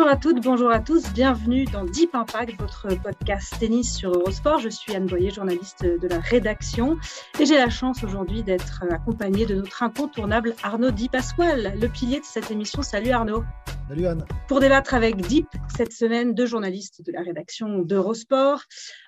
Bonjour 0.00 0.12
à 0.12 0.16
toutes, 0.16 0.42
bonjour 0.42 0.70
à 0.70 0.80
tous, 0.80 1.12
bienvenue 1.12 1.66
dans 1.66 1.84
Deep 1.84 2.14
Impact, 2.14 2.58
votre 2.58 2.88
podcast 3.02 3.54
tennis 3.60 3.94
sur 3.94 4.10
Eurosport. 4.10 4.58
Je 4.58 4.70
suis 4.70 4.94
Anne 4.94 5.04
Boyer, 5.04 5.30
journaliste 5.30 5.84
de 5.84 6.08
la 6.08 6.20
rédaction, 6.20 6.96
et 7.38 7.44
j'ai 7.44 7.58
la 7.58 7.68
chance 7.68 8.02
aujourd'hui 8.02 8.42
d'être 8.42 8.82
accompagnée 8.90 9.44
de 9.44 9.56
notre 9.56 9.82
incontournable 9.82 10.54
Arnaud 10.62 10.90
Di 10.90 11.10
Pasquale, 11.10 11.74
le 11.78 11.86
pilier 11.88 12.18
de 12.18 12.24
cette 12.24 12.50
émission. 12.50 12.80
Salut 12.80 13.10
Arnaud. 13.10 13.44
Salut 13.90 14.06
Anne. 14.06 14.24
Pour 14.48 14.60
débattre 14.60 14.94
avec 14.94 15.18
Deep 15.18 15.48
cette 15.76 15.92
semaine, 15.92 16.32
deux 16.32 16.46
journalistes 16.46 17.04
de 17.04 17.12
la 17.12 17.20
rédaction 17.20 17.80
d'Eurosport, 17.80 18.62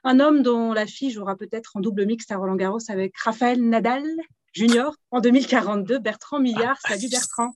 un 0.04 0.20
homme 0.20 0.42
dont 0.42 0.74
la 0.74 0.84
fille 0.84 1.10
jouera 1.10 1.36
peut-être 1.36 1.70
en 1.74 1.80
double 1.80 2.04
mixte 2.04 2.30
à 2.32 2.36
Roland 2.36 2.56
Garros 2.56 2.90
avec 2.90 3.16
Raphaël 3.16 3.66
Nadal 3.66 4.04
Junior 4.52 4.94
en 5.10 5.20
2042, 5.20 6.00
Bertrand 6.00 6.38
Millard. 6.38 6.76
Salut 6.86 7.08
Bertrand. 7.10 7.52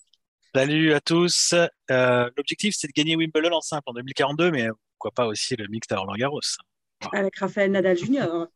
Salut 0.54 0.94
à 0.94 1.00
tous. 1.00 1.54
Euh, 1.90 2.30
L'objectif, 2.36 2.74
c'est 2.76 2.86
de 2.86 2.92
gagner 2.92 3.16
Wimbledon 3.16 3.52
en 3.52 3.60
simple 3.60 3.84
en 3.86 3.92
2042, 3.92 4.50
mais 4.50 4.68
pourquoi 4.92 5.10
pas 5.12 5.26
aussi 5.26 5.56
le 5.56 5.66
mixte 5.68 5.92
à 5.92 5.98
Roland 5.98 6.14
Garros. 6.14 6.40
Avec 7.12 7.36
Raphaël 7.36 7.70
Nadal 7.70 7.96
Junior. 7.96 8.48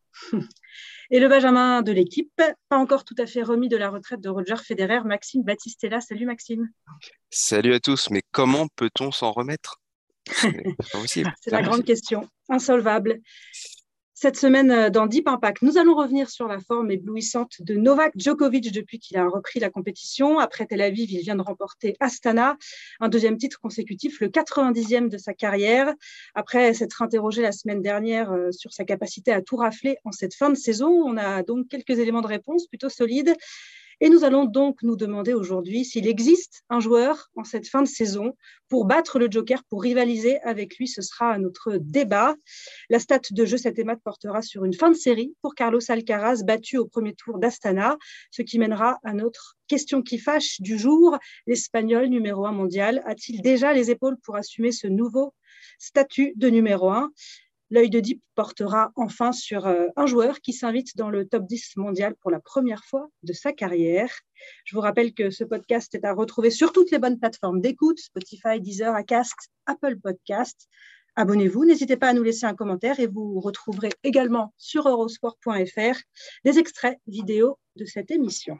Et 1.12 1.18
le 1.18 1.28
Benjamin 1.28 1.82
de 1.82 1.90
l'équipe, 1.90 2.30
pas 2.68 2.78
encore 2.78 3.04
tout 3.04 3.16
à 3.18 3.26
fait 3.26 3.42
remis 3.42 3.68
de 3.68 3.76
la 3.76 3.90
retraite 3.90 4.20
de 4.20 4.28
Roger 4.28 4.56
Federer, 4.56 5.00
Maxime 5.04 5.42
Battistella. 5.42 6.00
Salut 6.00 6.24
Maxime. 6.24 6.68
Salut 7.30 7.74
à 7.74 7.80
tous. 7.80 8.10
Mais 8.10 8.22
comment 8.30 8.68
peut-on 8.76 9.10
s'en 9.10 9.32
remettre? 9.32 9.80
C'est 11.06 11.50
la 11.50 11.62
grande 11.62 11.84
question, 11.84 12.28
insolvable. 12.48 13.20
Cette 14.22 14.36
semaine, 14.36 14.70
euh, 14.70 14.90
dans 14.90 15.06
Deep 15.06 15.28
Impact, 15.28 15.62
nous 15.62 15.78
allons 15.78 15.94
revenir 15.94 16.28
sur 16.28 16.46
la 16.46 16.58
forme 16.58 16.90
éblouissante 16.90 17.62
de 17.62 17.74
Novak 17.76 18.12
Djokovic 18.16 18.70
depuis 18.70 18.98
qu'il 18.98 19.16
a 19.16 19.26
repris 19.26 19.60
la 19.60 19.70
compétition. 19.70 20.38
Après 20.38 20.66
Tel 20.66 20.82
Aviv, 20.82 21.10
il 21.10 21.22
vient 21.22 21.36
de 21.36 21.40
remporter 21.40 21.96
Astana, 22.00 22.58
un 23.00 23.08
deuxième 23.08 23.38
titre 23.38 23.58
consécutif, 23.62 24.20
le 24.20 24.28
90e 24.28 25.08
de 25.08 25.16
sa 25.16 25.32
carrière. 25.32 25.94
Après 26.34 26.74
s'être 26.74 27.00
interrogé 27.00 27.40
la 27.40 27.52
semaine 27.52 27.80
dernière 27.80 28.30
euh, 28.30 28.52
sur 28.52 28.74
sa 28.74 28.84
capacité 28.84 29.32
à 29.32 29.40
tout 29.40 29.56
rafler 29.56 29.96
en 30.04 30.12
cette 30.12 30.34
fin 30.34 30.50
de 30.50 30.54
saison, 30.54 30.90
on 30.90 31.16
a 31.16 31.42
donc 31.42 31.68
quelques 31.68 31.98
éléments 31.98 32.20
de 32.20 32.26
réponse 32.26 32.66
plutôt 32.66 32.90
solides. 32.90 33.34
Et 34.02 34.08
nous 34.08 34.24
allons 34.24 34.46
donc 34.46 34.82
nous 34.82 34.96
demander 34.96 35.34
aujourd'hui 35.34 35.84
s'il 35.84 36.08
existe 36.08 36.62
un 36.70 36.80
joueur 36.80 37.30
en 37.36 37.44
cette 37.44 37.68
fin 37.68 37.82
de 37.82 37.88
saison 37.88 38.34
pour 38.70 38.86
battre 38.86 39.18
le 39.18 39.30
Joker, 39.30 39.62
pour 39.64 39.82
rivaliser 39.82 40.40
avec 40.40 40.78
lui. 40.78 40.88
Ce 40.88 41.02
sera 41.02 41.36
notre 41.38 41.76
débat. 41.76 42.34
La 42.88 42.98
stat 42.98 43.20
de 43.30 43.44
jeu 43.44 43.58
cette 43.58 43.78
émat 43.78 43.96
portera 43.96 44.40
sur 44.40 44.64
une 44.64 44.72
fin 44.72 44.90
de 44.90 44.96
série 44.96 45.34
pour 45.42 45.54
Carlos 45.54 45.80
Alcaraz, 45.86 46.42
battu 46.44 46.78
au 46.78 46.86
premier 46.86 47.14
tour 47.14 47.38
d'Astana, 47.38 47.98
ce 48.30 48.40
qui 48.40 48.58
mènera 48.58 48.98
à 49.04 49.12
notre 49.12 49.58
question 49.68 50.00
qui 50.00 50.18
fâche 50.18 50.62
du 50.62 50.78
jour. 50.78 51.18
L'Espagnol 51.46 52.06
numéro 52.06 52.46
un 52.46 52.52
mondial 52.52 53.02
a-t-il 53.04 53.42
déjà 53.42 53.74
les 53.74 53.90
épaules 53.90 54.16
pour 54.22 54.36
assumer 54.36 54.72
ce 54.72 54.86
nouveau 54.86 55.34
statut 55.78 56.32
de 56.36 56.48
numéro 56.48 56.88
un? 56.90 57.12
L'œil 57.72 57.88
de 57.88 58.00
Deep 58.00 58.20
portera 58.34 58.90
enfin 58.96 59.30
sur 59.30 59.66
euh, 59.66 59.86
un 59.94 60.06
joueur 60.06 60.40
qui 60.40 60.52
s'invite 60.52 60.96
dans 60.96 61.08
le 61.08 61.28
top 61.28 61.46
10 61.46 61.76
mondial 61.76 62.16
pour 62.20 62.32
la 62.32 62.40
première 62.40 62.84
fois 62.84 63.08
de 63.22 63.32
sa 63.32 63.52
carrière. 63.52 64.10
Je 64.64 64.74
vous 64.74 64.80
rappelle 64.80 65.14
que 65.14 65.30
ce 65.30 65.44
podcast 65.44 65.94
est 65.94 66.04
à 66.04 66.12
retrouver 66.12 66.50
sur 66.50 66.72
toutes 66.72 66.90
les 66.90 66.98
bonnes 66.98 67.18
plateformes 67.18 67.60
d'écoute, 67.60 67.98
Spotify, 68.00 68.60
Deezer, 68.60 68.92
Acast, 68.94 69.36
Apple 69.66 69.98
Podcast. 70.00 70.68
Abonnez-vous, 71.14 71.64
n'hésitez 71.64 71.96
pas 71.96 72.08
à 72.08 72.12
nous 72.12 72.24
laisser 72.24 72.46
un 72.46 72.54
commentaire 72.54 72.98
et 72.98 73.06
vous 73.06 73.38
retrouverez 73.38 73.90
également 74.02 74.52
sur 74.56 74.88
eurosport.fr 74.88 75.98
des 76.44 76.58
extraits 76.58 76.98
vidéo 77.06 77.58
de 77.76 77.84
cette 77.84 78.10
émission. 78.10 78.58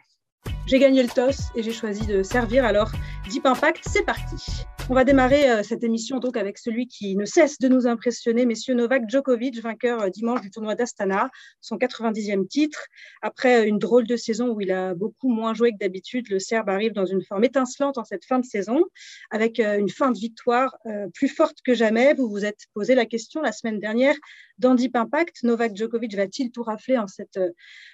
J'ai 0.66 0.78
gagné 0.78 1.03
le 1.03 1.09
toss 1.09 1.48
et 1.56 1.65
j'ai 1.65 1.72
choisi 1.72 2.06
de 2.06 2.22
servir, 2.22 2.65
alors 2.65 2.92
Deep 3.28 3.44
Impact, 3.44 3.82
c'est 3.88 4.04
parti. 4.04 4.65
On 4.90 4.94
va 4.94 5.04
démarrer 5.04 5.48
euh, 5.48 5.62
cette 5.62 5.84
émission 5.84 6.18
donc 6.18 6.36
avec 6.36 6.58
celui 6.58 6.88
qui 6.88 7.14
ne 7.14 7.24
cesse 7.24 7.58
de 7.58 7.68
nous 7.68 7.86
impressionner, 7.86 8.44
messieurs 8.44 8.74
Novak 8.74 9.08
Djokovic, 9.08 9.62
vainqueur 9.62 10.02
euh, 10.02 10.08
dimanche 10.08 10.40
du 10.40 10.50
tournoi 10.50 10.74
d'Astana, 10.74 11.30
son 11.60 11.76
90e 11.76 12.48
titre. 12.48 12.86
Après 13.22 13.68
une 13.68 13.78
drôle 13.78 14.04
de 14.08 14.16
saison 14.16 14.48
où 14.48 14.60
il 14.60 14.72
a 14.72 14.96
beaucoup 14.96 15.28
moins 15.28 15.54
joué 15.54 15.70
que 15.70 15.76
d'habitude, 15.78 16.28
le 16.28 16.40
Serbe 16.40 16.68
arrive 16.70 16.92
dans 16.92 17.06
une 17.06 17.22
forme 17.22 17.44
étincelante 17.44 17.98
en 17.98 18.04
cette 18.04 18.24
fin 18.24 18.40
de 18.40 18.44
saison, 18.44 18.82
avec 19.30 19.60
euh, 19.60 19.78
une 19.78 19.90
fin 19.90 20.10
de 20.10 20.18
victoire 20.18 20.76
plus 21.14 21.28
forte 21.28 21.58
que 21.64 21.72
jamais. 21.72 22.12
Vous 22.14 22.28
vous 22.28 22.44
êtes 22.44 22.66
posé 22.74 22.96
la 22.96 23.06
question 23.06 23.42
la 23.42 23.52
semaine 23.52 23.78
dernière 23.78 24.16
dans 24.60 24.75
Deep 24.75 24.94
Impact, 24.94 25.43
Novak 25.43 25.76
Djokovic 25.76 26.15
va-t-il 26.15 26.53
tout 26.53 26.62
rafler 26.62 26.98
en 26.98 27.06
cette 27.06 27.41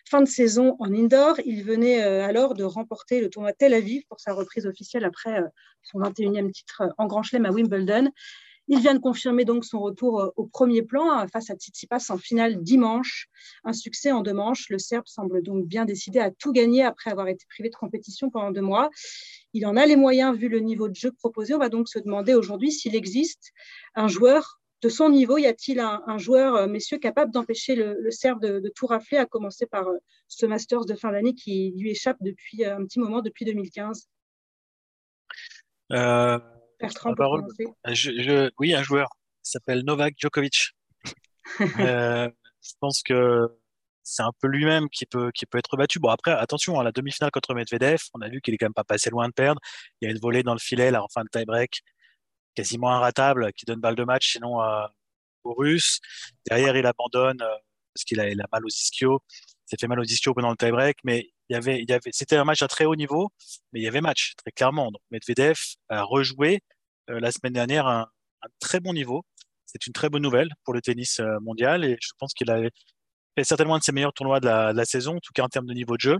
fin 0.08 0.20
de 0.20 0.28
saison 0.28 0.76
en 0.78 0.92
indoor? 0.92 1.40
Il 1.46 1.62
venait 1.64 2.02
alors 2.02 2.54
de 2.54 2.64
remporter 2.64 3.20
le 3.20 3.30
tournoi 3.30 3.52
Tel 3.52 3.72
Aviv 3.72 4.02
pour 4.08 4.20
sa 4.20 4.34
reprise 4.34 4.66
officielle 4.66 5.04
après 5.04 5.40
son 5.82 6.00
21e 6.00 6.50
titre 6.50 6.82
en 6.98 7.06
Grand 7.06 7.22
Chelem 7.22 7.46
à 7.46 7.50
Wimbledon. 7.50 8.10
Il 8.68 8.80
vient 8.80 8.94
de 8.94 8.98
confirmer 8.98 9.44
donc 9.44 9.64
son 9.64 9.78
retour 9.78 10.20
euh, 10.20 10.30
au 10.34 10.46
premier 10.46 10.82
plan 10.82 11.20
euh, 11.20 11.26
face 11.28 11.50
à 11.50 11.54
Tsitsipas 11.54 12.06
en 12.08 12.18
finale 12.18 12.62
dimanche. 12.62 13.28
Un 13.64 13.72
succès 13.72 14.10
en 14.10 14.22
deux 14.22 14.32
manches. 14.32 14.68
Le 14.70 14.78
Serbe 14.78 15.06
semble 15.06 15.42
donc 15.42 15.66
bien 15.66 15.84
décidé 15.84 16.18
à 16.18 16.32
tout 16.32 16.52
gagner 16.52 16.82
après 16.82 17.12
avoir 17.12 17.28
été 17.28 17.46
privé 17.48 17.70
de 17.70 17.76
compétition 17.76 18.28
pendant 18.28 18.50
deux 18.50 18.62
mois. 18.62 18.90
Il 19.52 19.66
en 19.66 19.76
a 19.76 19.86
les 19.86 19.94
moyens 19.94 20.36
vu 20.36 20.48
le 20.48 20.58
niveau 20.58 20.88
de 20.88 20.96
jeu 20.96 21.12
proposé. 21.12 21.54
On 21.54 21.58
va 21.58 21.68
donc 21.68 21.88
se 21.88 22.00
demander 22.00 22.34
aujourd'hui 22.34 22.72
s'il 22.72 22.96
existe 22.96 23.52
un 23.94 24.08
joueur 24.08 24.60
de 24.82 24.88
son 24.88 25.08
niveau. 25.08 25.38
Y 25.38 25.46
a-t-il 25.46 25.80
un, 25.80 26.18
joueur, 26.18 26.54
euh, 26.54 26.66
messieurs, 26.66 26.98
capable 26.98 27.32
d'empêcher 27.32 27.74
le, 27.74 28.10
Serbe 28.10 28.40
de, 28.40 28.72
tout 28.74 28.86
rafler, 28.86 29.18
à 29.18 29.26
commencer 29.26 29.66
par 29.66 29.86
ce 30.28 30.46
Masters 30.46 30.84
de 30.84 30.94
fin 30.94 31.12
d'année 31.12 31.34
qui 31.34 31.74
lui 31.76 31.90
échappe 31.90 32.18
depuis 32.20 32.64
un 32.64 32.84
petit 32.84 32.98
moment, 32.98 33.22
depuis 33.22 33.44
2015 33.44 34.08
Bertrand, 36.80 37.14
je, 37.86 38.50
oui, 38.58 38.74
un 38.74 38.82
joueur. 38.82 39.08
Il 39.44 39.50
s'appelle 39.50 39.82
Novak 39.84 40.14
Djokovic. 40.18 40.72
euh, 41.80 42.28
je 42.60 42.72
pense 42.80 43.02
que 43.02 43.48
c'est 44.02 44.22
un 44.22 44.32
peu 44.40 44.48
lui-même 44.48 44.88
qui 44.88 45.06
peut, 45.06 45.30
qui 45.32 45.46
peut 45.46 45.58
être 45.58 45.76
battu. 45.76 45.98
Bon, 45.98 46.08
après, 46.10 46.32
attention, 46.32 46.78
à 46.78 46.84
la 46.84 46.92
demi-finale 46.92 47.30
contre 47.30 47.54
Medvedev, 47.54 48.02
on 48.14 48.20
a 48.20 48.28
vu 48.28 48.40
qu'il 48.40 48.54
est 48.54 48.58
quand 48.58 48.66
même 48.66 48.74
pas 48.74 48.84
passé 48.84 49.10
loin 49.10 49.28
de 49.28 49.32
perdre. 49.32 49.60
Il 50.00 50.06
y 50.06 50.08
a 50.08 50.12
une 50.12 50.20
volée 50.20 50.42
dans 50.42 50.52
le 50.52 50.58
filet, 50.58 50.90
là, 50.90 51.02
en 51.02 51.08
fin 51.08 51.22
de 51.22 51.28
tie-break, 51.28 51.80
quasiment 52.56 52.90
inratable, 52.90 53.52
qui 53.52 53.64
donne 53.66 53.80
balle 53.80 53.94
de 53.94 54.04
match, 54.04 54.32
sinon 54.32 54.62
euh, 54.62 54.86
aux 55.44 55.54
Russes. 55.54 56.00
Derrière, 56.48 56.76
il 56.76 56.86
abandonne 56.86 57.40
euh, 57.42 57.56
parce 57.94 58.04
qu'il 58.04 58.20
a, 58.20 58.24
a 58.24 58.46
mal 58.52 58.64
aux 58.64 58.68
ischio. 58.68 59.20
Il 59.30 59.70
s'est 59.70 59.76
fait 59.80 59.86
mal 59.88 60.00
aux 60.00 60.04
ischio 60.04 60.34
pendant 60.34 60.50
le 60.50 60.56
tie-break, 60.56 60.98
mais 61.04 61.30
il 61.48 61.54
y 61.54 61.56
avait, 61.56 61.80
il 61.80 61.88
y 61.88 61.92
avait, 61.92 62.10
c'était 62.12 62.36
un 62.36 62.44
match 62.44 62.62
à 62.62 62.68
très 62.68 62.84
haut 62.84 62.96
niveau, 62.96 63.30
mais 63.72 63.80
il 63.80 63.82
y 63.84 63.88
avait 63.88 64.00
match, 64.00 64.34
très 64.36 64.50
clairement. 64.52 64.90
Donc, 64.90 65.00
Medvedev 65.10 65.56
a 65.88 66.02
rejoué 66.02 66.60
euh, 67.10 67.20
la 67.20 67.30
semaine 67.30 67.52
dernière 67.52 67.86
un, 67.86 68.08
un, 68.42 68.48
très 68.60 68.80
bon 68.80 68.92
niveau. 68.92 69.24
C'est 69.66 69.86
une 69.86 69.92
très 69.92 70.08
bonne 70.08 70.22
nouvelle 70.22 70.50
pour 70.64 70.74
le 70.74 70.80
tennis 70.80 71.20
euh, 71.20 71.38
mondial 71.40 71.84
et 71.84 71.96
je 72.00 72.10
pense 72.18 72.32
qu'il 72.34 72.50
a 72.50 72.60
fait 73.36 73.44
certainement 73.44 73.74
un 73.74 73.78
de 73.78 73.84
ses 73.84 73.92
meilleurs 73.92 74.12
tournois 74.12 74.40
de 74.40 74.46
la, 74.46 74.72
de 74.72 74.78
la, 74.78 74.84
saison, 74.84 75.16
en 75.16 75.20
tout 75.20 75.32
cas 75.34 75.42
en 75.42 75.48
termes 75.48 75.66
de 75.66 75.74
niveau 75.74 75.96
de 75.96 76.00
jeu. 76.00 76.18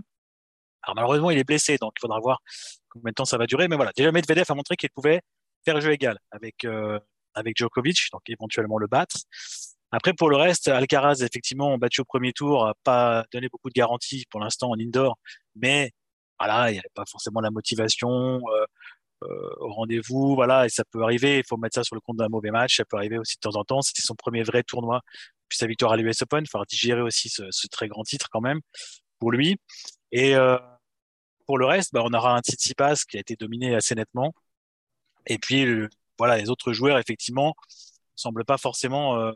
Alors 0.83 0.95
malheureusement, 0.95 1.31
il 1.31 1.37
est 1.37 1.43
blessé, 1.43 1.77
donc 1.77 1.93
il 1.97 2.01
faudra 2.01 2.19
voir 2.19 2.39
combien 2.89 3.11
de 3.11 3.15
temps 3.15 3.25
ça 3.25 3.37
va 3.37 3.47
durer. 3.47 3.67
Mais 3.67 3.75
voilà, 3.75 3.91
déjà 3.95 4.11
Medvedev 4.11 4.45
a 4.49 4.55
montré 4.55 4.75
qu'il 4.75 4.89
pouvait 4.91 5.21
faire 5.67 5.81
jeu 5.81 5.91
égal 5.91 6.17
avec 6.31 6.65
euh, 6.65 6.99
avec 7.33 7.57
Djokovic, 7.57 8.09
donc 8.11 8.21
éventuellement 8.27 8.77
le 8.77 8.87
battre. 8.87 9.17
Après, 9.91 10.13
pour 10.13 10.29
le 10.29 10.37
reste, 10.37 10.67
Alcaraz, 10.67 11.21
effectivement, 11.21 11.77
battu 11.77 12.01
au 12.01 12.05
premier 12.05 12.33
tour, 12.33 12.67
a 12.67 12.73
pas 12.83 13.25
donné 13.31 13.47
beaucoup 13.49 13.69
de 13.69 13.73
garanties 13.73 14.25
pour 14.29 14.39
l'instant 14.39 14.69
en 14.71 14.79
indoor, 14.79 15.17
mais 15.55 15.91
voilà, 16.39 16.69
il 16.69 16.73
n'y 16.73 16.79
avait 16.79 16.89
pas 16.93 17.05
forcément 17.09 17.39
la 17.41 17.51
motivation 17.51 18.41
euh, 18.41 18.65
euh, 19.23 19.49
au 19.59 19.71
rendez-vous, 19.73 20.35
voilà, 20.35 20.65
et 20.65 20.69
ça 20.69 20.83
peut 20.91 21.03
arriver. 21.03 21.39
Il 21.39 21.43
faut 21.47 21.57
mettre 21.57 21.75
ça 21.75 21.83
sur 21.83 21.95
le 21.95 22.01
compte 22.01 22.17
d'un 22.17 22.29
mauvais 22.29 22.51
match. 22.51 22.77
Ça 22.77 22.85
peut 22.85 22.97
arriver 22.97 23.17
aussi 23.17 23.35
de 23.37 23.41
temps 23.41 23.57
en 23.57 23.63
temps. 23.63 23.81
C'était 23.81 24.01
son 24.03 24.15
premier 24.15 24.43
vrai 24.43 24.63
tournoi 24.63 25.01
puis 25.49 25.57
sa 25.57 25.67
victoire 25.67 25.93
à 25.93 25.97
l'US 25.97 26.21
Open. 26.21 26.43
Il 26.43 26.49
faudra 26.49 26.65
digérer 26.65 27.01
aussi 27.01 27.29
ce, 27.29 27.67
très 27.71 27.87
grand 27.87 28.03
titre 28.03 28.27
quand 28.31 28.41
même 28.41 28.59
pour 29.19 29.31
lui. 29.31 29.57
Et 30.11 30.35
pour 31.47 31.57
le 31.57 31.65
reste, 31.65 31.93
bah, 31.93 32.01
on 32.05 32.13
aura 32.13 32.35
un 32.35 32.41
Tsitsipas 32.41 33.05
qui 33.09 33.17
a 33.17 33.21
été 33.21 33.35
dominé 33.35 33.73
assez 33.73 33.95
nettement. 33.95 34.33
Et 35.27 35.37
puis, 35.37 35.87
voilà, 36.17 36.37
les 36.37 36.49
autres 36.49 36.73
joueurs, 36.73 36.97
effectivement, 36.97 37.55
semblent 38.17 38.45
pas 38.45 38.57
forcément 38.57 39.19
euh, 39.19 39.31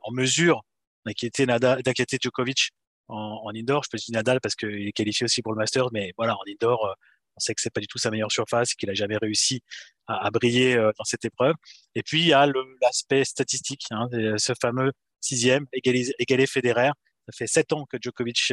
en 0.00 0.12
mesure 0.12 0.62
d'inquiéter 1.06 1.46
Nada, 1.46 1.80
d'inquiéter 1.82 2.18
Djokovic 2.20 2.70
en, 3.08 3.50
indoor. 3.54 3.84
Je 3.84 3.90
peux 3.90 3.98
dire 3.98 4.12
Nadal 4.12 4.40
parce 4.40 4.54
qu'il 4.54 4.86
est 4.86 4.92
qualifié 4.92 5.24
aussi 5.24 5.42
pour 5.42 5.52
le 5.52 5.58
Masters, 5.58 5.88
mais 5.92 6.12
voilà, 6.16 6.36
en 6.36 6.42
indoor, 6.46 6.86
euh, 6.86 6.92
on 7.36 7.40
sait 7.40 7.54
que 7.54 7.60
c'est 7.60 7.72
pas 7.72 7.80
du 7.80 7.86
tout 7.86 7.98
sa 7.98 8.10
meilleure 8.10 8.30
surface, 8.30 8.74
qu'il 8.74 8.90
a 8.90 8.94
jamais 8.94 9.16
réussi 9.16 9.62
à, 10.06 10.30
briller 10.30 10.76
euh, 10.76 10.92
dans 10.98 11.04
cette 11.04 11.24
épreuve. 11.24 11.54
Et 11.94 12.02
puis 12.02 12.20
il 12.20 12.26
y 12.28 12.32
a 12.32 12.46
l'aspect 12.82 13.24
statistique, 13.24 13.86
hein, 13.90 14.08
ce 14.36 14.52
fameux 14.60 14.92
sixième 15.20 15.66
égalé, 15.72 16.10
égalé 16.18 16.46
Federer. 16.46 16.90
Ça 17.26 17.36
fait 17.36 17.46
sept 17.46 17.72
ans 17.72 17.86
que 17.86 17.96
Djokovic 18.00 18.52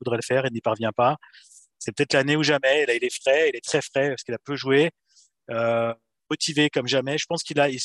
voudrait 0.00 0.16
le 0.16 0.22
faire 0.22 0.44
et 0.46 0.50
n'y 0.50 0.60
parvient 0.60 0.92
pas. 0.92 1.16
C'est 1.78 1.92
peut-être 1.92 2.14
l'année 2.14 2.36
ou 2.36 2.42
jamais. 2.42 2.86
Là, 2.86 2.94
il 2.94 3.04
est 3.04 3.14
frais, 3.14 3.50
il 3.50 3.56
est 3.56 3.64
très 3.64 3.80
frais 3.80 4.10
parce 4.10 4.22
qu'il 4.22 4.34
a 4.34 4.38
peu 4.38 4.56
joué, 4.56 4.90
motivé 6.30 6.70
comme 6.70 6.86
jamais. 6.86 7.18
Je 7.18 7.26
pense 7.26 7.42
qu'il 7.42 7.60
a, 7.60 7.68
il, 7.68 7.78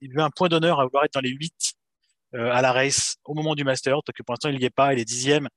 il, 0.00 0.20
un 0.20 0.30
point 0.30 0.48
d'honneur 0.48 0.80
à 0.80 0.84
vouloir 0.84 1.04
être 1.04 1.14
dans 1.14 1.20
les 1.20 1.30
huit 1.30 1.74
euh, 2.34 2.50
à 2.50 2.62
la 2.62 2.72
race 2.72 3.16
au 3.24 3.34
moment 3.34 3.54
du 3.54 3.64
Master, 3.64 3.98
que 4.14 4.22
pour 4.22 4.32
l'instant 4.32 4.48
il 4.48 4.58
n'y 4.58 4.64
est 4.64 4.70
pas, 4.70 4.94
il 4.94 4.98
est 4.98 5.04
dixième, 5.04 5.48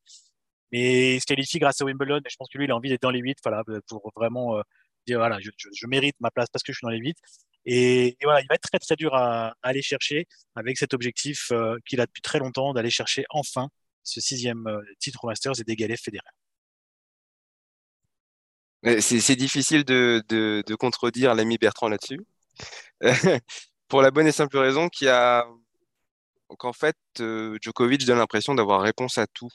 mais 0.71 1.15
il 1.15 1.21
se 1.21 1.25
qualifie 1.25 1.59
grâce 1.59 1.81
à 1.81 1.85
Wimbledon. 1.85 2.19
Et 2.19 2.29
je 2.29 2.35
pense 2.37 2.49
que 2.51 2.57
lui, 2.57 2.65
il 2.65 2.71
a 2.71 2.75
envie 2.75 2.89
d'être 2.89 3.01
dans 3.01 3.11
les 3.11 3.19
huit, 3.19 3.37
voilà, 3.43 3.63
pour 3.87 4.11
vraiment 4.15 4.57
euh, 4.57 4.61
dire 5.07 5.19
voilà, 5.19 5.39
je, 5.39 5.51
je, 5.57 5.87
mérite 5.87 6.15
ma 6.19 6.31
place 6.31 6.49
parce 6.51 6.63
que 6.63 6.73
je 6.73 6.77
suis 6.77 6.85
dans 6.85 6.91
les 6.91 6.99
huit. 6.99 7.17
Et, 7.65 8.17
voilà, 8.23 8.41
il 8.41 8.47
va 8.47 8.55
être 8.55 8.67
très 8.69 8.79
très 8.79 8.95
dur 8.95 9.15
à, 9.15 9.55
aller 9.63 9.81
chercher 9.81 10.27
avec 10.55 10.77
cet 10.77 10.93
objectif 10.93 11.51
euh, 11.51 11.77
qu'il 11.87 12.01
a 12.01 12.05
depuis 12.05 12.21
très 12.21 12.39
longtemps 12.39 12.73
d'aller 12.73 12.89
chercher 12.91 13.25
enfin 13.29 13.69
ce 14.03 14.21
sixième 14.21 14.65
titre 14.99 15.23
au 15.23 15.27
Masters 15.27 15.59
et 15.59 15.63
d'égaler 15.63 15.97
Federer. 15.97 16.21
C'est 18.99 19.35
difficile 19.35 19.83
de, 19.83 20.75
contredire 20.79 21.35
l'ami 21.35 21.57
Bertrand 21.57 21.89
là-dessus. 21.89 22.19
pour 23.87 24.01
la 24.01 24.11
bonne 24.11 24.27
et 24.27 24.31
simple 24.31 24.57
raison 24.57 24.89
qu'il 24.89 25.07
y 25.07 25.09
a 25.09 25.45
donc 26.49 26.63
en 26.63 26.73
fait, 26.73 26.97
euh, 27.19 27.57
Djokovic 27.61 28.05
donne 28.05 28.19
l'impression 28.19 28.55
d'avoir 28.55 28.81
réponse 28.81 29.17
à 29.17 29.27
tout. 29.27 29.49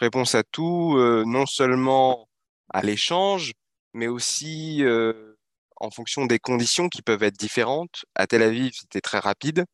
Réponse 0.00 0.34
à 0.34 0.42
tout, 0.42 0.96
euh, 0.98 1.24
non 1.26 1.46
seulement 1.46 2.28
à 2.70 2.82
l'échange, 2.82 3.52
mais 3.92 4.08
aussi 4.08 4.82
euh, 4.84 5.36
en 5.76 5.90
fonction 5.90 6.26
des 6.26 6.38
conditions 6.38 6.88
qui 6.88 7.02
peuvent 7.02 7.22
être 7.22 7.38
différentes. 7.38 8.04
À 8.14 8.26
Tel 8.26 8.42
Aviv, 8.42 8.72
c'était 8.74 9.00
très 9.00 9.18
rapide. 9.18 9.64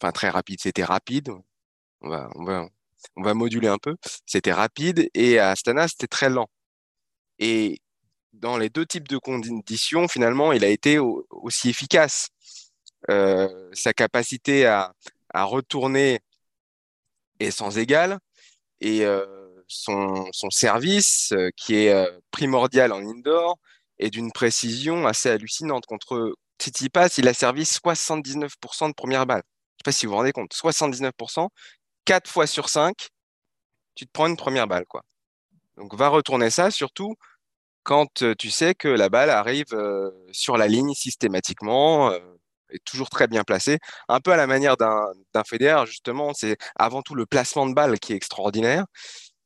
Enfin, 0.00 0.12
très 0.12 0.30
rapide, 0.30 0.60
c'était 0.60 0.84
rapide. 0.84 1.30
On 2.02 2.10
va 3.22 3.34
moduler 3.34 3.68
un 3.68 3.78
peu. 3.78 3.96
C'était 4.26 4.52
rapide. 4.52 5.08
Et 5.14 5.38
à 5.38 5.50
Astana, 5.50 5.88
c'était 5.88 6.08
très 6.08 6.28
lent. 6.28 6.48
Et 7.38 7.80
dans 8.32 8.58
les 8.58 8.68
deux 8.70 8.86
types 8.86 9.08
de 9.08 9.18
conditions, 9.18 10.08
finalement, 10.08 10.52
il 10.52 10.64
a 10.64 10.68
été 10.68 10.98
aussi 10.98 11.70
efficace. 11.70 12.28
sa 13.08 13.92
capacité 13.94 14.66
à, 14.66 14.92
à 15.32 15.44
retourner 15.44 16.20
est 17.40 17.50
sans 17.50 17.78
égal 17.78 18.18
et 18.80 19.04
euh, 19.04 19.24
son, 19.68 20.26
son, 20.32 20.50
service, 20.50 21.32
euh, 21.32 21.50
qui 21.56 21.76
est 21.76 21.92
euh, 21.92 22.18
primordial 22.30 22.92
en 22.92 22.98
indoor, 22.98 23.58
est 23.98 24.10
d'une 24.10 24.32
précision 24.32 25.06
assez 25.06 25.30
hallucinante. 25.30 25.86
Contre 25.86 26.34
Tsitsipas, 26.60 27.08
il 27.18 27.28
a 27.28 27.34
servi 27.34 27.62
79% 27.64 28.88
de 28.88 28.94
première 28.94 29.26
balle. 29.26 29.42
Je 29.44 29.50
ne 29.50 29.78
sais 29.78 29.84
pas 29.84 29.92
si 29.92 30.06
vous 30.06 30.12
vous 30.12 30.18
rendez 30.18 30.32
compte, 30.32 30.52
79%, 30.54 31.48
4 32.04 32.30
fois 32.30 32.46
sur 32.46 32.68
5, 32.68 33.08
tu 33.94 34.06
te 34.06 34.10
prends 34.12 34.26
une 34.26 34.36
première 34.36 34.66
balle. 34.66 34.86
Quoi. 34.86 35.02
Donc 35.76 35.94
va 35.94 36.08
retourner 36.08 36.50
ça, 36.50 36.70
surtout 36.70 37.14
quand 37.82 38.24
tu 38.38 38.50
sais 38.50 38.74
que 38.74 38.88
la 38.88 39.08
balle 39.08 39.30
arrive 39.30 39.66
sur 40.32 40.56
la 40.56 40.66
ligne 40.66 40.92
systématiquement 40.92 42.12
est 42.70 42.84
toujours 42.84 43.10
très 43.10 43.26
bien 43.26 43.44
placé. 43.44 43.78
Un 44.08 44.20
peu 44.20 44.32
à 44.32 44.36
la 44.36 44.46
manière 44.46 44.76
d'un 44.76 45.44
Federer, 45.46 45.86
justement, 45.86 46.34
c'est 46.34 46.56
avant 46.76 47.02
tout 47.02 47.14
le 47.14 47.26
placement 47.26 47.66
de 47.66 47.74
balle 47.74 47.98
qui 47.98 48.12
est 48.12 48.16
extraordinaire. 48.16 48.84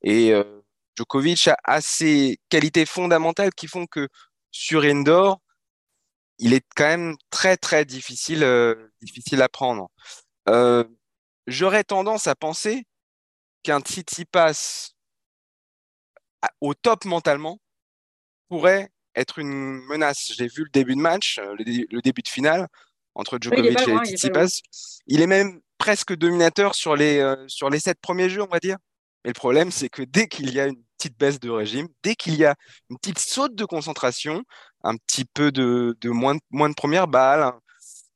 Et 0.02 0.32
euh, 0.32 0.62
Djokovic 0.96 1.48
a, 1.48 1.56
a, 1.64 1.80
ces 1.80 2.38
qualités 2.48 2.86
fondamentales 2.86 3.52
qui 3.54 3.66
font 3.66 3.86
que 3.86 4.08
sur 4.50 4.82
indoor, 4.82 5.40
il 6.38 6.54
est 6.54 6.64
quand 6.76 6.84
même 6.84 7.16
très 7.30 7.56
très 7.56 7.84
difficile, 7.84 8.44
euh, 8.44 8.90
difficile 9.02 9.42
à 9.42 9.48
prendre. 9.48 9.88
Euh, 10.48 10.84
J'aurais 11.46 11.84
tendance 11.84 12.26
à 12.26 12.36
penser 12.36 12.84
qu'un 13.62 13.80
passe 14.30 14.92
au 16.60 16.74
top 16.74 17.04
mentalement 17.04 17.58
pourrait 18.48 18.90
être 19.14 19.38
une 19.38 19.80
menace. 19.88 20.32
J'ai 20.36 20.46
vu 20.46 20.64
le 20.64 20.70
début 20.70 20.94
de 20.94 21.00
match, 21.00 21.38
euh, 21.38 21.54
le 21.58 22.00
début 22.00 22.22
de 22.22 22.28
finale 22.28 22.68
entre 23.14 23.38
Djokovic 23.40 23.78
et 23.80 24.06
Tsitsipas. 24.06 24.60
Il, 25.06 25.20
est 25.20 25.26
même 25.26 25.60
presque 25.78 26.14
dominateur 26.14 26.74
sur 26.74 26.96
les, 26.96 27.18
euh, 27.18 27.36
sur 27.48 27.70
les 27.70 27.80
sept 27.80 27.98
premiers 28.00 28.28
jeux, 28.28 28.42
on 28.42 28.46
va 28.46 28.60
dire. 28.60 28.76
Mais 29.24 29.30
le 29.30 29.34
problème, 29.34 29.70
c'est 29.70 29.88
que 29.88 30.02
dès 30.02 30.28
qu'il 30.28 30.52
y 30.52 30.60
a 30.60 30.66
une 30.66 30.82
petite 30.96 31.18
baisse 31.18 31.40
de 31.40 31.50
régime, 31.50 31.88
dès 32.02 32.14
qu'il 32.14 32.36
y 32.36 32.44
a 32.44 32.54
une 32.88 32.98
petite 32.98 33.18
saute 33.18 33.54
de 33.54 33.64
concentration, 33.64 34.42
un 34.82 34.96
petit 34.96 35.24
peu 35.24 35.52
de, 35.52 35.96
de 36.00 36.10
moins, 36.10 36.34
de, 36.34 36.40
moins 36.50 36.68
de 36.68 36.74
première 36.74 37.08
balle, 37.08 37.52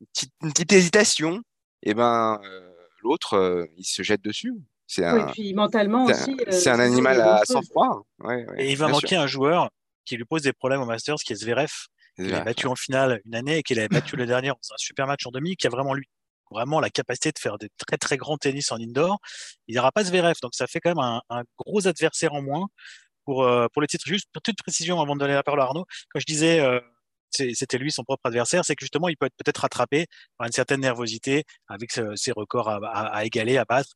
une 0.01 0.07
petite, 0.07 0.33
une 0.43 0.53
petite 0.53 0.73
hésitation, 0.73 1.43
et 1.83 1.91
eh 1.91 1.95
ben 1.95 2.41
euh, 2.45 2.73
l'autre, 3.03 3.35
euh, 3.35 3.67
il 3.77 3.85
se 3.85 4.03
jette 4.03 4.23
dessus. 4.23 4.55
C'est 4.87 5.05
un, 5.05 5.27
puis 5.29 5.55
mentalement 5.55 6.05
aussi. 6.05 6.37
C'est 6.51 6.71
un 6.71 6.81
animal 6.81 7.21
à 7.21 7.43
sang-froid. 7.45 8.05
et 8.57 8.71
il 8.71 8.77
va 8.77 8.89
manquer 8.89 9.17
un 9.17 9.27
joueur 9.27 9.71
qui 10.05 10.17
lui 10.17 10.25
pose 10.25 10.43
des 10.43 10.53
problèmes 10.53 10.83
au 10.83 10.87
Masters, 10.87 11.17
qui 11.17 11.33
est 11.33 11.37
Zverev. 11.37 11.73
Il 12.19 12.35
a 12.35 12.41
battu 12.41 12.67
en 12.67 12.77
finale 12.77 13.21
une 13.25 13.35
année 13.35 13.59
et 13.59 13.63
qu'il 13.63 13.79
avait 13.79 13.89
battu 13.89 14.17
le 14.17 14.27
dernier 14.27 14.49
dans 14.49 14.55
un 14.55 14.77
super 14.77 15.07
match 15.07 15.27
en 15.27 15.31
demi, 15.31 15.57
qui 15.57 15.67
a 15.67 15.71
vraiment 15.71 15.95
lui 15.95 16.07
vraiment 16.51 16.79
la 16.79 16.91
capacité 16.91 17.33
de 17.33 17.39
faire 17.39 17.59
des 17.59 17.69
très 17.79 17.97
très 17.97 18.17
grands 18.17 18.37
tennis 18.37 18.71
en 18.71 18.77
indoor. 18.77 19.19
Il 19.67 19.75
n'y 19.75 19.79
aura 19.79 19.93
pas 19.93 20.05
Zverev, 20.05 20.37
donc 20.43 20.55
ça 20.55 20.67
fait 20.67 20.81
quand 20.81 20.91
même 20.95 21.21
un, 21.29 21.43
gros 21.59 21.87
adversaire 21.87 22.33
en 22.33 22.43
moins 22.43 22.69
pour, 23.25 23.45
euh, 23.45 23.67
pour 23.73 23.83
les 23.83 23.89
titres. 23.89 24.07
Juste 24.07 24.29
pour 24.33 24.43
toute 24.43 24.57
précision 24.59 25.01
avant 25.01 25.15
de 25.15 25.21
donner 25.21 25.35
la 25.35 25.43
parole 25.43 25.61
à 25.61 25.65
Arnaud, 25.65 25.87
quand 26.13 26.21
je 26.21 26.27
disais 26.27 26.61
euh, 26.61 26.81
c'était 27.35 27.79
lui 27.79 27.91
son 27.91 28.05
propre 28.05 28.27
adversaire, 28.27 28.65
c'est 28.65 28.75
que 28.75 28.85
justement, 28.85 29.09
il 29.09 29.17
peut 29.17 29.27
être 29.27 29.37
peut-être 29.37 29.59
rattrapé 29.59 30.07
par 30.39 30.47
une 30.47 30.53
certaine 30.53 30.81
nervosité 30.81 31.45
avec 31.69 31.93
ses 31.93 32.33
records 32.33 32.69
à, 32.69 33.25
égaler, 33.25 33.59
à 33.59 33.65
battre. 33.65 33.91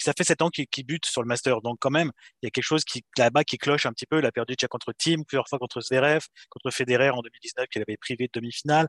Ça 0.00 0.12
fait 0.16 0.24
sept 0.24 0.42
ans 0.42 0.50
qu'il 0.50 0.86
bute 0.86 1.06
sur 1.06 1.22
le 1.22 1.28
Master, 1.28 1.60
donc 1.60 1.78
quand 1.80 1.90
même, 1.90 2.12
il 2.42 2.46
y 2.46 2.48
a 2.48 2.50
quelque 2.50 2.64
chose 2.64 2.84
qui 2.84 3.04
là-bas 3.18 3.44
qui 3.44 3.58
cloche 3.58 3.86
un 3.86 3.92
petit 3.92 4.06
peu. 4.06 4.18
Il 4.18 4.26
a 4.26 4.32
perdu 4.32 4.54
déjà 4.54 4.68
contre 4.68 4.92
Team, 4.92 5.24
plusieurs 5.24 5.48
fois 5.48 5.58
contre 5.58 5.80
Zverev, 5.80 6.24
contre 6.50 6.70
Federer 6.70 7.10
en 7.10 7.20
2019 7.22 7.66
qu'il 7.68 7.82
avait 7.82 7.96
privé 7.96 8.26
de 8.26 8.40
demi-finale. 8.40 8.86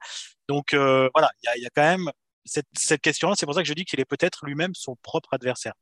Donc 0.47 0.73
euh, 0.73 1.09
voilà, 1.13 1.29
il 1.55 1.63
y, 1.63 1.65
a, 1.65 1.69
quand 1.73 1.81
même 1.81 2.11
cette, 2.45 3.01
question-là. 3.01 3.35
C'est 3.37 3.45
pour 3.45 3.55
ça 3.55 3.61
que 3.61 3.67
je 3.67 3.73
dis 3.73 3.85
qu'il 3.85 3.99
est 3.99 4.05
peut-être 4.05 4.45
lui-même 4.45 4.73
son 4.75 4.95
propre 4.97 5.33
adversaire. 5.33 5.73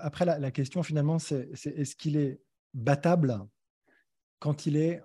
Après, 0.00 0.24
la 0.24 0.50
question 0.50 0.82
finalement, 0.82 1.18
c'est 1.18 1.48
est-ce 1.64 1.96
qu'il 1.96 2.16
est 2.16 2.40
battable 2.72 3.46
quand 4.38 4.66
il 4.66 4.76
est 4.76 5.02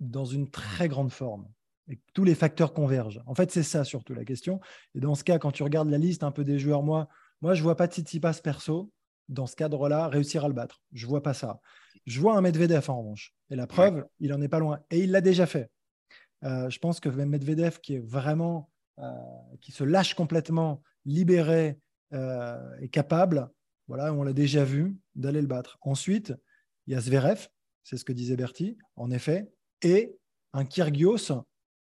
dans 0.00 0.24
une 0.24 0.50
très 0.50 0.88
grande 0.88 1.12
forme 1.12 1.48
et 1.88 1.98
tous 2.12 2.24
les 2.24 2.34
facteurs 2.34 2.72
convergent. 2.72 3.22
En 3.26 3.34
fait, 3.34 3.50
c'est 3.50 3.62
ça 3.62 3.84
surtout 3.84 4.14
la 4.14 4.24
question. 4.24 4.60
Et 4.94 5.00
dans 5.00 5.14
ce 5.14 5.24
cas, 5.24 5.38
quand 5.38 5.52
tu 5.52 5.62
regardes 5.62 5.88
la 5.88 5.98
liste 5.98 6.22
un 6.22 6.30
peu 6.30 6.44
des 6.44 6.58
joueurs, 6.58 6.82
moi, 6.82 7.08
moi 7.40 7.54
je 7.54 7.62
vois 7.62 7.76
pas 7.76 7.86
Tsitsipas 7.86 8.40
perso 8.42 8.92
dans 9.28 9.46
ce 9.46 9.56
cadre-là 9.56 10.08
réussir 10.08 10.44
à 10.44 10.48
le 10.48 10.54
battre. 10.54 10.82
Je 10.92 11.06
vois 11.06 11.22
pas 11.22 11.34
ça. 11.34 11.60
Je 12.06 12.20
vois 12.20 12.36
un 12.36 12.40
Medvedev 12.40 12.88
en 12.90 13.00
revanche. 13.00 13.34
Et 13.50 13.56
la 13.56 13.66
preuve, 13.66 14.06
il 14.20 14.32
en 14.32 14.40
est 14.40 14.48
pas 14.48 14.58
loin. 14.58 14.80
Et 14.90 15.00
il 15.00 15.10
l'a 15.10 15.20
déjà 15.20 15.46
fait. 15.46 15.70
Euh, 16.44 16.70
je 16.70 16.78
pense 16.78 17.00
que 17.00 17.08
Medvedev, 17.08 17.80
qui 17.80 17.96
est 17.96 18.06
vraiment, 18.06 18.70
euh, 18.98 19.10
qui 19.60 19.72
se 19.72 19.84
lâche 19.84 20.14
complètement, 20.14 20.82
libéré 21.04 21.78
euh, 22.12 22.58
et 22.80 22.88
capable, 22.88 23.50
voilà, 23.88 24.12
on 24.12 24.22
l'a 24.22 24.32
déjà 24.32 24.64
vu, 24.64 24.96
d'aller 25.14 25.40
le 25.40 25.46
battre. 25.46 25.78
Ensuite, 25.80 26.34
il 26.86 26.94
y 26.94 26.96
a 26.96 27.00
Zverev, 27.00 27.48
c'est 27.82 27.96
ce 27.96 28.04
que 28.04 28.12
disait 28.12 28.36
Bertie, 28.36 28.76
en 28.96 29.10
effet, 29.10 29.50
et 29.82 30.16
un 30.52 30.64
Kyrgios 30.64 31.32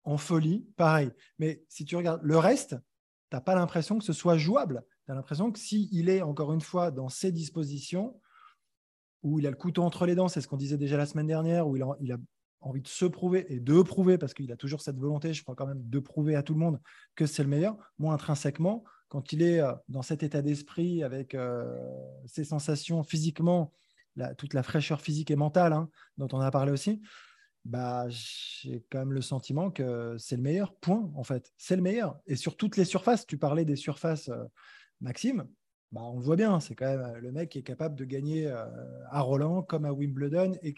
en 0.04 0.16
folie, 0.16 0.66
pareil. 0.76 1.11
Mais 1.38 1.62
si 1.68 1.85
tu 1.85 1.97
regardes 1.97 2.23
le 2.23 2.38
reste, 2.38 2.76
tu 3.30 3.37
n'as 3.37 3.40
pas 3.40 3.54
l'impression 3.54 3.99
que 3.99 4.04
ce 4.04 4.12
soit 4.12 4.38
jouable. 4.38 4.83
Tu 5.04 5.12
as 5.12 5.14
l'impression 5.14 5.52
que 5.52 5.59
s'il 5.59 6.09
est, 6.09 6.23
encore 6.23 6.52
une 6.52 6.61
fois, 6.61 6.90
dans 6.90 7.09
ses 7.09 7.30
dispositions, 7.30 8.18
où 9.23 9.38
il 9.38 9.47
a 9.47 9.50
le 9.50 9.57
couteau 9.57 9.83
entre 9.83 10.07
les 10.07 10.14
dents, 10.14 10.28
c'est 10.28 10.40
ce 10.40 10.49
qu'on 10.49 10.57
disait 10.57 10.78
déjà 10.78 10.97
la 10.97 11.07
semaine 11.07 11.26
dernière, 11.26 11.68
où 11.68 11.76
il 11.76 12.12
a, 12.12 12.16
envie 12.61 12.83
de 12.83 12.88
se 12.88 13.04
prouver 13.04 13.47
et 13.52 13.61
de 13.61 13.83
prouver, 13.83 14.18
parce 14.18 14.35
qu'il 14.35 14.50
a 14.50 14.57
toujours 14.57 14.80
cette 14.80 14.99
volonté, 14.99 15.33
je 15.33 15.42
crois 15.42 15.54
quand 15.54 15.66
même, 15.66 15.80
de 15.80 15.99
prouver 16.00 16.35
à 16.35 16.42
tout 16.42 16.54
le 16.54 16.59
monde 16.59 16.80
que 17.14 17.25
c'est 17.25 17.45
le 17.45 17.49
meilleur. 17.49 17.76
Moi, 17.99 18.12
intrinsèquement, 18.12 18.83
quand 19.09 19.33
il 19.33 19.42
est 19.42 19.61
euh, 19.61 19.73
dans 19.88 20.02
cet 20.02 20.23
état 20.23 20.42
d'esprit, 20.42 21.02
avec 21.04 21.35
euh, 21.35 21.64
ses 22.26 22.45
sensations 22.45 23.02
physiquement, 23.04 23.73
toute 24.37 24.54
la 24.54 24.64
fraîcheur 24.64 25.00
physique 25.00 25.30
et 25.30 25.37
mentale 25.37 25.73
hein, 25.73 25.88
dont 26.16 26.26
on 26.33 26.40
a 26.40 26.50
parlé 26.50 26.73
aussi, 26.73 27.00
bah, 27.69 28.07
j'ai 28.09 28.83
quand 28.91 29.01
même 29.01 29.13
le 29.13 29.21
sentiment 29.21 29.71
que 29.71 30.17
c'est 30.19 30.37
le 30.37 30.43
meilleur 30.43 30.75
point, 30.75 31.13
en 31.15 31.23
fait. 31.23 31.53
C'est 31.59 31.77
le 31.77 31.83
meilleur. 31.83 32.19
Et 32.27 32.35
sur 32.35 32.57
toutes 32.57 32.79
les 32.79 32.87
surfaces, 32.87 33.27
tu 33.27 33.37
parlais 33.37 33.67
des 33.67 33.77
surfaces, 33.77 34.31
euh, 34.31 34.45
Maxime, 35.03 35.47
bah, 35.93 36.01
on 36.03 36.19
le 36.19 36.25
voit 36.25 36.37
bien, 36.37 36.61
c'est 36.61 36.75
quand 36.75 36.87
même 36.87 37.01
euh, 37.01 37.21
le 37.21 37.31
mec 37.31 37.51
qui 37.51 37.59
est 37.59 37.63
capable 37.63 37.95
de 37.95 38.07
gagner 38.07 38.47
euh, 38.47 38.65
à 39.11 39.21
Roland 39.21 39.63
comme 39.63 39.85
à 39.85 39.93
Wimbledon. 39.93 40.53
Et 40.63 40.77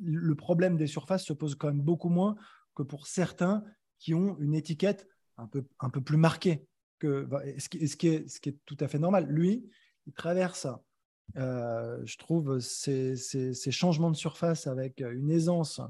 le 0.00 0.34
problème 0.34 0.76
des 0.76 0.88
surfaces 0.88 1.24
se 1.24 1.32
pose 1.32 1.54
quand 1.54 1.68
même 1.68 1.80
beaucoup 1.80 2.08
moins 2.08 2.34
que 2.74 2.82
pour 2.82 3.06
certains 3.06 3.62
qui 4.00 4.12
ont 4.12 4.36
une 4.40 4.54
étiquette 4.54 5.06
un 5.38 5.46
peu, 5.46 5.64
un 5.78 5.90
peu 5.90 6.00
plus 6.00 6.16
marquée. 6.16 6.66
Que, 6.98 7.22
bah, 7.22 7.42
ce, 7.56 7.68
qui, 7.68 7.86
ce, 7.86 7.96
qui 7.96 8.08
est, 8.08 8.28
ce 8.28 8.40
qui 8.40 8.48
est 8.48 8.58
tout 8.66 8.76
à 8.80 8.88
fait 8.88 8.98
normal. 8.98 9.26
Lui, 9.28 9.70
il 10.06 10.12
traverse 10.12 10.66
je 11.34 12.18
trouve 12.18 12.58
ces, 12.58 13.16
ces, 13.16 13.70
changements 13.70 14.10
de 14.10 14.16
surface 14.16 14.66
avec 14.66 15.00
une 15.00 15.30
aisance 15.30 15.80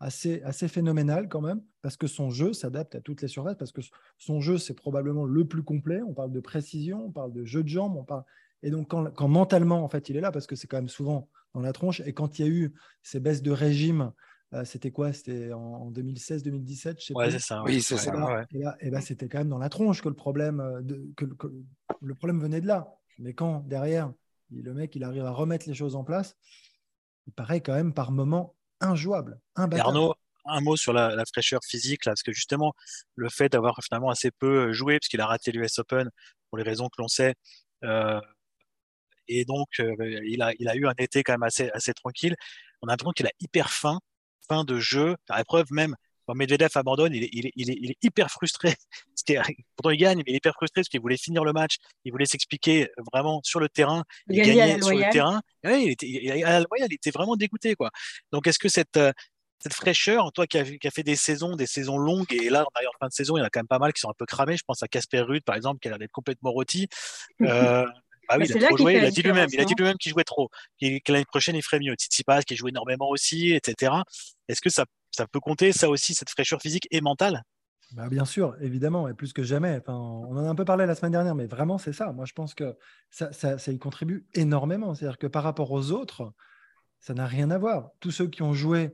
assez, 0.00 0.42
assez 0.42 0.68
phénoménale 0.68 1.28
quand 1.28 1.40
même, 1.40 1.62
parce 1.82 1.96
que 1.96 2.06
son 2.06 2.30
jeu 2.30 2.52
s'adapte 2.52 2.94
à 2.94 3.00
toutes 3.00 3.22
les 3.22 3.28
surfaces, 3.28 3.56
parce 3.56 3.72
que 3.72 3.80
son 4.18 4.40
jeu, 4.40 4.58
c'est 4.58 4.74
probablement 4.74 5.24
le 5.24 5.46
plus 5.46 5.62
complet. 5.62 6.02
On 6.02 6.12
parle 6.12 6.32
de 6.32 6.40
précision, 6.40 7.06
on 7.06 7.10
parle 7.10 7.32
de 7.32 7.44
jeu 7.44 7.62
de 7.62 7.68
jambes, 7.68 7.96
on 7.96 8.04
parle... 8.04 8.24
Et 8.62 8.70
donc, 8.70 8.88
quand, 8.88 9.10
quand 9.12 9.28
mentalement, 9.28 9.84
en 9.84 9.88
fait, 9.88 10.08
il 10.08 10.16
est 10.16 10.20
là, 10.20 10.32
parce 10.32 10.46
que 10.46 10.56
c'est 10.56 10.66
quand 10.66 10.78
même 10.78 10.88
souvent 10.88 11.28
dans 11.54 11.60
la 11.60 11.72
tronche, 11.72 12.00
et 12.00 12.12
quand 12.12 12.38
il 12.38 12.44
y 12.44 12.48
a 12.48 12.50
eu 12.50 12.74
ces 13.02 13.20
baisses 13.20 13.42
de 13.42 13.50
régime 13.50 14.12
euh, 14.54 14.64
c'était 14.64 14.90
quoi? 14.90 15.12
C'était 15.12 15.52
en 15.52 15.90
2016-2017, 15.90 16.96
je 17.00 17.06
sais 17.06 17.14
ouais, 17.14 17.30
c'est 17.30 17.38
ça. 17.40 17.62
Oui, 17.64 17.82
c'est 17.82 17.96
ça. 17.96 18.46
Et 18.52 18.58
là, 18.58 18.76
et 18.80 19.00
c'était 19.00 19.28
quand 19.28 19.38
même 19.38 19.48
dans 19.48 19.58
la 19.58 19.68
tronche 19.68 20.02
que 20.02 20.08
le 20.08 20.14
problème, 20.14 20.60
euh, 20.60 20.82
que, 21.16 21.26
le 22.00 22.14
problème 22.14 22.40
venait 22.40 22.60
de 22.60 22.66
là. 22.66 22.94
Mais 23.18 23.34
quand 23.34 23.60
derrière, 23.66 24.12
le 24.50 24.72
mec, 24.72 24.94
il 24.94 25.02
arrive 25.02 25.24
à 25.24 25.32
remettre 25.32 25.68
les 25.68 25.74
choses 25.74 25.96
en 25.96 26.04
place, 26.04 26.36
il 27.26 27.32
paraît 27.32 27.60
quand 27.60 27.74
même 27.74 27.92
par 27.92 28.12
moments 28.12 28.54
injouable, 28.80 29.38
Arnaud, 29.56 30.14
un 30.44 30.60
mot 30.60 30.76
sur 30.76 30.92
la, 30.92 31.24
fraîcheur 31.26 31.60
physique, 31.64 32.04
là, 32.04 32.12
parce 32.12 32.22
que 32.22 32.32
justement, 32.32 32.72
le 33.14 33.28
fait 33.28 33.48
d'avoir 33.48 33.78
finalement 33.82 34.10
assez 34.10 34.30
peu 34.30 34.72
joué, 34.72 34.98
puisqu'il 34.98 35.20
a 35.20 35.26
raté 35.26 35.52
l'US 35.52 35.78
Open 35.78 36.08
pour 36.50 36.58
les 36.58 36.64
raisons 36.64 36.88
que 36.88 37.00
l'on 37.00 37.08
sait, 37.08 37.34
euh, 37.84 38.20
et 39.28 39.44
donc 39.44 39.68
il, 39.78 40.40
a, 40.42 40.52
il 40.58 40.68
a 40.68 40.76
eu 40.76 40.86
un 40.86 40.94
été 40.98 41.24
quand 41.24 41.32
même 41.32 41.42
assez, 41.42 41.70
assez 41.70 41.92
tranquille. 41.94 42.36
On 42.82 42.88
a 42.88 42.92
l'impression 42.92 43.12
qu'il 43.12 43.26
a 43.26 43.32
hyper 43.40 43.70
faim 43.70 43.98
fin 44.48 44.64
de 44.64 44.78
jeu, 44.78 45.16
à 45.28 45.40
épreuve 45.40 45.66
même, 45.70 45.94
quand 46.26 46.34
Medvedev 46.34 46.70
abandonne, 46.74 47.14
il 47.14 47.24
est, 47.24 47.30
il 47.32 47.46
est, 47.46 47.52
il 47.56 47.70
est, 47.70 47.78
il 47.80 47.90
est 47.90 48.04
hyper 48.04 48.30
frustré. 48.30 48.74
Pourtant, 49.76 49.90
il 49.90 49.96
gagne, 49.96 50.18
mais 50.18 50.24
il 50.26 50.34
est 50.34 50.38
hyper 50.38 50.54
frustré 50.54 50.80
parce 50.80 50.88
qu'il 50.88 51.00
voulait 51.00 51.16
finir 51.16 51.44
le 51.44 51.52
match, 51.52 51.76
il 52.04 52.12
voulait 52.12 52.26
s'expliquer 52.26 52.88
vraiment 53.12 53.40
sur 53.44 53.60
le 53.60 53.68
terrain, 53.68 54.04
il, 54.28 54.42
gagnait 54.42 54.80
sur 54.80 54.96
le 54.96 55.10
terrain. 55.10 55.40
Ouais, 55.64 55.84
il 55.84 55.90
était, 55.90 56.44
à 56.44 56.60
la 56.60 56.66
il 56.78 56.94
était 56.94 57.10
vraiment 57.10 57.36
dégoûté. 57.36 57.74
Quoi. 57.74 57.90
Donc, 58.32 58.46
est-ce 58.46 58.58
que 58.58 58.68
cette, 58.68 58.96
euh, 58.96 59.12
cette 59.58 59.74
fraîcheur, 59.74 60.30
toi 60.32 60.46
qui 60.46 60.58
as, 60.58 60.64
qui 60.64 60.90
fait 60.90 61.02
des 61.02 61.16
saisons, 61.16 61.56
des 61.56 61.66
saisons 61.66 61.98
longues, 61.98 62.32
et 62.32 62.50
là, 62.50 62.64
en 62.64 62.98
fin 63.00 63.08
de 63.08 63.12
saison, 63.12 63.36
il 63.36 63.40
y 63.40 63.42
en 63.42 63.46
a 63.46 63.50
quand 63.50 63.60
même 63.60 63.66
pas 63.66 63.78
mal 63.78 63.92
qui 63.92 64.00
sont 64.00 64.10
un 64.10 64.16
peu 64.16 64.26
cramés. 64.26 64.56
Je 64.56 64.64
pense 64.66 64.82
à 64.82 64.88
Casper 64.88 65.20
Ruud, 65.20 65.42
par 65.44 65.56
exemple, 65.56 65.80
qui 65.80 65.88
a 65.88 65.90
l'air 65.92 65.98
d'être 65.98 66.12
complètement 66.12 66.50
rôti. 66.50 66.88
Euh, 67.42 67.86
ah 68.28 68.38
oui, 68.38 68.48
bah, 68.48 68.54
il 68.56 68.64
a 68.64 68.68
joué, 68.76 68.96
il 68.96 69.04
a 69.04 69.10
dit 69.10 69.22
lui-même, 69.22 69.48
il 69.52 69.60
a 69.60 69.64
dit 69.64 69.74
lui-même 69.76 69.96
qu'il 69.98 70.10
jouait 70.10 70.24
trop, 70.24 70.50
que 70.80 71.12
l'année 71.12 71.24
prochaine 71.24 71.54
il 71.54 71.62
ferait 71.62 71.78
mieux. 71.78 71.94
Tsitsipas 71.94 72.42
qui 72.42 72.56
joue 72.56 72.68
énormément 72.68 73.08
aussi, 73.08 73.52
etc. 73.52 73.92
Est-ce 74.48 74.60
que 74.60 74.70
ça, 74.70 74.84
ça 75.16 75.26
peut 75.26 75.40
compter, 75.40 75.72
ça 75.72 75.88
aussi, 75.88 76.14
cette 76.14 76.30
fraîcheur 76.30 76.60
physique 76.60 76.86
et 76.90 77.00
mentale? 77.00 77.42
Bah 77.92 78.08
bien 78.08 78.24
sûr, 78.24 78.56
évidemment, 78.60 79.08
et 79.08 79.14
plus 79.14 79.32
que 79.32 79.42
jamais. 79.42 79.78
Enfin, 79.78 79.94
on 79.94 80.36
en 80.36 80.44
a 80.44 80.48
un 80.48 80.54
peu 80.54 80.64
parlé 80.64 80.86
la 80.86 80.94
semaine 80.94 81.12
dernière, 81.12 81.34
mais 81.34 81.46
vraiment, 81.46 81.78
c'est 81.78 81.92
ça. 81.92 82.12
Moi, 82.12 82.24
je 82.24 82.32
pense 82.32 82.54
que 82.54 82.76
ça, 83.10 83.56
y 83.68 83.78
contribue 83.78 84.26
énormément. 84.34 84.94
C'est-à-dire 84.94 85.18
que 85.18 85.28
par 85.28 85.44
rapport 85.44 85.70
aux 85.70 85.92
autres, 85.92 86.32
ça 87.00 87.14
n'a 87.14 87.26
rien 87.26 87.50
à 87.50 87.58
voir. 87.58 87.90
Tous 88.00 88.10
ceux 88.10 88.26
qui 88.28 88.42
ont 88.42 88.54
joué, 88.54 88.92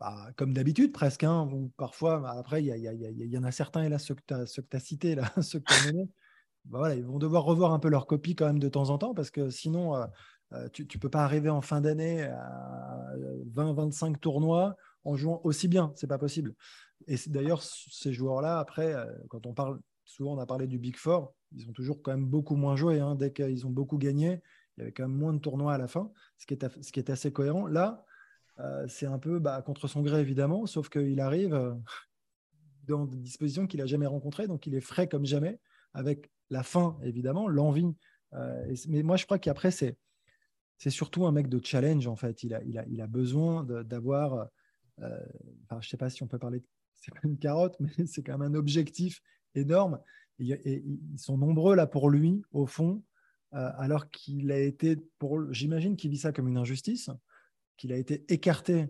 bah, 0.00 0.30
comme 0.36 0.54
d'habitude 0.54 0.92
presque, 0.92 1.24
hein, 1.24 1.48
ou 1.52 1.70
parfois, 1.76 2.26
après, 2.38 2.64
il 2.64 2.74
y, 2.74 3.38
en 3.38 3.44
a 3.44 3.52
certains, 3.52 3.82
et 3.82 3.88
là, 3.90 3.98
ceux 3.98 4.14
que 4.14 4.22
tu 4.26 4.34
as, 4.34 4.80
cités, 4.80 5.14
là, 5.14 5.30
ceux 5.42 5.60
que 5.60 5.72
as 5.72 5.92
voilà, 6.70 6.94
ils 6.94 7.04
vont 7.04 7.18
devoir 7.18 7.44
revoir 7.44 7.72
un 7.72 7.78
peu 7.78 7.88
leur 7.88 8.06
copie 8.06 8.36
quand 8.36 8.46
même 8.46 8.60
de 8.60 8.68
temps 8.68 8.90
en 8.90 8.98
temps 8.98 9.14
parce 9.14 9.30
que 9.30 9.50
sinon, 9.50 9.96
euh, 9.96 10.06
euh, 10.52 10.68
tu 10.72 10.82
ne 10.82 11.00
peux 11.00 11.08
pas 11.08 11.24
arriver 11.24 11.50
en 11.50 11.60
fin 11.60 11.80
d'année 11.80 12.22
à 12.22 13.12
20-25 13.52 14.20
tournois 14.20 14.76
en 15.04 15.16
jouant 15.16 15.40
aussi 15.44 15.68
bien. 15.68 15.92
C'est 15.96 16.06
pas 16.06 16.18
possible. 16.18 16.54
Et 17.06 17.16
d'ailleurs, 17.26 17.62
ces 17.62 18.12
joueurs-là, 18.12 18.58
après, 18.58 18.94
euh, 18.94 19.06
quand 19.28 19.46
on 19.46 19.54
parle, 19.54 19.80
souvent 20.04 20.34
on 20.34 20.38
a 20.38 20.46
parlé 20.46 20.66
du 20.66 20.78
Big 20.78 20.96
Four, 20.96 21.34
ils 21.52 21.68
ont 21.68 21.72
toujours 21.72 22.02
quand 22.02 22.12
même 22.12 22.26
beaucoup 22.26 22.56
moins 22.56 22.76
joué. 22.76 23.00
Hein. 23.00 23.14
Dès 23.14 23.32
qu'ils 23.32 23.66
ont 23.66 23.70
beaucoup 23.70 23.98
gagné, 23.98 24.40
il 24.76 24.80
y 24.80 24.82
avait 24.82 24.92
quand 24.92 25.08
même 25.08 25.16
moins 25.16 25.32
de 25.32 25.38
tournois 25.38 25.74
à 25.74 25.78
la 25.78 25.88
fin, 25.88 26.10
ce 26.38 26.46
qui 26.46 26.54
est, 26.54 27.10
assez 27.10 27.32
cohérent. 27.32 27.66
Là, 27.66 28.04
c'est 28.86 29.06
un 29.06 29.18
peu 29.18 29.38
bah, 29.38 29.60
contre 29.60 29.88
son 29.88 30.02
gré, 30.02 30.20
évidemment, 30.20 30.66
sauf 30.66 30.88
qu'il 30.88 31.20
arrive 31.20 31.76
dans 32.86 33.06
des 33.06 33.18
dispositions 33.18 33.66
qu'il 33.66 33.80
n'a 33.80 33.86
jamais 33.86 34.06
rencontrées, 34.06 34.46
donc 34.46 34.66
il 34.66 34.74
est 34.74 34.80
frais 34.80 35.08
comme 35.08 35.26
jamais, 35.26 35.58
avec 35.94 36.30
la 36.50 36.62
faim, 36.62 36.98
évidemment, 37.02 37.48
l'envie. 37.48 37.94
Euh, 38.34 38.74
mais 38.88 39.02
moi, 39.02 39.16
je 39.16 39.24
crois 39.24 39.38
qu'après, 39.38 39.70
c'est, 39.70 39.96
surtout 40.88 41.26
un 41.26 41.32
mec 41.32 41.48
de 41.48 41.60
challenge, 41.64 42.06
en 42.06 42.16
fait. 42.16 42.42
Il 42.42 42.54
a 43.00 43.06
besoin 43.06 43.64
d'avoir. 43.64 44.48
Euh, 45.00 45.18
je 45.70 45.76
ne 45.76 45.82
sais 45.82 45.96
pas 45.96 46.10
si 46.10 46.22
on 46.22 46.26
peut 46.26 46.38
parler. 46.38 46.60
De, 46.60 46.64
c'est 46.94 47.38
carotte, 47.38 47.76
mais 47.80 47.90
c'est 48.06 48.22
quand 48.22 48.38
même 48.38 48.54
un 48.54 48.58
objectif 48.58 49.20
énorme. 49.54 49.98
Et, 50.38 50.82
ils 50.84 51.18
sont 51.18 51.38
nombreux 51.38 51.76
là 51.76 51.86
pour 51.86 52.10
lui, 52.10 52.42
au 52.52 52.66
fond, 52.66 53.02
euh, 53.54 53.70
alors 53.76 54.10
qu'il 54.10 54.50
a 54.50 54.58
été. 54.58 54.96
Pour, 55.18 55.52
j'imagine 55.52 55.96
qu'il 55.96 56.10
vit 56.10 56.18
ça 56.18 56.32
comme 56.32 56.48
une 56.48 56.58
injustice, 56.58 57.10
qu'il 57.76 57.92
a 57.92 57.96
été 57.96 58.24
écarté 58.32 58.88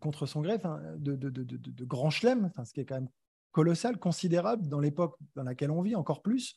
contre 0.00 0.26
son 0.26 0.40
gré, 0.40 0.58
de, 0.96 1.14
de, 1.14 1.30
de, 1.30 1.84
grand 1.84 2.10
chelem, 2.10 2.50
ce 2.64 2.72
qui 2.72 2.80
est 2.80 2.84
quand 2.84 2.96
même 2.96 3.08
colossal, 3.52 3.98
considérable 3.98 4.66
dans 4.66 4.80
l'époque 4.80 5.16
dans 5.36 5.44
laquelle 5.44 5.70
on 5.70 5.82
vit, 5.82 5.94
encore 5.94 6.20
plus. 6.22 6.56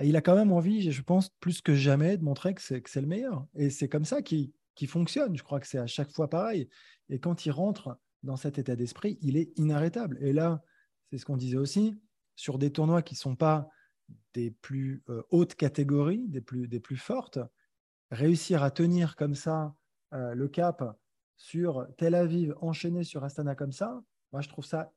Et 0.00 0.08
il 0.08 0.16
a 0.16 0.22
quand 0.22 0.34
même 0.34 0.52
envie, 0.52 0.90
je 0.90 1.02
pense, 1.02 1.28
plus 1.40 1.60
que 1.60 1.74
jamais, 1.74 2.16
de 2.16 2.24
montrer 2.24 2.54
que 2.54 2.62
c'est, 2.62 3.00
le 3.00 3.06
meilleur. 3.06 3.46
Et 3.54 3.70
c'est 3.70 3.88
comme 3.88 4.04
ça 4.04 4.22
qu'il, 4.22 4.52
fonctionne. 4.86 5.36
Je 5.36 5.42
crois 5.42 5.60
que 5.60 5.66
c'est 5.66 5.78
à 5.78 5.86
chaque 5.86 6.10
fois 6.10 6.28
pareil. 6.28 6.68
Et 7.08 7.18
quand 7.18 7.46
il 7.46 7.50
rentre 7.50 7.98
dans 8.22 8.36
cet 8.36 8.58
état 8.58 8.76
d'esprit, 8.76 9.18
il 9.20 9.36
est 9.36 9.52
inarrêtable. 9.58 10.18
Et 10.20 10.32
là, 10.32 10.62
c'est 11.10 11.18
ce 11.18 11.24
qu'on 11.24 11.36
disait 11.36 11.56
aussi, 11.56 11.96
sur 12.36 12.58
des 12.58 12.72
tournois 12.72 13.02
qui 13.02 13.14
ne 13.14 13.18
sont 13.18 13.36
pas 13.36 13.68
des 14.34 14.50
plus 14.50 15.02
euh, 15.08 15.22
hautes 15.30 15.54
catégories, 15.54 16.26
des 16.28 16.40
plus, 16.40 16.68
des 16.68 16.80
plus 16.80 16.96
fortes, 16.96 17.38
réussir 18.10 18.62
à 18.62 18.70
tenir 18.70 19.16
comme 19.16 19.34
ça 19.34 19.74
euh, 20.14 20.34
le 20.34 20.48
cap 20.48 20.96
sur 21.36 21.86
Tel 21.96 22.14
Aviv, 22.14 22.54
enchaîné 22.60 23.04
sur 23.04 23.24
Astana 23.24 23.54
comme 23.54 23.72
ça, 23.72 24.02
moi 24.32 24.42
je 24.42 24.48
trouve 24.48 24.64
ça 24.64 24.92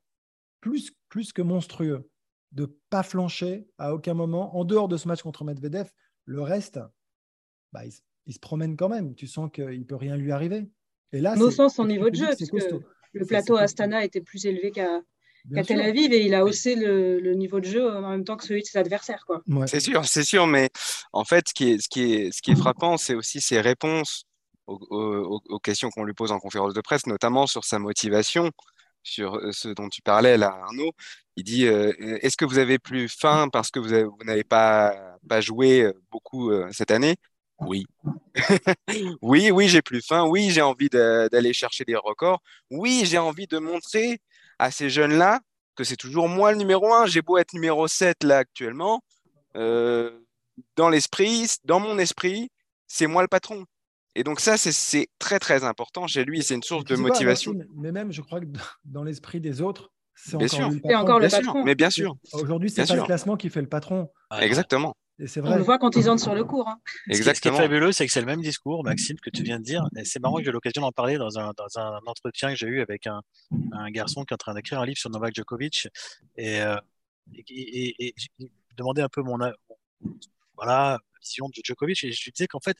plus, 0.60 0.92
plus 1.08 1.32
que 1.32 1.42
monstrueux 1.42 2.08
de 2.52 2.66
pas 2.90 3.02
flancher 3.02 3.68
à 3.78 3.94
aucun 3.94 4.14
moment. 4.14 4.56
En 4.56 4.64
dehors 4.64 4.88
de 4.88 4.96
ce 4.96 5.08
match 5.08 5.22
contre 5.22 5.44
Medvedev, 5.44 5.90
le 6.24 6.40
reste, 6.42 6.80
bah, 7.72 7.82
se 8.32 8.38
promène 8.38 8.76
quand 8.76 8.88
même. 8.88 9.14
Tu 9.14 9.26
sens 9.26 9.50
qu'il 9.52 9.78
ne 9.78 9.84
peut 9.84 9.96
rien 9.96 10.16
lui 10.16 10.32
arriver. 10.32 10.66
Et 11.12 11.20
là, 11.20 11.36
Nos 11.36 11.50
sens 11.50 11.74
son 11.74 11.86
niveau 11.86 12.10
de 12.10 12.16
jeu, 12.16 12.26
parce 12.26 12.50
que 12.50 12.80
le 13.12 13.26
plateau 13.26 13.56
Astana 13.56 14.04
était 14.04 14.20
plus 14.20 14.44
élevé 14.46 14.70
qu'à 14.70 15.00
Tel 15.64 15.80
Aviv 15.80 16.12
et 16.12 16.24
il 16.24 16.34
a 16.34 16.44
haussé 16.44 16.74
le, 16.74 17.34
niveau 17.34 17.60
de 17.60 17.66
jeu 17.66 17.88
en 17.88 18.10
même 18.10 18.24
temps 18.24 18.36
que 18.36 18.44
celui 18.44 18.62
de 18.62 18.66
ses 18.66 18.78
adversaires. 18.78 19.24
C'est 19.66 19.80
sûr, 19.80 20.04
c'est 20.04 20.24
sûr, 20.24 20.46
mais 20.46 20.70
en 21.12 21.24
fait, 21.24 21.48
ce 21.48 21.54
qui 21.54 21.70
est, 21.70 21.78
ce 21.82 21.88
qui 21.88 22.14
est, 22.14 22.32
ce 22.32 22.42
qui 22.42 22.50
est 22.50 22.56
frappant, 22.56 22.96
c'est 22.96 23.14
aussi 23.14 23.40
ses 23.40 23.60
réponses 23.60 24.24
aux, 24.66 25.40
aux 25.48 25.58
questions 25.60 25.90
qu'on 25.90 26.04
lui 26.04 26.14
pose 26.14 26.32
en 26.32 26.40
conférence 26.40 26.74
de 26.74 26.80
presse, 26.80 27.06
notamment 27.06 27.46
sur 27.46 27.64
sa 27.64 27.78
motivation 27.78 28.50
sur 29.06 29.40
ce 29.52 29.68
dont 29.68 29.88
tu 29.88 30.02
parlais 30.02 30.36
là, 30.36 30.58
Arnaud. 30.64 30.90
Il 31.36 31.44
dit 31.44 31.64
Est-ce 31.64 32.36
que 32.36 32.44
vous 32.44 32.58
avez 32.58 32.78
plus 32.78 33.08
faim 33.08 33.48
parce 33.52 33.70
que 33.70 33.78
vous, 33.78 33.88
n'avez 34.24 34.44
pas, 34.44 35.16
pas 35.28 35.40
joué 35.40 35.90
beaucoup 36.10 36.50
cette 36.72 36.90
année? 36.90 37.16
Oui. 37.60 37.86
oui, 39.22 39.50
oui, 39.50 39.68
j'ai 39.68 39.82
plus 39.82 40.02
faim. 40.02 40.26
Oui, 40.26 40.50
j'ai 40.50 40.62
envie 40.62 40.88
d'aller 40.88 41.52
chercher 41.52 41.84
des 41.84 41.96
records. 41.96 42.42
Oui, 42.70 43.02
j'ai 43.04 43.18
envie 43.18 43.46
de 43.46 43.58
montrer 43.58 44.20
à 44.58 44.70
ces 44.70 44.90
jeunes-là 44.90 45.40
que 45.74 45.84
c'est 45.84 45.96
toujours 45.96 46.28
moi 46.28 46.52
le 46.52 46.58
numéro 46.58 46.92
un. 46.92 47.06
J'ai 47.06 47.22
beau 47.22 47.38
être 47.38 47.52
numéro 47.54 47.86
7 47.88 48.24
là 48.24 48.38
actuellement. 48.38 49.00
dans 49.54 50.88
l'esprit, 50.90 51.46
dans 51.64 51.80
mon 51.80 51.98
esprit, 51.98 52.50
c'est 52.86 53.06
moi 53.06 53.22
le 53.22 53.28
patron. 53.28 53.64
Et 54.14 54.24
donc 54.24 54.40
ça, 54.40 54.56
c'est 54.56 55.08
très 55.18 55.38
très 55.38 55.64
important 55.64 56.06
chez 56.06 56.24
lui. 56.24 56.42
C'est 56.42 56.54
une 56.54 56.62
source 56.62 56.84
de 56.84 56.96
motivation. 56.96 57.54
mais 57.76 57.92
même, 57.92 58.12
je 58.12 58.22
crois 58.22 58.40
que 58.40 58.46
dans 58.84 59.04
l'esprit 59.04 59.40
des 59.40 59.60
autres, 59.60 59.92
c'est 60.14 60.36
encore, 60.94 61.20
le 61.20 61.28
patron. 61.28 61.62
mais 61.64 61.74
bien 61.74 61.90
sûr. 61.90 62.16
Aujourd'hui, 62.32 62.70
c'est 62.70 62.86
pas 62.86 62.96
le 62.96 63.02
classement 63.02 63.36
qui 63.36 63.50
fait 63.50 63.60
le 63.60 63.68
patron. 63.68 64.10
Exactement. 64.40 64.96
Et 65.18 65.26
c'est 65.26 65.40
vrai. 65.40 65.54
On 65.54 65.56
le 65.56 65.62
voit 65.62 65.78
quand 65.78 65.96
ils 65.96 66.10
entrent 66.10 66.22
sur 66.22 66.34
le 66.34 66.44
cours. 66.44 66.68
Hein. 66.68 66.78
Exactement. 67.08 67.34
Ce 67.34 67.40
qui 67.40 67.48
est 67.48 67.68
fabuleux, 67.68 67.92
c'est 67.92 68.06
que 68.06 68.12
c'est 68.12 68.20
le 68.20 68.26
même 68.26 68.42
discours, 68.42 68.84
Maxime, 68.84 69.18
que 69.18 69.30
tu 69.30 69.42
viens 69.42 69.58
de 69.58 69.64
dire. 69.64 69.82
c'est 70.04 70.20
marrant 70.20 70.36
que 70.36 70.44
j'ai 70.44 70.52
l'occasion 70.52 70.82
d'en 70.82 70.92
parler 70.92 71.16
dans 71.16 71.38
un, 71.38 71.52
dans 71.56 71.78
un, 71.78 72.00
entretien 72.06 72.50
que 72.50 72.56
j'ai 72.56 72.66
eu 72.66 72.80
avec 72.82 73.06
un, 73.06 73.22
un, 73.72 73.90
garçon 73.90 74.24
qui 74.24 74.32
est 74.32 74.34
en 74.34 74.38
train 74.38 74.54
d'écrire 74.54 74.80
un 74.80 74.86
livre 74.86 74.98
sur 74.98 75.10
Novak 75.10 75.34
Djokovic. 75.34 75.88
Et, 76.36 76.60
euh, 76.60 76.76
et, 77.34 77.44
et, 77.48 78.08
et, 78.08 78.14
demandé 78.76 79.00
un 79.00 79.08
peu 79.08 79.22
mon, 79.22 79.38
voilà, 80.56 80.98
vision 81.22 81.48
de 81.48 81.54
Djokovic. 81.64 82.04
Et 82.04 82.12
je 82.12 82.24
lui 82.24 82.32
disais 82.32 82.46
qu'en 82.46 82.60
fait, 82.60 82.76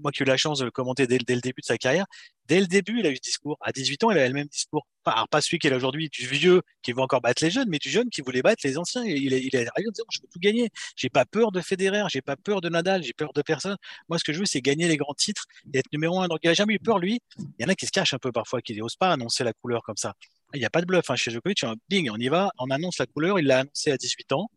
moi 0.00 0.12
qui 0.12 0.22
ai 0.22 0.26
eu 0.26 0.28
la 0.28 0.36
chance 0.36 0.58
de 0.58 0.64
le 0.64 0.70
commenter 0.70 1.06
dès, 1.06 1.18
le 1.18 1.40
début 1.40 1.60
de 1.60 1.66
sa 1.66 1.78
carrière, 1.78 2.06
dès 2.46 2.60
le 2.60 2.66
début, 2.66 3.00
il 3.00 3.06
a 3.06 3.10
eu 3.10 3.16
ce 3.16 3.20
discours. 3.20 3.56
À 3.60 3.72
18 3.72 4.04
ans, 4.04 4.10
il 4.10 4.18
avait 4.18 4.28
le 4.28 4.34
même 4.34 4.46
discours. 4.46 4.86
Enfin, 5.04 5.26
pas 5.30 5.40
celui 5.40 5.58
qu'il 5.58 5.72
a 5.72 5.76
aujourd'hui, 5.76 6.08
du 6.08 6.26
vieux 6.26 6.62
qui 6.82 6.92
veut 6.92 7.00
encore 7.00 7.20
battre 7.20 7.44
les 7.44 7.50
jeunes, 7.50 7.68
mais 7.68 7.78
du 7.78 7.90
jeune 7.90 8.08
qui 8.10 8.22
voulait 8.22 8.42
battre 8.42 8.62
les 8.64 8.78
anciens. 8.78 9.04
Il, 9.04 9.32
est, 9.32 9.42
il 9.42 9.54
est 9.54 9.66
arrivé 9.68 9.88
en 9.88 9.92
disant, 9.92 10.04
je 10.10 10.20
peux 10.20 10.28
tout 10.32 10.38
gagner. 10.38 10.70
J'ai 10.96 11.10
pas 11.10 11.24
peur 11.24 11.52
de 11.52 11.60
Federer, 11.60 12.04
j'ai 12.10 12.22
pas 12.22 12.36
peur 12.36 12.60
de 12.60 12.68
Nadal, 12.68 13.02
j'ai 13.02 13.12
peur 13.12 13.32
de 13.34 13.42
personne. 13.42 13.76
Moi, 14.08 14.18
ce 14.18 14.24
que 14.24 14.32
je 14.32 14.38
veux, 14.38 14.46
c'est 14.46 14.62
gagner 14.62 14.88
les 14.88 14.96
grands 14.96 15.14
titres 15.14 15.44
et 15.72 15.78
être 15.78 15.92
numéro 15.92 16.20
un. 16.20 16.28
Donc, 16.28 16.40
il 16.42 16.48
n'a 16.48 16.54
jamais 16.54 16.74
eu 16.74 16.78
peur, 16.78 16.98
lui. 16.98 17.20
Il 17.38 17.62
y 17.62 17.64
en 17.64 17.68
a 17.68 17.74
qui 17.74 17.86
se 17.86 17.92
cachent 17.92 18.14
un 18.14 18.18
peu 18.18 18.32
parfois, 18.32 18.62
qui 18.62 18.74
n'osent 18.76 18.96
pas 18.96 19.12
annoncer 19.12 19.44
la 19.44 19.52
couleur 19.52 19.82
comme 19.82 19.96
ça. 19.96 20.14
Il 20.54 20.60
n'y 20.60 20.66
a 20.66 20.70
pas 20.70 20.80
de 20.80 20.86
bluff 20.86 21.10
hein. 21.10 21.16
chez 21.16 21.30
Djokovic. 21.30 21.64
Bing, 21.88 22.10
on 22.10 22.16
y 22.16 22.28
va, 22.28 22.50
on 22.58 22.70
annonce 22.70 22.98
la 22.98 23.06
couleur. 23.06 23.38
Il 23.38 23.46
l'a 23.46 23.60
annoncé 23.60 23.90
à 23.90 23.96
18 23.96 24.32
ans. 24.32 24.48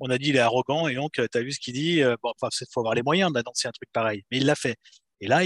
on 0.00 0.08
a 0.10 0.18
dit 0.18 0.30
il 0.30 0.36
est 0.36 0.38
arrogant 0.38 0.86
et 0.88 0.94
donc 0.94 1.12
tu 1.14 1.38
as 1.38 1.42
vu 1.42 1.52
ce 1.52 1.60
qu'il 1.60 1.74
dit. 1.74 2.02
bon, 2.22 2.32
enfin, 2.40 2.48
il 2.60 2.66
faut 2.72 2.80
avoir 2.80 2.94
les 2.94 3.02
moyens 3.02 3.32
d'annoncer 3.32 3.68
un 3.68 3.72
truc 3.72 3.88
pareil. 3.92 4.22
Mais 4.30 4.38
il 4.38 4.46
l'a 4.46 4.54
fait. 4.54 4.76
Et 5.20 5.26
là, 5.26 5.44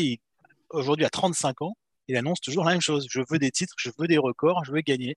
aujourd'hui, 0.70 1.04
à 1.04 1.10
35 1.10 1.62
ans, 1.62 1.74
il 2.08 2.16
annonce 2.16 2.40
toujours 2.40 2.64
la 2.64 2.72
même 2.72 2.80
chose. 2.80 3.06
Je 3.10 3.20
veux 3.30 3.38
des 3.38 3.50
titres, 3.50 3.74
je 3.78 3.90
veux 3.98 4.06
des 4.06 4.18
records, 4.18 4.64
je 4.64 4.72
veux 4.72 4.80
gagner. 4.80 5.16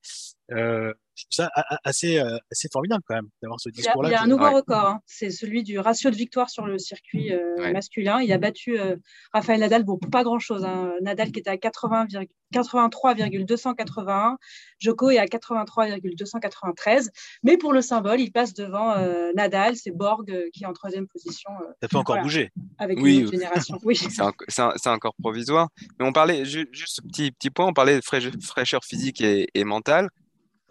Euh, 0.51 0.93
ça 1.29 1.49
assez, 1.83 2.17
euh, 2.19 2.37
assez 2.51 2.69
formidable 2.71 3.03
quand 3.07 3.15
même 3.15 3.27
d'avoir 3.41 3.59
ce 3.59 3.69
discours-là. 3.69 4.09
Il 4.09 4.11
y 4.13 4.15
a, 4.15 4.21
un 4.21 4.27
nouveau 4.27 4.51
record, 4.51 4.85
hein. 4.85 5.01
c'est 5.05 5.31
celui 5.31 5.63
du 5.63 5.79
ratio 5.79 6.09
de 6.09 6.15
victoire 6.15 6.49
sur 6.49 6.65
le 6.65 6.77
circuit 6.77 7.33
euh, 7.33 7.73
masculin. 7.73 8.21
Il 8.21 8.31
a 8.31 8.37
battu 8.37 8.79
euh, 8.79 8.95
Raphaël 9.33 9.59
Nadal, 9.59 9.83
bon, 9.83 9.97
pas 9.97 10.23
grand-chose. 10.23 10.63
Hein. 10.63 10.93
Nadal 11.01 11.31
qui 11.31 11.39
était 11.39 11.49
à 11.49 11.57
83,281, 11.57 14.37
Joko 14.79 15.09
est 15.09 15.17
à 15.17 15.27
83,293. 15.27 17.11
Mais 17.43 17.57
pour 17.57 17.73
le 17.73 17.81
symbole, 17.81 18.21
il 18.21 18.31
passe 18.31 18.53
devant 18.53 18.95
Nadal, 19.35 19.75
c'est 19.75 19.91
Borg 19.91 20.31
qui 20.53 20.63
est 20.63 20.67
en 20.67 20.73
troisième 20.73 21.07
position. 21.07 21.49
ça 21.81 21.87
peut 21.87 21.97
encore 21.97 22.21
bouger. 22.21 22.51
Avec 22.77 22.99
une 22.99 23.23
autre 23.23 23.31
génération. 23.31 23.79
Oui. 23.83 23.97
C'est 24.47 24.89
encore 24.89 25.15
provisoire. 25.21 25.69
Mais 25.99 26.05
on 26.05 26.13
parlait, 26.13 26.45
juste 26.45 26.87
ce 26.87 27.01
petit, 27.01 27.31
petit 27.31 27.49
point, 27.49 27.65
on 27.67 27.73
parlait 27.73 27.99
de 27.99 28.05
fraîcheur 28.41 28.83
physique 28.83 29.21
et, 29.21 29.47
et 29.53 29.63
mentale. 29.63 30.09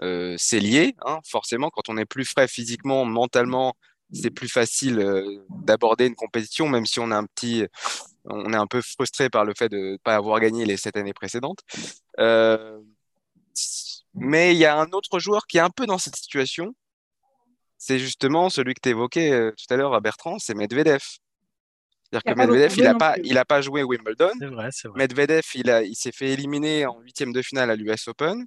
Euh, 0.02 0.34
c'est 0.38 0.60
lié, 0.60 0.94
hein, 1.04 1.20
forcément. 1.24 1.70
Quand 1.70 1.88
on 1.88 1.96
est 1.96 2.04
plus 2.04 2.24
frais 2.24 2.48
physiquement, 2.48 3.04
mentalement, 3.04 3.74
c'est 4.12 4.30
plus 4.30 4.48
facile 4.48 5.00
euh, 5.00 5.44
d'aborder 5.50 6.06
une 6.06 6.14
compétition, 6.14 6.68
même 6.68 6.86
si 6.86 7.00
on 7.00 7.10
a 7.10 7.16
un 7.16 7.24
petit, 7.24 7.64
on 8.24 8.52
est 8.52 8.56
un 8.56 8.66
peu 8.66 8.80
frustré 8.80 9.28
par 9.28 9.44
le 9.44 9.54
fait 9.56 9.68
de 9.68 9.92
ne 9.92 9.96
pas 9.98 10.14
avoir 10.14 10.40
gagné 10.40 10.64
les 10.64 10.76
sept 10.76 10.96
années 10.96 11.14
précédentes. 11.14 11.60
Euh, 12.18 12.78
mais 14.14 14.54
il 14.54 14.58
y 14.58 14.64
a 14.64 14.78
un 14.78 14.90
autre 14.90 15.18
joueur 15.18 15.46
qui 15.46 15.58
est 15.58 15.62
un 15.62 15.70
peu 15.70 15.86
dans 15.86 15.98
cette 15.98 16.16
situation. 16.16 16.74
C'est 17.76 17.98
justement 17.98 18.50
celui 18.50 18.74
que 18.74 18.80
tu 18.82 18.88
évoquais 18.88 19.52
tout 19.52 19.72
à 19.72 19.76
l'heure 19.76 19.94
à 19.94 20.00
Bertrand, 20.00 20.38
c'est 20.38 20.54
Medvedev. 20.54 21.02
C'est-à-dire 22.10 22.34
que 22.34 22.38
Medvedev, 22.38 22.74
il 22.76 22.84
n'a 22.84 22.94
pas, 22.94 23.16
il 23.22 23.38
a 23.38 23.44
pas 23.44 23.60
joué 23.60 23.82
Wimbledon. 23.82 24.32
Vrai, 24.40 24.70
Medvedev, 24.96 25.44
il, 25.54 25.70
a, 25.70 25.82
il 25.82 25.94
s'est 25.94 26.10
fait 26.10 26.30
éliminer 26.30 26.86
en 26.86 26.98
huitième 27.00 27.32
de 27.32 27.42
finale 27.42 27.70
à 27.70 27.76
l'US 27.76 28.08
Open. 28.08 28.46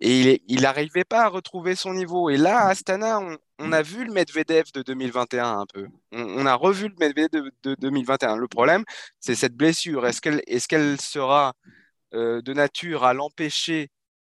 Et 0.00 0.42
il 0.48 0.62
n'arrivait 0.62 1.04
pas 1.04 1.22
à 1.24 1.28
retrouver 1.28 1.76
son 1.76 1.94
niveau. 1.94 2.28
Et 2.28 2.36
là, 2.36 2.58
à 2.58 2.68
Astana, 2.70 3.20
on, 3.58 3.72
a 3.72 3.82
vu 3.82 4.04
le 4.04 4.12
Medvedev 4.12 4.64
de 4.74 4.82
2021 4.82 5.60
un 5.60 5.66
peu. 5.66 5.86
On, 6.12 6.46
a 6.46 6.54
revu 6.54 6.88
le 6.88 6.94
Medvedev 6.98 7.48
de, 7.62 7.74
2021. 7.76 8.36
Le 8.36 8.48
problème, 8.48 8.84
c'est 9.20 9.34
cette 9.36 9.54
blessure. 9.54 10.06
Est-ce 10.06 10.20
qu'elle 10.20 10.42
est 10.46 11.00
sera 11.00 11.54
euh, 12.14 12.42
de 12.42 12.52
nature 12.52 13.04
à 13.04 13.14
l'empêcher 13.14 13.90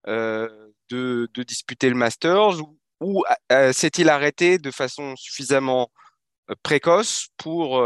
euh, 0.08 0.48
de, 0.90 1.28
disputer 1.46 1.88
le 1.88 1.96
Masters 1.96 2.60
ou, 3.00 3.24
euh, 3.50 3.72
s'est-il 3.72 4.08
arrêté 4.08 4.58
de 4.58 4.70
façon 4.70 5.16
suffisamment 5.16 5.90
précoce 6.62 7.28
pour, 7.38 7.82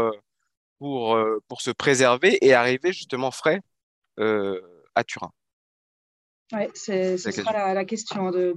pour, 0.79 1.17
pour 1.47 1.61
se 1.61 1.71
préserver 1.71 2.37
et 2.45 2.53
arriver 2.53 2.93
justement 2.93 3.31
frais 3.31 3.61
à 4.17 5.03
Turin? 5.03 5.31
Oui, 6.53 6.63
ce 6.73 7.17
sera 7.17 7.73
la, 7.73 7.85
question 7.85 8.31
de, 8.31 8.53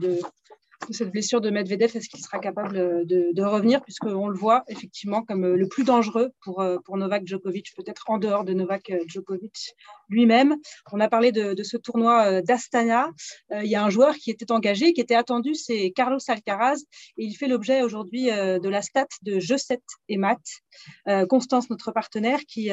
cette 0.90 1.10
blessure 1.10 1.40
de 1.40 1.50
Medvedev. 1.50 1.96
Est-ce 1.96 2.08
qu'il 2.08 2.20
sera 2.20 2.38
capable 2.38 3.06
de, 3.06 3.32
de 3.32 3.42
revenir 3.42 3.82
Puisqu'on 3.82 4.28
le 4.28 4.38
voit 4.38 4.64
effectivement 4.68 5.22
comme 5.22 5.46
le 5.46 5.68
plus 5.68 5.84
dangereux 5.84 6.30
pour, 6.42 6.64
pour 6.84 6.96
Novak 6.96 7.26
Djokovic, 7.26 7.74
peut-être 7.76 8.04
en 8.08 8.18
dehors 8.18 8.44
de 8.44 8.54
Novak 8.54 8.92
Djokovic 9.06 9.74
lui-même. 10.10 10.56
On 10.92 11.00
a 11.00 11.08
parlé 11.08 11.32
de, 11.32 11.62
ce 11.62 11.76
tournoi 11.76 12.26
euh, 12.26 12.42
d'Astana. 12.42 13.10
Euh, 13.52 13.62
il 13.62 13.70
y 13.70 13.76
a 13.76 13.84
un 13.84 13.90
joueur 13.90 14.16
qui 14.16 14.30
était 14.30 14.50
engagé, 14.52 14.92
qui 14.92 15.00
était 15.00 15.14
attendu, 15.14 15.54
c'est 15.54 15.92
Carlos 15.92 16.18
Alcaraz. 16.28 16.80
Et 17.16 17.24
il 17.24 17.34
fait 17.34 17.48
l'objet 17.48 17.82
aujourd'hui 17.82 18.30
euh, 18.30 18.58
de 18.58 18.68
la 18.68 18.82
stat 18.82 19.06
de 19.22 19.38
Je 19.38 19.56
7 19.56 19.80
et 20.08 20.16
Math. 20.16 20.38
Constance, 21.28 21.70
notre 21.70 21.92
partenaire, 21.92 22.40
qui, 22.48 22.70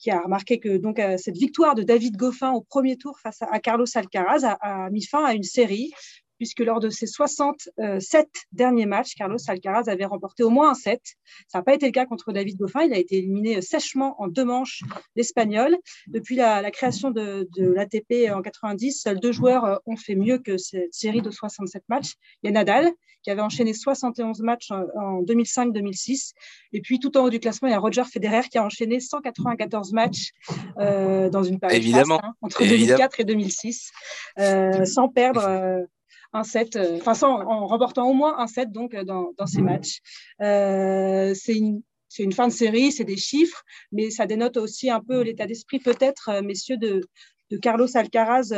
qui 0.00 0.10
a 0.10 0.20
remarqué 0.20 0.58
que 0.58 0.78
donc 0.78 0.98
euh, 0.98 1.16
cette 1.18 1.36
victoire 1.36 1.74
de 1.74 1.82
David 1.82 2.16
Goffin 2.16 2.52
au 2.52 2.62
premier 2.62 2.96
tour 2.96 3.18
face 3.20 3.42
à, 3.42 3.60
Carlos 3.60 3.86
Alcaraz 3.94 4.44
a, 4.44 4.90
mis 4.90 5.04
fin 5.04 5.24
à 5.24 5.34
une 5.34 5.42
série 5.42 5.92
puisque 6.40 6.60
lors 6.60 6.80
de 6.80 6.88
ses 6.88 7.06
67 7.06 8.28
derniers 8.52 8.86
matchs, 8.86 9.14
Carlos 9.14 9.36
Alcaraz 9.46 9.90
avait 9.90 10.06
remporté 10.06 10.42
au 10.42 10.48
moins 10.48 10.70
un 10.70 10.74
set. 10.74 11.02
Ça 11.48 11.58
n'a 11.58 11.62
pas 11.62 11.74
été 11.74 11.84
le 11.84 11.92
cas 11.92 12.06
contre 12.06 12.32
David 12.32 12.56
Goffin. 12.56 12.80
Il 12.80 12.94
a 12.94 12.98
été 12.98 13.18
éliminé 13.18 13.58
euh, 13.58 13.60
sèchement 13.60 14.18
en 14.22 14.26
deux 14.26 14.46
manches 14.46 14.80
l'Espagnol. 15.16 15.76
Depuis 16.06 16.36
la, 16.36 16.70
création 16.70 17.10
de, 17.10 17.46
l'ATP 17.58 18.32
en 18.34 18.40
90, 18.40 19.02
seuls 19.02 19.20
deux 19.20 19.32
joueurs 19.32 19.64
euh, 19.66 19.76
ont 19.84 19.96
fait 19.96 20.14
mieux 20.14 20.38
que 20.38 20.56
cette 20.56 20.94
série 20.94 21.20
de 21.20 21.30
67 21.30 21.82
matchs. 21.90 22.14
Il 22.42 22.46
y 22.46 22.48
a 22.48 22.52
Nadal, 22.52 22.90
qui 23.22 23.30
avait 23.30 23.42
enchaîné 23.42 23.74
71 23.74 24.40
matchs 24.40 24.70
en, 24.70 25.20
2005-2006. 25.22 26.32
Et 26.72 26.80
puis, 26.80 27.00
tout 27.00 27.18
en 27.18 27.24
haut 27.24 27.30
du 27.30 27.38
classement, 27.38 27.68
il 27.68 27.72
y 27.72 27.74
a 27.74 27.78
Roger 27.78 28.04
Federer, 28.10 28.48
qui 28.50 28.56
a 28.56 28.64
enchaîné 28.64 28.98
194 28.98 29.92
matchs 29.92 30.30
euh, 30.78 31.28
dans 31.28 31.42
une 31.42 31.60
période 31.60 31.76
Évidemment. 31.76 32.18
Hein, 32.24 32.32
entre 32.40 32.64
2004 32.66 33.20
et 33.20 33.24
2006, 33.24 33.90
sans 34.86 35.08
perdre 35.10 35.86
un 36.32 36.44
set, 36.44 36.76
euh, 36.76 36.98
en 37.06 37.66
remportant 37.66 38.08
au 38.08 38.14
moins 38.14 38.38
un 38.38 38.46
set 38.46 38.72
donc 38.72 38.94
euh, 38.94 39.04
dans, 39.04 39.32
dans 39.38 39.46
ces 39.46 39.62
matchs. 39.62 40.00
Euh, 40.40 41.34
c'est 41.34 41.56
une 41.56 41.82
c'est 42.12 42.24
une 42.24 42.32
fin 42.32 42.48
de 42.48 42.52
série, 42.52 42.90
c'est 42.90 43.04
des 43.04 43.16
chiffres, 43.16 43.62
mais 43.92 44.10
ça 44.10 44.26
dénote 44.26 44.56
aussi 44.56 44.90
un 44.90 44.98
peu 45.00 45.20
l'état 45.20 45.46
d'esprit 45.46 45.78
peut-être, 45.78 46.42
messieurs, 46.42 46.76
de, 46.76 47.02
de 47.50 47.56
Carlos 47.56 47.86
Alcaraz, 47.96 48.52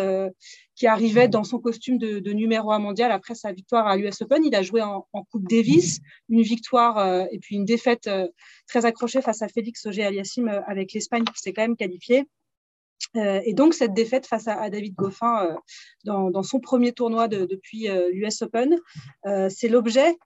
qui 0.75 0.87
arrivait 0.87 1.29
dans 1.29 1.45
son 1.45 1.59
costume 1.59 1.99
de, 1.99 2.19
de, 2.19 2.33
numéro 2.33 2.73
un 2.73 2.79
mondial 2.79 3.13
après 3.13 3.35
sa 3.35 3.53
victoire 3.53 3.87
à 3.87 3.99
l'US 3.99 4.23
Open. 4.23 4.43
Il 4.43 4.55
a 4.55 4.63
joué 4.63 4.81
en, 4.81 5.07
en 5.13 5.25
Coupe 5.25 5.47
Davis, 5.51 6.01
une 6.31 6.41
victoire 6.41 7.27
et 7.31 7.39
puis 7.41 7.57
une 7.57 7.67
défaite 7.67 8.09
très 8.69 8.87
accrochée 8.87 9.21
face 9.21 9.43
à 9.43 9.49
Félix 9.49 9.85
Auger-Aliassime 9.85 10.63
avec 10.67 10.95
l'Espagne 10.95 11.25
qui 11.25 11.39
s'est 11.43 11.53
quand 11.53 11.61
même 11.61 11.77
qualifiée. 11.77 12.27
Euh, 13.17 13.41
et 13.45 13.55
donc, 13.55 13.75
cette 13.75 13.95
défaite 13.95 14.27
face 14.27 14.49
à, 14.49 14.71
David 14.71 14.95
Goffin 14.95 15.47
euh, 15.47 15.57
dans, 16.05 16.43
son 16.43 16.61
premier 16.61 16.93
tournoi 16.93 17.29
depuis 17.29 17.88
l'US 18.12 18.43
euh, 18.43 18.47
Open, 18.47 18.79
c'est 19.51 19.69
l'objet, 19.69 20.17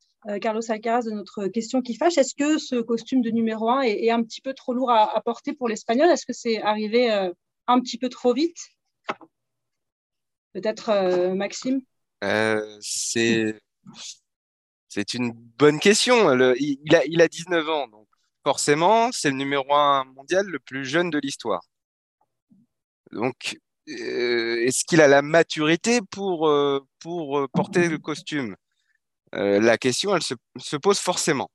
Carlos 0.40 0.62
Alcaraz, 0.68 1.02
de 1.02 1.12
notre 1.12 1.46
question 1.46 1.82
qui 1.82 1.94
fâche. 1.94 2.18
Est-ce 2.18 2.34
que 2.34 2.58
ce 2.58 2.76
costume 2.76 3.22
de 3.22 3.30
numéro 3.30 3.68
1 3.68 3.82
est, 3.82 4.10
un 4.10 4.22
petit 4.22 4.40
peu 4.40 4.54
trop 4.54 4.74
lourd 4.74 4.90
à, 4.90 5.20
porter 5.24 5.52
pour 5.52 5.68
l'Espagnol? 5.68 6.10
Est-ce 6.10 6.26
que 6.26 6.32
c'est 6.32 6.60
arrivé 6.62 7.10
un 7.66 7.80
petit 7.80 7.98
peu 7.98 8.08
trop 8.08 8.34
vite? 8.34 8.58
Peut-être 10.52 11.32
Maxime? 11.34 11.80
C'est 12.80 13.60
c'est 14.88 15.12
une 15.12 15.32
bonne 15.32 15.78
question. 15.78 16.32
il, 16.54 16.96
a, 16.96 17.04
il 17.04 17.20
a 17.20 17.28
19 17.28 17.68
ans, 17.68 17.86
donc 17.86 18.08
forcément, 18.42 19.10
c'est 19.12 19.30
le 19.30 19.36
numéro 19.36 19.74
1 19.74 20.04
mondial 20.16 20.46
le 20.46 20.58
plus 20.58 20.84
jeune 20.86 21.10
de 21.10 21.18
l'histoire. 21.18 21.62
Donc, 23.12 23.58
euh, 23.88 24.64
est-ce 24.66 24.84
qu'il 24.84 25.00
a 25.00 25.08
la 25.08 25.22
maturité 25.22 26.00
pour, 26.10 26.48
euh, 26.48 26.80
pour 26.98 27.38
euh, 27.38 27.48
porter 27.52 27.88
le 27.88 27.98
costume? 27.98 28.56
La 29.32 29.76
question, 29.76 30.16
elle 30.16 30.22
se, 30.22 30.76
pose 30.76 30.98
forcément. 30.98 31.50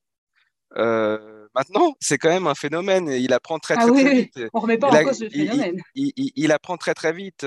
maintenant, 0.76 1.94
c'est 1.98 2.16
quand 2.16 2.28
même 2.28 2.46
un 2.46 2.54
phénomène. 2.54 3.08
Il 3.08 3.32
apprend 3.32 3.58
très, 3.58 3.74
ah 3.76 3.82
très, 3.82 3.90
oui, 3.90 4.14
vite. 4.14 4.40
On 4.52 4.60
remet 4.60 4.78
pas 4.78 4.88
en 4.88 5.04
cause 5.04 5.20
le 5.20 5.30
phénomène. 5.30 5.82
Il, 5.96 6.52
apprend 6.52 6.76
très, 6.76 6.94
très 6.94 7.12
vite. 7.12 7.44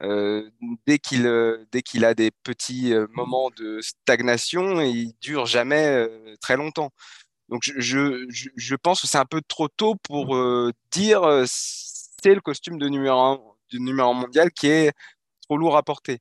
dès 0.00 0.98
qu'il 0.98 1.66
dès 1.70 1.82
qu'il 1.82 2.04
a 2.04 2.14
des 2.14 2.32
petits 2.42 2.92
moments 3.12 3.50
de 3.56 3.80
stagnation, 3.80 4.80
il 4.80 5.12
dure 5.20 5.46
jamais 5.46 6.08
très 6.40 6.56
longtemps. 6.56 6.90
Donc 7.48 7.62
je, 7.62 7.78
je, 8.28 8.48
je 8.56 8.74
pense 8.74 9.02
que 9.02 9.06
c'est 9.06 9.18
un 9.18 9.24
peu 9.24 9.40
trop 9.46 9.68
tôt 9.68 9.94
pour 9.94 10.36
dire 10.90 11.46
c'est 12.22 12.34
le 12.34 12.40
costume 12.40 12.78
de 12.78 12.88
numéro 12.88 13.18
1, 13.18 13.40
du 13.70 13.80
numéro 13.80 14.12
mondial 14.14 14.50
qui 14.50 14.68
est 14.68 14.92
trop 15.42 15.56
lourd 15.56 15.76
à 15.76 15.82
porter. 15.82 16.20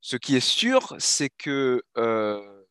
Ce 0.00 0.16
qui 0.16 0.36
est 0.36 0.40
sûr, 0.40 0.94
c'est 0.98 1.30
que 1.30 1.82
euh, 1.96 2.64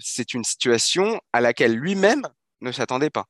c'est 0.00 0.34
une 0.34 0.44
situation 0.44 1.20
à 1.32 1.40
laquelle 1.40 1.74
lui-même 1.74 2.26
ne 2.60 2.72
s'attendait 2.72 3.10
pas. 3.10 3.26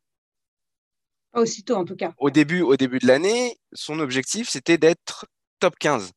Pas 1.33 1.41
aussitôt, 1.41 1.77
en 1.77 1.85
tout 1.85 1.97
cas. 1.97 2.13
Au 2.19 2.31
début, 2.31 2.61
au 2.61 2.77
début 2.77 2.99
de 2.99 3.07
l'année, 3.07 3.59
son 3.73 4.01
objectif, 4.01 4.49
c'était 4.49 4.79
d'être 4.79 5.27
top 5.61 5.79
15 5.79 6.13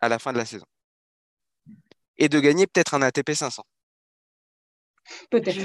à 0.00 0.08
la 0.08 0.18
fin 0.18 0.32
de 0.32 0.38
la 0.38 0.44
saison. 0.44 0.66
Et 2.16 2.28
de 2.28 2.40
gagner 2.40 2.66
peut-être 2.66 2.94
un 2.94 3.02
ATP 3.02 3.32
500. 3.32 3.64
Peut-être. 5.30 5.56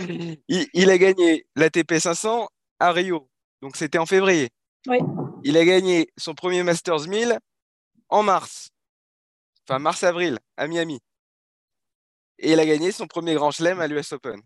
Il, 0.47 0.67
il, 0.73 0.89
a 0.89 0.97
gagné 0.97 1.47
l'ATP 1.55 1.99
500 1.99 2.49
à 2.79 2.91
Rio. 2.91 3.29
Donc 3.61 3.75
c'était 3.75 3.97
en 3.97 4.05
février. 4.05 4.49
Oui. 4.87 4.97
Il 5.43 5.57
a 5.57 5.65
gagné 5.65 6.09
son 6.17 6.33
premier 6.33 6.63
Masters 6.63 7.07
1000 7.07 7.39
en 8.09 8.23
mars, 8.23 8.69
enfin 9.67 9.79
mars-avril, 9.79 10.39
à 10.55 10.67
Miami. 10.67 10.99
Et 12.39 12.53
il 12.53 12.59
a 12.59 12.65
gagné 12.65 12.91
son 12.91 13.07
premier 13.07 13.33
Grand 13.33 13.51
Chelem 13.51 13.79
à 13.79 13.87
l'US 13.87 14.11
Open. 14.11 14.41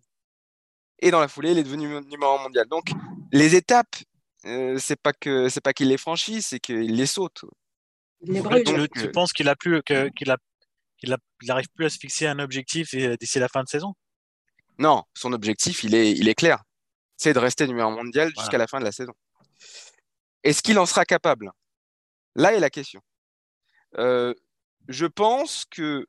Et 1.00 1.12
dans 1.12 1.20
la 1.20 1.28
foulée, 1.28 1.52
il 1.52 1.58
est 1.58 1.64
devenu 1.64 1.88
numéro 2.06 2.34
1 2.40 2.44
mondial. 2.44 2.68
Donc, 2.68 2.86
les 3.32 3.56
étapes, 3.56 3.96
euh, 4.46 4.78
c'est 4.78 5.00
pas 5.00 5.14
que 5.14 5.50
c'est 5.50 5.62
pas 5.62 5.74
qu'il 5.74 5.90
les 5.90 5.98
franchit, 5.98 6.42
c'est 6.42 6.60
qu'il 6.60 6.96
les 6.96 7.06
saute. 7.06 7.44
tu, 8.26 9.12
penses 9.12 9.34
qu'il 9.34 9.50
a 9.50 9.56
plus 9.56 9.82
qu'il 9.84 10.32
a 10.32 10.38
qu'il 10.98 11.18
n'arrive 11.48 11.70
plus 11.76 11.86
à 11.86 11.90
se 11.90 11.98
fixer 11.98 12.28
un 12.28 12.40
objectif 12.40 12.96
d'ici 13.20 13.40
la 13.40 13.48
fin 13.48 13.64
de 13.64 13.68
saison? 13.68 13.94
Non, 14.78 15.04
son 15.16 15.34
objectif, 15.34 15.84
il 15.84 15.96
est, 15.96 16.12
il 16.12 16.30
est 16.30 16.36
clair. 16.36 16.64
C'est 17.18 17.34
de 17.34 17.40
rester 17.40 17.68
numéro 17.68 17.92
mondial 17.92 18.32
jusqu'à 18.38 18.58
la 18.58 18.68
fin 18.68 18.80
de 18.80 18.86
la 18.86 18.92
saison. 18.92 19.14
Est-ce 20.44 20.62
qu'il 20.62 20.80
en 20.80 20.86
sera 20.86 21.06
capable? 21.06 21.52
Là 22.36 22.54
est 22.54 22.60
la 22.60 22.70
question. 22.70 23.02
Euh, 23.98 24.34
je 24.88 25.06
pense 25.06 25.66
que 25.70 26.08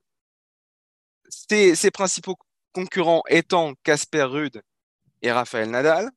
ses, 1.28 1.90
principaux 1.90 2.36
concurrents 2.72 3.22
étant 3.28 3.74
Casper 3.82 4.22
Ruud 4.22 4.62
et 5.22 5.32
Raphaël 5.32 5.70
Nadal, 5.70 6.10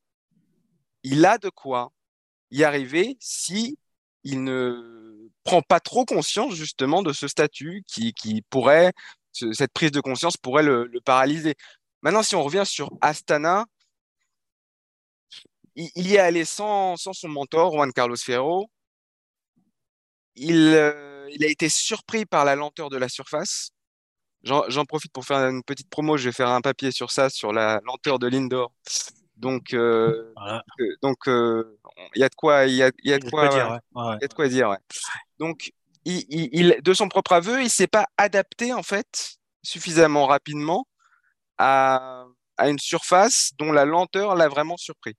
il 1.04 1.26
a 1.26 1.38
de 1.38 1.50
quoi 1.50 1.92
y 2.52 2.64
arriver 2.64 3.18
si 3.20 3.78
il 4.24 4.44
ne 4.44 5.30
prend 5.44 5.62
pas 5.62 5.80
trop 5.80 6.06
conscience 6.06 6.56
justement 6.56 7.04
de 7.04 7.14
ce 7.14 7.28
statut 7.28 7.84
qui, 7.88 8.44
pourrait, 8.50 8.94
cette 9.32 9.74
prise 9.74 9.92
de 9.92 10.02
conscience 10.02 10.38
pourrait 10.38 10.64
le, 10.64 10.90
paralyser. 11.04 11.56
Maintenant, 12.02 12.24
si 12.24 12.36
on 12.36 12.44
revient 12.44 12.64
sur 12.66 12.92
Astana, 13.02 13.66
il, 15.76 16.08
y 16.08 16.16
est 16.16 16.20
allé 16.20 16.46
sans, 16.46 16.96
sans, 16.96 17.14
son 17.14 17.28
mentor, 17.28 17.72
Juan 17.72 17.92
Carlos 17.92 18.16
Ferro. 18.16 18.70
Il, 20.36 20.74
euh, 20.74 21.28
il 21.32 21.44
a 21.44 21.48
été 21.48 21.70
surpris 21.70 22.26
par 22.26 22.46
la 22.46 22.56
lenteur 22.56 22.90
de 22.90 22.98
la 22.98 23.10
surface. 23.10 23.72
J'en 24.44 24.86
profite 24.86 25.12
pour 25.12 25.26
faire 25.26 25.38
une 25.38 25.64
petite 25.64 25.90
promo. 25.90 26.18
Je 26.18 26.26
vais 26.26 26.34
faire 26.34 26.50
un 26.50 26.62
papier 26.62 26.92
sur 26.92 27.12
ça, 27.12 27.30
sur 27.30 27.52
la 27.52 27.82
lenteur 27.84 28.20
de 28.20 28.28
l'indoor. 28.28 28.72
Donc, 29.38 29.74
euh, 29.74 30.32
donc, 31.02 31.18
il 31.26 32.20
y 32.20 32.24
a 32.24 32.30
de 32.30 32.36
quoi, 32.36 32.66
il 32.66 32.76
y 32.76 32.84
a, 32.84 32.92
y 33.04 33.14
a 33.14 33.18
de 33.18 33.30
quoi, 33.30 33.48
dire. 33.48 33.80
De 33.96 34.34
quoi 34.34 34.48
dire. 34.48 34.78
Donc, 35.40 35.72
il, 36.06 36.24
il, 36.30 36.80
de 36.82 36.94
son 36.94 37.10
propre 37.10 37.34
aveu, 37.34 37.64
il 37.64 37.70
s'est 37.70 37.88
pas 37.88 38.06
adapté 38.18 38.72
en 38.72 38.84
fait 38.84 39.38
suffisamment 39.64 40.28
rapidement 40.28 40.88
à, 41.58 42.26
à 42.58 42.70
une 42.70 42.80
surface 42.80 43.52
dont 43.58 43.72
la 43.72 43.86
lenteur 43.86 44.36
l'a 44.36 44.48
vraiment 44.48 44.78
surpris. 44.78 45.16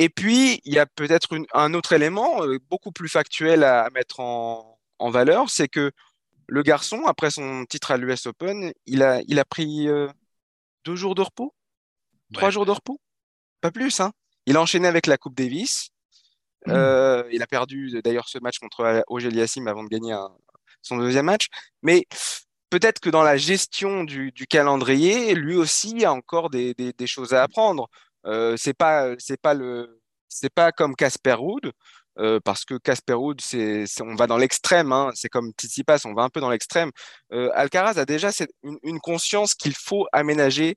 Et 0.00 0.08
puis, 0.08 0.62
il 0.64 0.72
y 0.72 0.78
a 0.78 0.86
peut-être 0.86 1.28
un 1.52 1.74
autre 1.74 1.92
élément 1.92 2.42
euh, 2.42 2.58
beaucoup 2.70 2.90
plus 2.90 3.10
factuel 3.10 3.62
à, 3.64 3.90
mettre 3.90 4.20
en, 4.20 4.78
en 4.98 5.10
valeur, 5.10 5.50
c'est 5.50 5.68
que 5.68 5.92
le 6.46 6.62
garçon, 6.62 7.04
après 7.04 7.30
son 7.30 7.66
titre 7.66 7.90
à 7.90 7.98
l'US 7.98 8.24
Open, 8.24 8.72
il 8.86 9.02
a, 9.02 9.20
il 9.28 9.38
a 9.38 9.44
pris 9.44 9.88
euh, 9.88 10.08
deux 10.86 10.96
jours 10.96 11.14
de 11.14 11.20
repos, 11.20 11.54
trois 12.32 12.48
jours 12.48 12.64
de 12.64 12.70
repos, 12.70 12.98
pas 13.60 13.70
plus. 13.70 14.00
Hein. 14.00 14.12
Il 14.46 14.56
a 14.56 14.62
enchaîné 14.62 14.88
avec 14.88 15.06
la 15.06 15.18
Coupe 15.18 15.36
Davis. 15.36 15.90
Mmh. 16.64 16.72
Euh, 16.72 17.22
il 17.30 17.42
a 17.42 17.46
perdu 17.46 18.00
d'ailleurs 18.02 18.30
ce 18.30 18.38
match 18.38 18.58
contre 18.58 19.04
Ogel 19.08 19.36
Yassim 19.36 19.66
avant 19.66 19.84
de 19.84 19.88
gagner 19.90 20.16
son 20.80 20.96
deuxième 20.96 21.26
match. 21.26 21.48
Mais 21.82 22.06
peut-être 22.70 23.00
que 23.00 23.10
dans 23.10 23.22
la 23.22 23.36
gestion 23.36 24.04
du, 24.04 24.32
calendrier, 24.48 25.34
lui 25.34 25.56
aussi 25.56 26.06
a 26.06 26.12
encore 26.12 26.48
des, 26.48 26.74
choses 27.06 27.34
à 27.34 27.42
apprendre. 27.42 27.90
Euh, 28.26 28.56
c'est 28.56 28.74
pas, 28.74 29.14
c'est 29.18 29.40
pas 29.40 29.54
le, 29.54 30.00
c'est 30.28 30.52
pas 30.52 30.72
comme 30.72 30.94
Casper 30.94 31.34
Ruud 31.34 31.72
euh, 32.18 32.40
parce 32.42 32.64
que 32.64 32.76
Casper 32.76 33.14
Ruud, 33.14 33.40
c'est, 33.40 33.84
on 34.02 34.14
va 34.14 34.26
dans 34.26 34.36
l'extrême, 34.36 34.92
hein, 34.92 35.10
c'est 35.14 35.28
comme 35.28 35.52
Tsitsipas, 35.52 36.02
on 36.04 36.12
va 36.12 36.22
un 36.22 36.28
peu 36.28 36.40
dans 36.40 36.50
l'extrême. 36.50 36.90
Euh, 37.32 37.50
Alcaraz 37.54 37.98
a 37.98 38.04
déjà 38.04 38.30
une, 38.62 39.00
conscience 39.00 39.54
qu'il 39.54 39.74
faut 39.74 40.06
aménager 40.12 40.76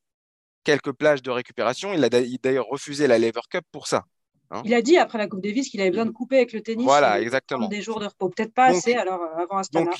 quelques 0.63 0.93
plages 0.93 1.21
de 1.21 1.31
récupération. 1.31 1.93
Il 1.93 2.03
a 2.03 2.09
d'ailleurs 2.09 2.67
refusé 2.67 3.07
la 3.07 3.19
Lever 3.19 3.41
Cup 3.49 3.65
pour 3.71 3.87
ça. 3.87 4.05
Hein. 4.51 4.61
Il 4.63 4.73
a 4.73 4.81
dit 4.81 4.97
après 4.97 5.17
la 5.17 5.27
Coupe 5.27 5.41
Davis 5.41 5.69
qu'il 5.69 5.81
avait 5.81 5.89
besoin 5.89 6.05
de 6.05 6.11
couper 6.11 6.37
avec 6.37 6.53
le 6.53 6.61
tennis. 6.61 6.85
Voilà, 6.85 7.19
exactement. 7.19 7.67
Des 7.67 7.81
jours 7.81 7.99
de 7.99 8.05
repos, 8.05 8.29
peut-être 8.29 8.53
pas 8.53 8.65
assez 8.65 8.93
alors 8.93 9.21
euh, 9.21 9.41
avant 9.41 9.57
Astana. 9.57 9.85
Donc, 9.85 9.95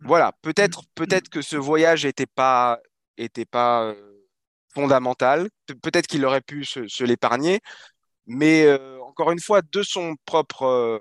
voilà, 0.00 0.32
peut-être, 0.42 0.82
peut-être 0.94 1.30
que 1.30 1.42
ce 1.42 1.56
voyage 1.56 2.04
n'était 2.04 2.26
pas, 2.26 2.78
était 3.16 3.46
pas 3.46 3.92
fondamental. 4.76 5.48
peut-être 5.82 6.06
qu'il 6.06 6.24
aurait 6.26 6.42
pu 6.42 6.66
se, 6.66 7.04
l'épargner, 7.04 7.60
mais 8.26 8.68
encore 9.16 9.30
une 9.30 9.40
fois, 9.40 9.62
de 9.62 9.82
son 9.82 10.16
propre, 10.26 10.64
euh, 10.64 10.98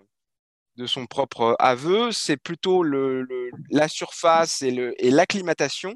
de 0.78 0.86
son 0.86 1.06
propre 1.06 1.58
aveu, 1.60 2.14
c'est 2.14 2.38
plutôt 2.38 2.82
le, 2.82 3.28
la 3.70 3.90
surface 3.90 4.62
et 4.62 5.12
l'acclimatation 5.12 5.96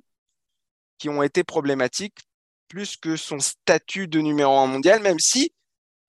qui 0.97 1.07
ont 1.07 1.23
été 1.23 1.45
problématiques 1.45 2.19
plus 2.67 2.97
que 2.97 3.15
son 3.15 3.39
statut 3.39 4.09
de 4.09 4.19
numéro 4.19 4.57
un 4.57 4.67
mondial, 4.67 5.01
même 5.01 5.19
si, 5.19 5.53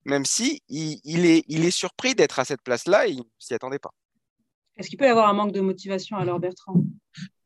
même 0.04 0.24
si 0.24 0.62
il, 0.68 1.24
est, 1.24 1.44
il 1.46 1.64
est 1.64 1.70
surpris 1.70 2.16
d'être 2.16 2.40
à 2.40 2.44
cette 2.44 2.62
place-là 2.62 3.06
et 3.06 3.12
il 3.12 3.18
ne 3.18 3.24
s'y 3.38 3.54
attendait 3.54 3.78
pas. 3.78 3.92
Est-ce 4.76 4.88
qu'il 4.88 4.98
peut 4.98 5.06
y 5.06 5.08
avoir 5.08 5.28
un 5.28 5.32
manque 5.32 5.52
de 5.52 5.60
motivation 5.60 6.16
alors, 6.16 6.40
Bertrand? 6.40 6.82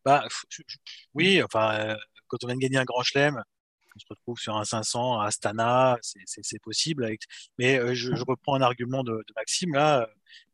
Bah, 0.07 0.27
Oui, 1.13 1.43
enfin, 1.43 1.75
euh, 1.81 1.97
quand 2.29 2.39
on 2.45 2.47
vient 2.47 2.57
de 2.57 2.61
gagner 2.61 2.79
un 2.79 2.85
grand 2.85 3.03
chelem, 3.03 3.43
on 3.95 3.99
se 3.99 4.07
retrouve 4.09 4.39
sur 4.39 4.57
un 4.57 4.65
500 4.65 5.21
à 5.21 5.27
Astana, 5.27 5.99
c'est 6.03 6.63
possible. 6.63 7.09
Mais 7.59 7.79
euh, 7.79 7.95
je, 7.95 8.13
reprends 8.25 8.55
un 8.55 8.63
argument 8.63 9.05
de, 9.05 9.25
Maxime 9.37 9.75
là. 9.75 10.09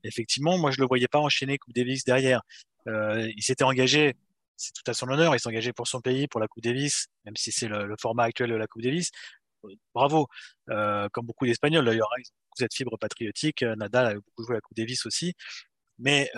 effectivement, 0.04 0.58
moi 0.58 0.70
je 0.70 0.80
le 0.80 0.86
voyais 0.86 1.08
pas 1.08 1.18
enchaîner 1.18 1.58
Coupe 1.58 1.74
Davis 1.74 2.04
derrière. 2.04 2.42
Euh, 2.88 3.30
il 3.36 3.42
s'était 3.42 3.64
engagé, 3.64 4.14
c'est 4.56 4.72
tout 4.72 4.88
à 4.90 4.94
son 4.94 5.08
honneur, 5.08 5.34
il 5.34 5.40
s'est 5.40 5.48
engagé 5.48 5.72
pour 5.72 5.88
son 5.88 6.00
pays, 6.00 6.28
pour 6.28 6.40
la 6.40 6.48
Coupe 6.48 6.62
Davis, 6.62 7.06
même 7.24 7.36
si 7.36 7.52
c'est 7.52 7.68
le, 7.68 7.94
format 8.00 8.24
actuel 8.24 8.50
de 8.50 8.56
la 8.56 8.66
Coupe 8.66 8.82
Davis. 8.82 9.10
Bravo, 9.94 10.26
euh, 10.70 11.08
comme 11.12 11.26
beaucoup 11.26 11.46
d'Espagnols 11.46 11.84
d'ailleurs, 11.84 12.08
hein, 12.16 12.20
ils 12.20 12.28
ont 12.28 12.56
cette 12.56 12.74
fibre 12.74 12.96
patriotique. 12.98 13.62
Nadal 13.62 14.06
a 14.06 14.14
beaucoup 14.14 14.44
joué 14.44 14.54
à 14.54 14.56
la 14.56 14.60
Coupe 14.60 14.76
Davis 14.76 15.04
aussi, 15.06 15.34
mais 15.98 16.30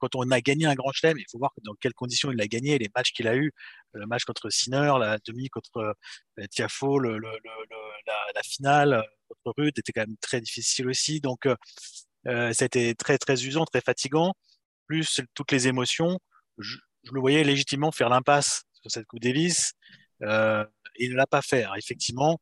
quand 0.00 0.14
on 0.14 0.30
a 0.30 0.40
gagné 0.40 0.66
un 0.66 0.74
grand 0.74 0.92
chelem, 0.92 1.18
il 1.18 1.26
faut 1.30 1.38
voir 1.38 1.52
dans 1.62 1.74
quelles 1.74 1.94
conditions 1.94 2.30
il 2.30 2.38
l'a 2.38 2.48
gagné, 2.48 2.78
les 2.78 2.88
matchs 2.94 3.12
qu'il 3.12 3.28
a 3.28 3.36
eu, 3.36 3.52
le 3.92 4.06
match 4.06 4.24
contre 4.24 4.50
Sinner, 4.50 4.92
la 4.98 5.18
demi 5.26 5.48
contre 5.48 5.94
euh, 6.38 6.46
Tiafo, 6.50 6.98
le, 6.98 7.18
la, 7.18 8.42
finale 8.42 9.04
contre 9.28 9.54
Ruth 9.58 9.78
était 9.78 9.92
quand 9.92 10.02
même 10.02 10.16
très 10.20 10.40
difficile 10.40 10.88
aussi. 10.88 11.20
Donc, 11.20 11.46
euh, 11.46 11.56
euh, 12.26 12.52
a 12.58 12.64
été 12.64 12.94
très, 12.94 13.18
très 13.18 13.44
usant, 13.44 13.64
très 13.64 13.80
fatigant, 13.80 14.34
plus 14.86 15.20
toutes 15.34 15.52
les 15.52 15.68
émotions. 15.68 16.18
Je, 16.58 16.76
le 17.12 17.20
voyais 17.20 17.44
légitimement 17.44 17.92
faire 17.92 18.08
l'impasse 18.08 18.64
sur 18.82 18.90
cette 18.90 19.06
Coupe 19.06 19.20
Davis. 19.20 19.72
Euh, 20.22 20.64
il 20.96 21.12
ne 21.12 21.16
l'a 21.16 21.26
pas 21.26 21.42
fait. 21.42 21.66
effectivement, 21.76 22.40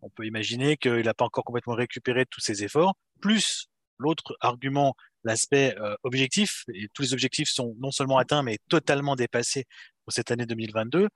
on 0.00 0.10
peut 0.10 0.26
imaginer 0.26 0.76
qu'il 0.76 1.04
n'a 1.04 1.14
pas 1.14 1.24
encore 1.24 1.44
complètement 1.44 1.74
récupéré 1.74 2.26
tous 2.26 2.40
ses 2.40 2.64
efforts. 2.64 2.94
Plus 3.20 3.68
l'autre 3.98 4.36
argument 4.40 4.96
l'aspect 5.24 5.74
euh, 5.78 5.94
objectif, 6.02 6.64
et 6.74 6.88
tous 6.92 7.02
les 7.02 7.12
objectifs 7.12 7.48
sont 7.48 7.74
non 7.78 7.90
seulement 7.90 8.18
atteints, 8.18 8.42
mais 8.42 8.58
totalement 8.68 9.16
dépassés 9.16 9.64
pour 10.04 10.12
cette 10.12 10.30
année 10.30 10.46
2022. 10.46 11.08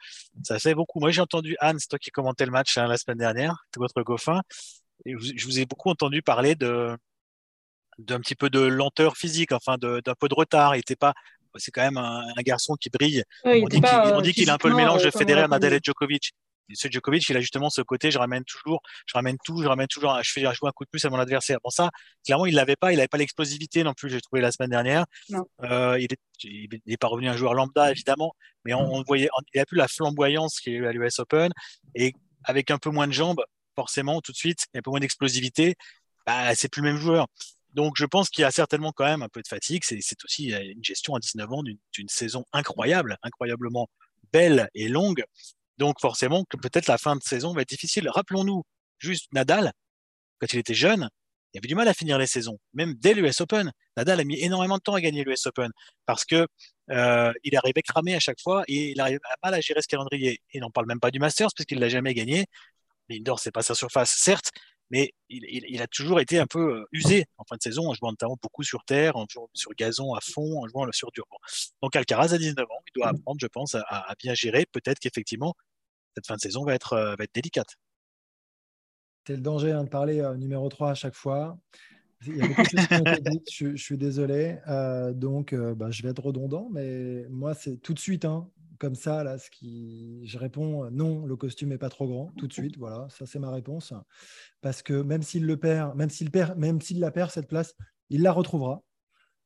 Ça 0.45 0.59
fait 0.59 0.75
beaucoup. 0.75 1.01
Moi, 1.01 1.11
j'ai 1.11 1.21
entendu 1.21 1.57
Anne, 1.61 1.79
c'est 1.79 1.89
toi 1.89 1.99
qui 1.99 2.11
commentais 2.11 2.47
le 2.47 2.53
match 2.53 2.79
hein, 2.79 2.87
la 2.87 2.97
semaine 2.97 3.19
dernière, 3.19 3.57
votre 3.77 4.03
Goffin, 4.03 4.43
et 5.05 5.15
je 5.19 5.45
vous 5.45 5.59
ai 5.59 5.67
beaucoup 5.67 5.91
entendu 5.91 6.23
parler 6.23 6.55
de 6.55 6.97
d'un 7.99 8.21
petit 8.21 8.35
peu 8.35 8.51
de 8.51 8.61
lenteur 8.61 9.17
physique, 9.17 9.53
enfin 9.53 9.77
d'un 9.79 10.15
peu 10.19 10.29
de 10.29 10.35
retard. 10.35 10.77
Il 10.77 10.81
était 10.81 10.97
pas, 10.97 11.15
c'est 11.57 11.71
quand 11.71 11.83
même 11.83 11.97
un, 11.97 12.43
garçon 12.43 12.75
qui 12.75 12.91
brille. 12.91 13.23
on 13.45 14.21
dit 14.21 14.33
qu'il 14.33 14.51
a 14.51 14.55
un 14.55 14.59
peu 14.59 14.69
le 14.69 14.75
mélange 14.75 15.03
de 15.03 15.09
euh, 15.09 15.11
Federer, 15.11 15.49
Nadal 15.49 15.73
et 15.73 15.81
Djokovic 15.83 16.33
ce 16.75 16.89
Djokovic, 16.89 17.29
il 17.29 17.37
a 17.37 17.41
justement 17.41 17.71
ce 17.71 17.83
côté, 17.83 18.11
je 18.11 18.19
ramène 18.19 18.45
toujours, 18.45 18.81
je 19.07 19.15
ramène 19.15 19.37
tout, 19.45 19.63
je 19.63 19.69
ramène 19.69 19.87
toujours, 19.87 20.19
je 20.23 20.33
fais 20.33 20.41
je 20.41 20.53
joue 20.53 20.67
un 20.67 20.73
coup 20.73 20.85
de 20.85 20.91
plus 20.91 21.05
à 21.05 21.11
mon 21.11 21.19
adversaire. 21.19 21.59
Bon, 21.63 21.71
ça, 21.71 21.91
clairement, 22.25 22.47
il 22.47 22.55
l'avait 22.55 22.77
pas, 22.77 22.93
il 22.93 22.97
n'avait 22.97 23.09
pas 23.09 23.19
l'explosivité 23.19 23.85
non 23.85 23.95
plus, 23.95 24.11
j'ai 24.11 24.21
trouvé 24.21 24.41
la 24.41 24.53
semaine 24.53 24.71
dernière. 24.71 25.05
Euh, 25.63 25.99
il 26.01 26.79
n'est 26.87 26.97
pas 26.97 27.09
revenu 27.09 27.29
un 27.29 27.37
joueur 27.37 27.55
lambda, 27.55 27.91
évidemment, 27.91 28.33
mais 28.65 28.75
on, 28.75 29.03
voyait, 29.07 29.29
il 29.55 29.61
a 29.61 29.67
plus 29.67 29.77
la 29.77 29.89
flamboyance 29.89 30.61
qu'il 30.61 30.75
a 30.75 30.77
eu 30.77 30.87
à 30.87 30.93
l'US 30.93 31.19
Open 31.19 31.53
et 31.95 32.15
avec 32.45 32.71
un 32.71 32.79
peu 32.79 32.91
moins 32.91 33.07
de 33.07 33.13
jambes, 33.13 33.43
forcément, 33.75 34.21
tout 34.21 34.33
de 34.33 34.37
suite, 34.37 34.67
un 34.75 34.81
peu 34.81 34.91
moins 34.91 35.01
d'explosivité, 35.01 35.75
bah, 36.27 36.55
c'est 36.55 36.69
plus 36.69 36.83
le 36.83 36.93
même 36.93 37.01
joueur. 37.01 37.27
Donc, 37.77 37.95
je 37.99 38.07
pense 38.07 38.31
qu'il 38.31 38.43
y 38.43 38.45
a 38.45 38.51
certainement 38.51 38.91
quand 38.91 39.05
même 39.05 39.23
un 39.23 39.29
peu 39.29 39.43
de 39.43 39.49
fatigue. 39.49 39.83
C'est 39.85 40.25
aussi 40.25 40.47
une 40.47 40.83
gestion 40.83 41.15
à 41.15 41.21
19 41.21 41.53
ans 41.53 41.63
d'une 41.63 42.09
saison 42.09 42.45
incroyable, 42.55 43.19
incroyablement 43.23 43.89
belle 44.33 44.71
et 44.75 44.89
longue. 44.89 45.25
Donc 45.79 46.01
forcément 46.01 46.45
que 46.49 46.57
peut-être 46.57 46.87
la 46.87 46.99
fin 46.99 47.17
de 47.17 47.23
saison 47.23 47.53
va 47.53 47.63
être 47.63 47.69
difficile. 47.69 48.09
Rappelons-nous 48.09 48.63
juste 48.99 49.33
Nadal, 49.33 49.73
quand 50.41 50.53
il 50.53 50.59
était 50.59 50.75
jeune, 50.75 51.09
il 51.53 51.59
avait 51.59 51.69
du 51.69 51.75
mal 51.75 51.89
à 51.89 51.95
finir 51.95 52.19
les 52.19 52.27
saisons. 52.27 52.59
Même 52.75 52.95
dès 52.95 53.15
l'US 53.15 53.41
Open, 53.41 53.73
Nadal 53.97 54.21
a 54.21 54.25
mis 54.25 54.39
énormément 54.41 54.77
de 54.77 54.83
temps 54.83 54.95
à 54.95 55.01
gagner 55.01 55.25
l'US 55.25 55.47
Open 55.47 55.71
parce 56.05 56.25
que 56.25 56.47
euh, 56.91 57.33
il 57.45 57.57
arrivait 57.57 57.83
cramé 57.83 58.15
à 58.15 58.21
chaque 58.21 58.41
fois 58.41 58.65
et 58.69 58.91
il 58.91 59.01
arrivait 59.01 59.19
mal 59.43 59.55
à 59.55 59.61
gérer 59.61 59.81
ce 59.83 59.89
calendrier. 59.89 60.41
Et 60.53 60.61
n'en 60.61 60.71
parle 60.71 60.87
même 60.87 61.01
pas 61.01 61.11
du 61.11 61.19
Masters 61.19 61.49
puisqu'il 61.55 61.79
l'a 61.79 61.89
jamais 61.89 62.15
gagné. 62.15 62.47
L'indoor, 63.09 63.39
c'est 63.39 63.53
pas 63.53 63.63
sa 63.63 63.75
surface, 63.75 64.11
certes, 64.11 64.51
mais 64.91 65.13
il, 65.29 65.83
a 65.83 65.87
toujours 65.87 66.21
été 66.21 66.39
un 66.39 66.47
peu 66.47 66.81
euh, 66.81 66.85
usé 66.93 67.27
en 67.39 67.45
fin 67.45 67.57
de 67.57 67.63
saison, 67.63 67.89
en 67.89 67.95
jouant 67.95 68.11
notamment 68.11 68.37
beaucoup 68.41 68.63
sur 68.63 68.85
terre, 68.85 69.17
en 69.17 69.27
jouant 69.29 69.49
sur 69.53 69.73
gazon 69.77 70.15
à 70.15 70.21
fond, 70.21 70.63
en 70.63 70.69
jouant 70.69 70.87
sur 70.93 71.11
dur. 71.11 71.25
Donc 71.83 71.97
Alcaraz 71.97 72.33
a 72.33 72.39
19 72.39 72.65
ans, 72.65 72.83
il 72.87 72.93
doit 72.95 73.09
apprendre, 73.09 73.39
je 73.41 73.47
pense, 73.47 73.75
à, 73.75 74.15
bien 74.19 74.35
gérer. 74.35 74.67
Peut-être 74.71 74.99
qu'effectivement, 75.01 75.55
cette 76.17 76.27
fin 76.27 76.37
de 76.37 76.41
saison 76.41 76.65
va 76.65 76.75
être, 76.75 76.95
euh, 76.95 77.15
va 77.17 77.25
être 77.25 77.35
délicate. 77.35 77.77
C'est 79.27 79.37
le 79.37 79.43
danger 79.43 79.73
hein, 79.73 79.85
de 79.85 79.89
parler 79.89 80.21
euh, 80.21 80.37
numéro 80.37 80.69
3 80.69 80.91
à 80.91 80.95
chaque 80.95 81.15
fois. 81.15 81.59
Il 82.27 82.37
y 82.37 82.43
a 82.43 82.49
beaucoup 82.49 82.63
de 82.63 82.69
choses 82.69 82.87
qui 82.87 82.95
ont 82.95 83.13
été 83.13 83.21
dites, 83.31 83.49
je, 83.53 83.77
suis 83.77 83.99
désolé. 83.99 84.59
donc, 85.15 85.55
bah, 85.55 85.91
je 85.91 86.03
vais 86.03 86.09
être 86.09 86.25
redondant, 86.25 86.69
mais 86.73 87.27
moi, 87.29 87.55
c'est 87.55 87.77
tout 87.77 87.93
de 87.93 87.99
suite. 87.99 88.25
Hein, 88.25 88.49
comme 88.79 88.95
ça, 88.95 89.23
là, 89.23 89.39
ce 89.39 89.51
qui, 89.51 90.27
je 90.27 90.39
réponds 90.39 90.91
non, 90.91 91.27
le 91.27 91.37
costume 91.37 91.71
n'est 91.71 91.79
pas 91.79 91.89
trop 91.89 92.07
grand, 92.07 92.33
tout 92.39 92.47
de 92.47 92.53
suite. 92.53 92.79
Voilà, 92.79 93.07
ça 93.11 93.27
c'est 93.27 93.39
ma 93.39 93.51
réponse. 93.51 93.93
Parce 94.61 94.83
que 94.83 94.95
même 94.95 95.23
s'il 95.23 95.45
le 95.45 95.57
perd, 95.57 95.95
même 95.97 96.11
s'il 96.11 96.31
perd, 96.31 96.59
même 96.59 96.81
s'il 96.81 97.01
la 97.01 97.11
perd 97.11 97.31
cette 97.31 97.49
place, 97.49 97.75
il 98.11 98.23
la 98.23 98.33
retrouvera. 98.33 98.83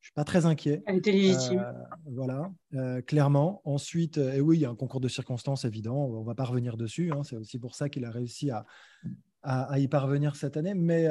Je 0.01 0.07
suis 0.07 0.15
pas 0.15 0.25
très 0.25 0.47
inquiet. 0.47 0.83
Elle 0.87 0.97
était 0.97 1.13
légitime. 1.13 1.59
Euh, 1.59 1.73
voilà, 2.07 2.51
euh, 2.75 3.03
clairement. 3.03 3.61
Ensuite, 3.65 4.17
euh, 4.17 4.33
et 4.33 4.41
oui, 4.41 4.57
il 4.57 4.61
y 4.61 4.65
a 4.65 4.71
un 4.71 4.75
concours 4.75 5.01
de 5.01 5.09
circonstances 5.09 5.67
évident. 5.67 5.95
On 5.95 6.23
va 6.23 6.35
pas 6.35 6.45
revenir 6.45 6.79
dessus. 6.79 7.13
Hein. 7.13 7.23
C'est 7.23 7.37
aussi 7.37 7.59
pour 7.59 7.75
ça 7.75 7.91
qu'il 7.91 8.07
a 8.07 8.11
réussi 8.11 8.51
à, 8.51 8.65
à, 9.43 9.79
y 9.79 9.89
parvenir 9.89 10.37
cette 10.37 10.57
année. 10.57 10.75
Mais, 10.75 11.07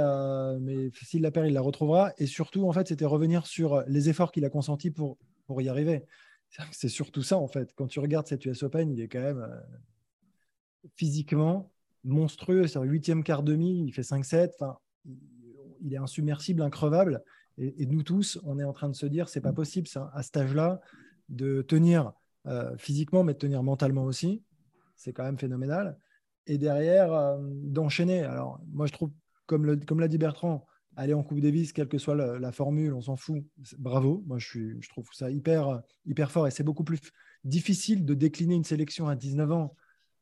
mais 0.60 0.89
s'il 1.04 1.21
la 1.21 1.30
perd, 1.30 1.47
il 1.47 1.54
la 1.54 1.62
retrouvera. 1.62 2.13
Et 2.17 2.25
surtout, 2.25 2.67
en 2.67 2.73
fait, 2.73 2.88
c'était 2.88 3.06
revenir 3.06 3.45
sur 3.45 3.84
les 3.88 4.10
efforts 4.10 4.32
qu'il 4.32 4.43
a 4.45 4.49
consentis 4.49 4.91
pour, 4.91 5.17
pour 5.45 5.62
y 5.62 5.69
arriver. 5.69 6.06
C'est 6.71 6.89
surtout 6.89 7.21
ça, 7.21 7.38
en 7.38 7.47
fait. 7.47 7.71
Quand 7.75 7.88
tu 7.88 7.99
regardes 7.99 8.25
cette 8.25 8.43
US 8.45 8.63
Open, 8.63 8.91
il 8.91 9.02
est 9.02 9.08
quand 9.08 9.21
même 9.21 9.47
physiquement 10.95 11.71
monstrueux. 12.04 12.65
C'est 12.65 12.80
huitième 12.80 13.23
quart 13.23 13.43
demi, 13.43 13.86
il 13.86 13.93
fait 13.93 14.02
5-7. 14.02 14.49
Enfin, 14.60 14.80
il 15.82 15.93
est 15.93 15.97
insubmersible, 15.97 16.63
increvable. 16.63 17.23
Et, 17.59 17.85
nous 17.85 18.03
tous, 18.03 18.39
on 18.45 18.57
est 18.57 18.63
en 18.63 18.71
train 18.71 18.89
de 18.89 18.95
se 18.95 19.05
dire, 19.05 19.27
c'est 19.27 19.41
pas 19.41 19.51
possible 19.51 19.87
à 20.13 20.23
cet 20.23 20.37
âge-là 20.37 20.79
de 21.27 21.61
tenir 21.61 22.13
euh, 22.47 22.75
physiquement, 22.77 23.23
mais 23.23 23.33
de 23.33 23.37
tenir 23.37 23.63
mentalement 23.63 24.05
aussi. 24.05 24.43
C'est 24.95 25.11
quand 25.11 25.23
même 25.23 25.37
phénoménal. 25.37 25.97
Et 26.47 26.57
derrière, 26.57 27.13
euh, 27.13 27.37
d'enchaîner. 27.41 28.23
Alors, 28.23 28.61
moi, 28.71 28.87
je 28.87 28.93
trouve, 28.93 29.11
comme 29.45 29.65
l'a 29.65 29.75
comme 29.75 30.05
dit 30.07 30.17
Bertrand, 30.17 30.65
aller 30.95 31.13
en 31.13 31.21
Coupe 31.21 31.41
Davis, 31.41 31.73
quelle 31.73 31.89
que 31.89 31.97
soit 31.97 32.15
la, 32.15 32.51
formule, 32.53 32.93
on 32.93 33.01
s'en 33.01 33.17
fout. 33.17 33.43
Bravo. 33.77 34.23
Moi, 34.25 34.39
je, 34.39 34.47
suis, 34.47 34.81
je 34.81 34.89
trouve 34.89 35.07
ça 35.11 35.29
hyper, 35.29 35.81
hyper 36.05 36.31
fort. 36.31 36.47
Et 36.47 36.51
c'est 36.51 36.63
beaucoup 36.63 36.85
plus 36.85 36.99
difficile 37.43 38.05
de 38.05 38.13
décliner 38.13 38.55
une 38.55 38.63
sélection 38.63 39.07
à 39.07 39.15
19 39.15 39.51
ans 39.51 39.75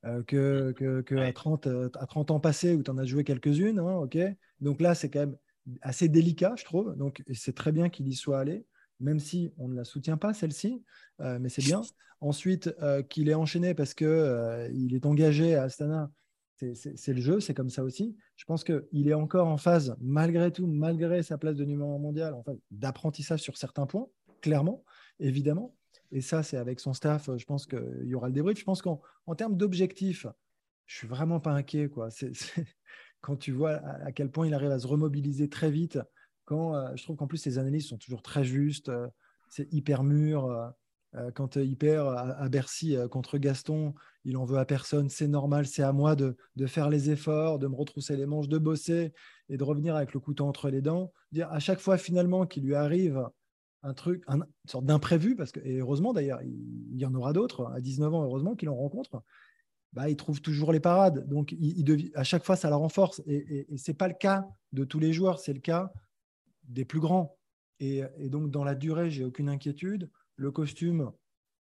euh, 0.05 0.23
que, 0.23 0.71
que, 0.73 1.15
à, 1.15 1.31
30, 1.33 1.67
à 1.67 2.05
30 2.07 2.31
ans 2.31 2.39
passés 2.39 2.75
où 2.75 2.81
tu 2.81 2.89
en 2.89 2.97
as 2.97 3.05
joué 3.05 3.23
quelques-unes. 3.23 3.79
Hein, 3.79 3.95
ok 3.97 4.17
Donc 4.59 4.81
là, 4.81 4.95
c'est 4.95 5.09
quand 5.09 5.19
même 5.19 5.37
assez 5.81 6.09
délicat, 6.09 6.53
je 6.57 6.65
trouve. 6.65 6.95
Donc, 6.95 7.23
c'est 7.33 7.55
très 7.55 7.71
bien 7.71 7.89
qu'il 7.89 8.07
y 8.07 8.13
soit 8.13 8.39
allé, 8.39 8.65
même 8.99 9.19
si 9.19 9.51
on 9.57 9.67
ne 9.67 9.75
la 9.75 9.83
soutient 9.83 10.17
pas, 10.17 10.33
celle-ci, 10.33 10.83
euh, 11.21 11.37
mais 11.39 11.49
c'est 11.49 11.63
bien. 11.63 11.81
Ensuite, 12.19 12.73
euh, 12.81 13.03
qu'il 13.03 13.29
est 13.29 13.35
enchaîné 13.35 13.73
parce 13.73 13.93
qu'il 13.93 14.07
euh, 14.07 14.69
est 14.69 15.05
engagé 15.05 15.55
à 15.55 15.63
Astana, 15.63 16.11
c'est 16.55 17.13
le 17.13 17.21
jeu, 17.21 17.39
c'est 17.39 17.53
comme 17.53 17.69
ça 17.69 17.83
aussi. 17.83 18.15
Je 18.35 18.45
pense 18.45 18.63
qu'il 18.63 19.07
est 19.07 19.13
encore 19.13 19.47
en 19.47 19.57
phase, 19.57 19.95
malgré 20.01 20.51
tout, 20.51 20.65
malgré 20.65 21.21
sa 21.21 21.37
place 21.37 21.55
de 21.55 21.63
numéro 21.63 21.99
mondial, 21.99 22.33
en 22.33 22.43
d'apprentissage 22.71 23.41
sur 23.41 23.57
certains 23.57 23.85
points, 23.85 24.07
clairement, 24.41 24.83
évidemment. 25.19 25.75
Et 26.11 26.21
ça, 26.21 26.41
c'est 26.41 26.57
avec 26.57 26.79
son 26.79 26.93
staff, 26.93 27.29
je 27.37 27.45
pense 27.45 27.67
qu'il 27.67 28.05
y 28.05 28.15
aura 28.15 28.27
le 28.27 28.33
débrief. 28.33 28.57
Je 28.57 28.63
pense 28.63 28.81
qu'en 28.81 28.99
termes 29.35 29.55
d'objectifs, 29.55 30.25
je 30.87 30.97
suis 30.97 31.07
vraiment 31.07 31.39
pas 31.39 31.51
inquiet. 31.51 31.89
Quoi. 31.89 32.09
Quand 33.21 33.37
tu 33.37 33.51
vois 33.51 33.73
à, 33.73 34.11
quel 34.11 34.31
point 34.31 34.47
il 34.47 34.53
arrive 34.53 34.71
à 34.71 34.79
se 34.79 34.87
remobiliser 34.87 35.49
très 35.49 35.71
vite, 35.71 35.99
quand 36.45 36.75
euh, 36.75 36.95
je 36.95 37.03
trouve 37.03 37.17
qu'en 37.17 37.27
plus 37.27 37.37
ses 37.37 37.57
analyses 37.57 37.87
sont 37.87 37.97
toujours 37.97 38.21
très 38.21 38.43
justes, 38.43 38.89
euh, 38.89 39.07
c'est 39.49 39.71
hyper 39.73 40.03
mûr. 40.03 40.45
Euh, 41.15 41.31
quand 41.33 41.55
il 41.55 41.77
perd 41.77 42.15
à, 42.15 42.47
Bercy 42.49 42.95
contre 43.09 43.37
Gaston, 43.37 43.95
il 44.25 44.35
en 44.37 44.43
veut 44.43 44.57
à 44.57 44.65
personne, 44.65 45.09
c'est 45.09 45.27
normal, 45.27 45.65
c'est 45.65 45.81
à 45.81 45.93
moi 45.93 46.15
de, 46.15 46.35
faire 46.67 46.89
les 46.89 47.09
efforts, 47.09 47.59
de 47.59 47.67
me 47.67 47.75
retrousser 47.75 48.17
les 48.17 48.25
manches, 48.25 48.49
de 48.49 48.57
bosser 48.57 49.13
et 49.49 49.57
de 49.57 49.63
revenir 49.63 49.95
avec 49.95 50.13
le 50.13 50.19
couteau 50.19 50.45
entre 50.45 50.69
les 50.69 50.81
dents. 50.81 51.11
À 51.49 51.59
chaque 51.59 51.79
fois 51.79 51.97
finalement 51.97 52.45
qu'il 52.45 52.65
lui 52.65 52.75
arrive 52.75 53.25
un 53.83 53.93
truc, 53.93 54.23
une 54.27 54.45
sorte 54.65 54.85
d'imprévu, 54.85 55.35
parce 55.35 55.51
que, 55.51 55.61
et 55.61 55.77
heureusement 55.77 56.13
d'ailleurs, 56.13 56.41
il, 56.43 56.97
y 56.97 57.05
en 57.05 57.15
aura 57.15 57.33
d'autres, 57.33 57.71
à 57.73 57.79
19 57.79 58.13
ans, 58.13 58.23
heureusement 58.23 58.55
qu'il 58.55 58.69
en 58.69 58.75
rencontre, 58.75 59.23
bah, 59.97 60.11
il 60.11 60.15
trouve 60.15 60.41
toujours 60.41 60.71
les 60.71 60.79
parades. 60.79 61.27
Donc, 61.27 61.55
à 62.13 62.23
chaque 62.23 62.45
fois, 62.45 62.55
ça 62.55 62.69
la 62.69 62.75
renforce. 62.75 63.19
Et, 63.25 63.65
ce 63.77 63.89
n'est 63.89 63.95
pas 63.95 64.07
le 64.07 64.13
cas 64.13 64.47
de 64.71 64.83
tous 64.83 64.99
les 64.99 65.11
joueurs, 65.11 65.39
c'est 65.39 65.53
le 65.53 65.59
cas 65.59 65.91
des 66.65 66.85
plus 66.85 66.99
grands. 66.99 67.35
Et, 67.79 68.03
donc, 68.29 68.51
dans 68.51 68.63
la 68.63 68.75
durée, 68.75 69.09
j'ai 69.09 69.25
aucune 69.25 69.49
inquiétude. 69.49 70.11
Le 70.35 70.51
costume, 70.51 71.11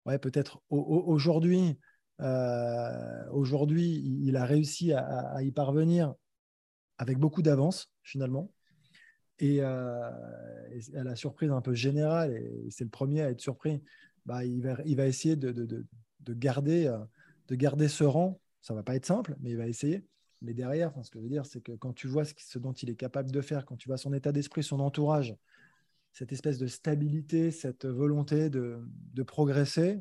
ouais, 0.06 0.20
peut-être 0.20 0.62
aujourd'hui, 0.70 1.76
euh, 2.20 3.28
aujourd'hui, 3.32 4.00
il 4.22 4.36
a 4.36 4.44
réussi 4.44 4.92
à, 4.92 5.42
y 5.42 5.50
parvenir 5.50 6.14
avec 6.98 7.18
beaucoup 7.18 7.42
d'avance, 7.42 7.92
finalement. 8.04 8.52
Et, 9.40 9.60
euh, 9.60 10.08
à 10.94 11.02
la 11.02 11.16
surprise 11.16 11.50
un 11.50 11.62
peu 11.62 11.74
générale, 11.74 12.30
et 12.30 12.70
c'est 12.70 12.84
le 12.84 12.90
premier 12.90 13.22
à 13.22 13.30
être 13.30 13.40
surpris, 13.40 13.82
bah, 14.24 14.44
il, 14.44 14.62
va, 14.62 15.06
essayer 15.08 15.34
de 15.34 15.84
garder. 16.28 16.86
Euh, 16.86 16.96
de 17.50 17.56
garder 17.56 17.88
ce 17.88 18.04
rang. 18.04 18.40
Ça 18.62 18.74
va 18.74 18.82
pas 18.82 18.94
être 18.94 19.04
simple, 19.04 19.36
mais 19.40 19.50
il 19.50 19.56
va 19.56 19.66
essayer. 19.66 20.06
Mais 20.40 20.54
derrière, 20.54 20.92
ce 21.04 21.10
que 21.10 21.18
je 21.18 21.24
veux 21.24 21.28
dire, 21.28 21.44
c'est 21.44 21.60
que 21.60 21.72
quand 21.72 21.92
tu 21.92 22.06
vois 22.06 22.24
ce, 22.24 22.58
dont 22.58 22.72
il 22.72 22.88
est 22.88 22.96
capable 22.96 23.30
de 23.30 23.40
faire, 23.42 23.66
quand 23.66 23.76
tu 23.76 23.88
vois 23.88 23.98
son 23.98 24.14
état 24.14 24.32
d'esprit, 24.32 24.62
son 24.62 24.80
entourage, 24.80 25.36
cette 26.12 26.32
espèce 26.32 26.58
de 26.58 26.66
stabilité, 26.66 27.50
cette 27.50 27.84
volonté 27.84 28.48
de, 28.48 28.82
progresser, 29.26 30.00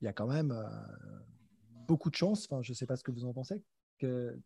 il 0.00 0.06
y 0.06 0.08
a 0.08 0.12
quand 0.12 0.26
même 0.26 0.52
euh, 0.52 0.64
beaucoup 1.86 2.10
de 2.10 2.16
chance. 2.16 2.48
Enfin, 2.50 2.62
je 2.62 2.72
ne 2.72 2.74
sais 2.74 2.86
pas 2.86 2.96
ce 2.96 3.04
que 3.04 3.12
vous 3.12 3.24
en 3.24 3.32
pensez. 3.32 3.62
Que, 3.98 4.36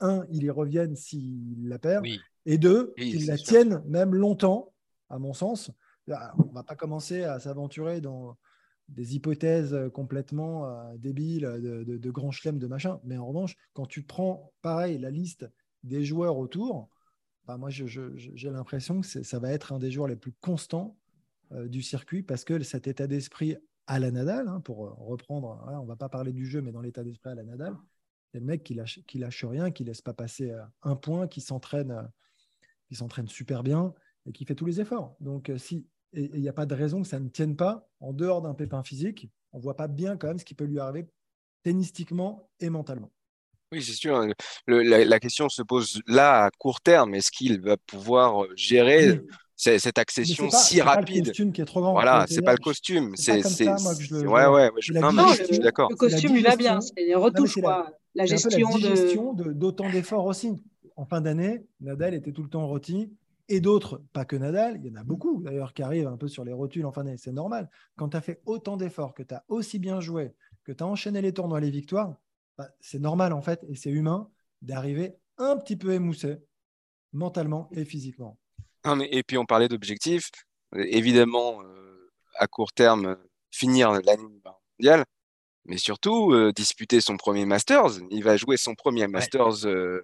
un, 0.00 0.26
il 0.30 0.44
y 0.44 0.50
revienne 0.50 0.96
s'il 0.96 1.68
la 1.68 1.78
perd, 1.78 2.04
et 2.44 2.58
deux, 2.58 2.92
qu'il 2.98 3.26
la 3.26 3.38
tienne 3.38 3.82
même 3.86 4.14
longtemps, 4.14 4.74
à 5.08 5.18
mon 5.18 5.32
sens. 5.32 5.70
On 6.08 6.12
ne 6.12 6.52
va 6.52 6.62
pas 6.62 6.76
commencer 6.76 7.24
à 7.24 7.40
s'aventurer 7.40 8.00
dans, 8.00 8.36
des 8.88 9.16
hypothèses 9.16 9.74
euh, 9.74 9.88
complètement 9.88 10.66
euh, 10.66 10.96
débiles 10.96 11.42
de, 11.42 11.84
de, 11.84 12.10
grands 12.10 12.30
chelems, 12.30 12.58
de 12.58 12.66
machin. 12.66 13.00
Mais 13.04 13.16
en 13.16 13.26
revanche, 13.26 13.56
quand 13.72 13.86
tu 13.86 14.02
prends, 14.02 14.52
pareil, 14.62 14.98
la 14.98 15.10
liste 15.10 15.50
des 15.82 16.04
joueurs 16.04 16.38
autour, 16.38 16.88
bah 17.46 17.56
moi, 17.56 17.70
j'ai 17.70 18.50
l'impression 18.50 19.00
que 19.00 19.06
ça 19.06 19.38
va 19.38 19.52
être 19.52 19.72
un 19.72 19.78
des 19.78 19.90
joueurs 19.90 20.08
les 20.08 20.16
plus 20.16 20.32
constants 20.32 20.96
euh, 21.52 21.68
du 21.68 21.82
circuit 21.82 22.22
parce 22.22 22.44
que 22.44 22.60
cet 22.62 22.86
état 22.86 23.06
d'esprit 23.06 23.56
à 23.86 24.00
la 24.00 24.10
Nadal, 24.10 24.48
hein, 24.48 24.60
pour 24.60 24.78
reprendre, 24.98 25.64
on 25.72 25.82
ne 25.82 25.86
va 25.86 25.94
pas 25.94 26.08
parler 26.08 26.32
du 26.32 26.44
jeu, 26.44 26.60
mais 26.60 26.72
dans 26.72 26.80
l'état 26.80 27.04
d'esprit 27.04 27.30
à 27.30 27.36
la 27.36 27.44
Nadal, 27.44 27.76
c'est 28.32 28.40
le 28.40 28.44
mec 28.44 28.64
qui 28.64 28.74
lâche, 28.74 29.00
qui 29.06 29.18
lâche 29.18 29.44
rien, 29.44 29.70
qui 29.70 29.84
laisse 29.84 30.02
pas 30.02 30.12
passer 30.12 30.52
un 30.82 30.96
point, 30.96 31.28
qui 31.28 31.40
s'entraîne, 31.40 32.10
qui 32.88 32.96
s'entraîne 32.96 33.28
super 33.28 33.62
bien 33.62 33.94
et 34.26 34.32
qui 34.32 34.44
fait 34.44 34.56
tous 34.56 34.66
les 34.66 34.80
efforts. 34.80 35.14
Donc, 35.20 35.52
si 35.56 35.86
et 36.16 36.30
il 36.34 36.40
n'y 36.40 36.48
a 36.48 36.52
pas 36.52 36.66
de 36.66 36.74
raison 36.74 37.02
que 37.02 37.08
ça 37.08 37.20
ne 37.20 37.28
tienne 37.28 37.56
pas 37.56 37.88
en 38.00 38.12
dehors 38.12 38.42
d'un 38.42 38.54
pépin 38.54 38.82
physique. 38.82 39.28
On 39.52 39.58
ne 39.58 39.62
voit 39.62 39.76
pas 39.76 39.88
bien 39.88 40.16
quand 40.16 40.28
même 40.28 40.38
ce 40.38 40.44
qui 40.44 40.54
peut 40.54 40.64
lui 40.64 40.80
arriver 40.80 41.06
tennistiquement 41.62 42.48
et 42.60 42.70
mentalement. 42.70 43.10
Oui, 43.72 43.82
c'est 43.82 43.92
sûr. 43.92 44.26
la, 44.66 45.20
question 45.20 45.48
se 45.48 45.62
pose 45.62 46.00
là 46.06 46.44
à 46.44 46.50
court 46.50 46.80
terme. 46.80 47.14
Est-ce 47.14 47.30
qu'il 47.30 47.60
va 47.60 47.76
pouvoir 47.76 48.46
gérer 48.54 49.20
cette 49.56 49.98
accession 49.98 50.48
si 50.50 50.80
rapide 50.80 51.16
C'est 51.16 51.20
le 51.20 51.24
costume 51.26 51.52
qui 51.52 51.60
est 51.60 51.64
trop 51.64 51.80
grand. 51.80 51.92
Voilà, 51.92 52.26
c'est 52.28 52.42
pas 52.42 52.52
le 52.52 52.58
costume. 52.58 53.14
C'est 53.16 53.42
le. 53.42 54.28
Ouais, 54.28 54.46
ouais, 54.46 54.70
je... 54.78 54.92
Non, 54.92 55.10
je 55.34 55.44
suis 55.44 55.58
d'accord. 55.58 55.90
Le 55.90 55.96
costume, 55.96 56.36
il 56.36 56.44
va 56.44 56.56
bien. 56.56 56.80
C'est 56.80 57.02
les 57.04 57.14
retouches, 57.14 57.60
quoi. 57.60 57.90
La, 58.14 58.24
gestion 58.24 59.34
d'autant 59.34 59.90
d'efforts 59.90 60.24
aussi. 60.24 60.62
En 60.94 61.04
fin 61.04 61.20
d'année, 61.20 61.66
Nadal 61.80 62.14
était 62.14 62.32
tout 62.32 62.42
le 62.42 62.48
temps 62.48 62.66
rôti 62.66 63.10
et 63.48 63.60
d'autres, 63.60 64.02
pas 64.12 64.24
que 64.24 64.36
Nadal, 64.36 64.80
il 64.82 64.86
y 64.86 64.90
en 64.90 65.00
a 65.00 65.04
beaucoup 65.04 65.42
d'ailleurs 65.42 65.72
qui 65.72 65.82
arrivent 65.82 66.08
un 66.08 66.16
peu 66.16 66.28
sur 66.28 66.44
les 66.44 66.52
rotules 66.52 66.84
en 66.84 66.92
fin 66.92 67.04
d'année, 67.04 67.16
c'est 67.16 67.32
normal. 67.32 67.70
Quand 67.96 68.08
tu 68.08 68.16
as 68.16 68.20
fait 68.20 68.40
autant 68.44 68.76
d'efforts, 68.76 69.14
que 69.14 69.22
tu 69.22 69.34
as 69.34 69.44
aussi 69.48 69.78
bien 69.78 70.00
joué, 70.00 70.34
que 70.64 70.72
tu 70.72 70.82
as 70.82 70.86
enchaîné 70.86 71.22
les 71.22 71.32
tournois, 71.32 71.60
les 71.60 71.70
victoires, 71.70 72.16
bah, 72.58 72.68
c'est 72.80 72.98
normal 72.98 73.32
en 73.32 73.42
fait, 73.42 73.64
et 73.68 73.76
c'est 73.76 73.90
humain 73.90 74.30
d'arriver 74.62 75.16
un 75.38 75.56
petit 75.56 75.76
peu 75.76 75.92
émoussé, 75.92 76.38
mentalement 77.12 77.68
et 77.72 77.84
physiquement. 77.84 78.38
et 79.10 79.22
puis 79.22 79.38
on 79.38 79.44
parlait 79.44 79.68
d'objectifs, 79.68 80.30
évidemment, 80.74 81.62
euh, 81.62 82.10
à 82.38 82.46
court 82.48 82.72
terme, 82.72 83.16
finir 83.50 83.92
l'année 83.92 84.40
mondiale, 84.78 85.04
mais 85.66 85.78
surtout 85.78 86.32
euh, 86.32 86.52
disputer 86.52 87.00
son 87.00 87.16
premier 87.16 87.44
Masters. 87.44 88.00
Il 88.10 88.24
va 88.24 88.36
jouer 88.36 88.56
son 88.56 88.74
premier 88.74 89.06
Masters 89.06 89.66
euh, 89.66 90.02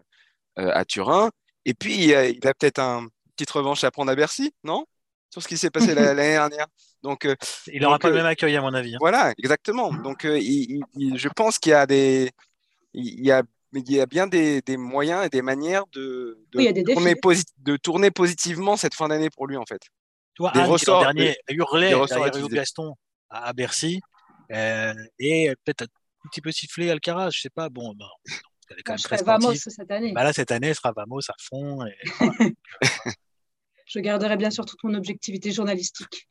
à 0.56 0.84
Turin. 0.84 1.30
Et 1.64 1.74
puis, 1.74 2.06
il 2.06 2.14
a 2.14 2.54
peut-être 2.54 2.80
un, 2.80 3.08
petite 3.36 3.50
revanche 3.50 3.84
à 3.84 3.90
prendre 3.90 4.10
à 4.10 4.14
Bercy, 4.14 4.54
non? 4.64 4.86
Sur 5.30 5.42
ce 5.42 5.48
qui 5.48 5.56
s'est 5.56 5.70
passé 5.70 5.94
l'année 5.94 6.32
dernière. 6.32 6.66
Donc, 7.02 7.24
euh, 7.24 7.34
il 7.66 7.82
n'aura 7.82 7.98
pas 7.98 8.08
le 8.08 8.14
euh, 8.14 8.18
même 8.18 8.26
accueil, 8.26 8.56
à 8.56 8.60
mon 8.60 8.74
avis. 8.74 8.94
Hein. 8.94 8.98
Voilà, 9.00 9.32
exactement. 9.38 9.92
Donc, 9.92 10.24
euh, 10.24 10.38
je 10.38 11.28
pense 11.28 11.58
qu'il 11.58 11.70
y 11.70 11.74
a 11.74 11.86
des. 11.86 12.30
Il 12.94 13.24
y 13.24 13.32
a, 13.32 13.42
il 13.72 13.90
y 13.90 14.00
a 14.00 14.06
bien 14.06 14.26
des, 14.26 14.60
des 14.60 14.76
moyens 14.76 15.24
et 15.24 15.30
des 15.30 15.40
manières 15.40 15.84
de, 15.92 16.38
de, 16.52 16.92
tourner 16.92 17.14
de, 17.58 17.76
tourner 17.76 18.10
positivement 18.10 18.76
cette 18.76 18.94
fin 18.94 19.08
d'année 19.08 19.30
pour 19.30 19.46
lui, 19.46 19.56
en 19.56 19.64
fait. 19.66 19.80
Toi, 20.34 20.50
des 20.52 20.60
Anne, 20.60 20.70
ressorts, 20.70 21.00
dernier, 21.00 21.36
des, 21.48 21.54
hurlait 21.54 21.90
derrière 21.90 22.48
Gaston 22.48 22.94
à, 23.30 23.52
Bercy 23.54 24.00
et 24.50 25.54
peut-être 25.64 25.84
un 26.24 26.28
petit 26.28 26.42
peu 26.42 26.52
sifflé 26.52 26.90
Alcaraz, 26.90 27.30
je 27.32 27.40
sais 27.40 27.50
pas. 27.50 27.70
Bon, 27.70 27.94
bah, 27.94 28.06
elle 28.72 28.80
est 28.80 28.82
quand 28.82 28.92
même 28.92 28.98
très 28.98 29.22
Vamos 29.22 29.54
cette 29.54 29.90
année. 29.90 30.12
Bah 30.12 30.24
là, 30.24 30.32
cette 30.32 30.50
année, 30.50 30.68
elle 30.68 30.74
sera 30.74 30.92
Vamos 30.92 31.20
à 31.28 31.34
fond. 31.38 31.84
Et... 31.84 31.94
je 33.86 33.98
garderai 33.98 34.36
bien 34.36 34.50
sûr 34.50 34.64
toute 34.64 34.82
mon 34.84 34.94
objectivité 34.94 35.52
journalistique. 35.52 36.28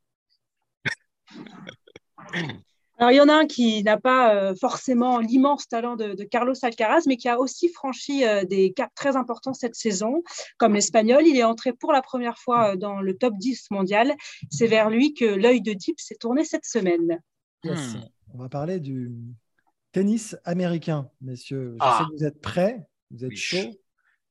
Alors, 2.97 3.12
il 3.12 3.15
y 3.15 3.21
en 3.21 3.30
a 3.30 3.34
un 3.34 3.47
qui 3.47 3.82
n'a 3.84 3.99
pas 3.99 4.36
euh, 4.36 4.54
forcément 4.54 5.19
l'immense 5.19 5.67
talent 5.67 5.95
de, 5.95 6.13
Carlos 6.23 6.54
Alcaraz, 6.62 7.01
mais 7.08 7.17
qui 7.17 7.27
a 7.27 7.39
aussi 7.39 7.69
franchi 7.69 8.23
euh, 8.25 8.43
des 8.43 8.73
caps 8.73 8.93
très 8.93 9.15
importants 9.15 9.54
cette 9.54 9.73
saison, 9.73 10.21
comme 10.58 10.75
l'Espagnol. 10.75 11.25
Il 11.25 11.36
est 11.36 11.43
entré 11.43 11.73
pour 11.73 11.93
la 11.93 12.04
première 12.04 12.38
fois 12.38 12.73
euh, 12.73 12.75
dans 12.75 13.01
le 13.01 13.17
top 13.17 13.34
10 13.38 13.71
mondial. 13.71 14.13
C'est 14.51 14.67
vers 14.67 14.91
lui 14.91 15.15
que 15.15 15.25
l'œil 15.25 15.62
de 15.62 15.73
Deep 15.73 15.99
s'est 15.99 16.17
tourné 16.19 16.45
cette 16.45 16.65
semaine. 16.65 17.19
Hmm. 17.63 18.01
On 18.36 18.38
va 18.38 18.49
parler 18.49 18.80
du 18.80 19.12
tennis 19.91 20.38
américain, 20.43 21.10
messieurs. 21.21 21.73
Je 21.73 21.77
ah. 21.80 21.99
sais 21.99 22.12
que 22.12 22.17
vous 22.17 22.25
êtes 22.25 22.41
prêts, 22.41 22.86
vous 23.12 23.25
êtes 23.25 23.36
chauds. 23.36 23.75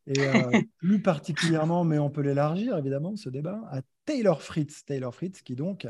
Et 0.07 0.14
plus 0.79 1.01
particulièrement, 1.03 1.85
mais 1.85 1.99
on 1.99 2.11
peut 2.11 2.23
l'élargir 2.23 2.77
évidemment, 2.77 3.16
ce 3.16 3.29
débat, 3.29 3.61
à 3.70 3.83
Taylor 4.05 4.42
Fritz. 4.42 4.85
Taylor 4.85 5.14
Fritz 5.14 5.42
qui 5.42 5.55
donc 5.55 5.87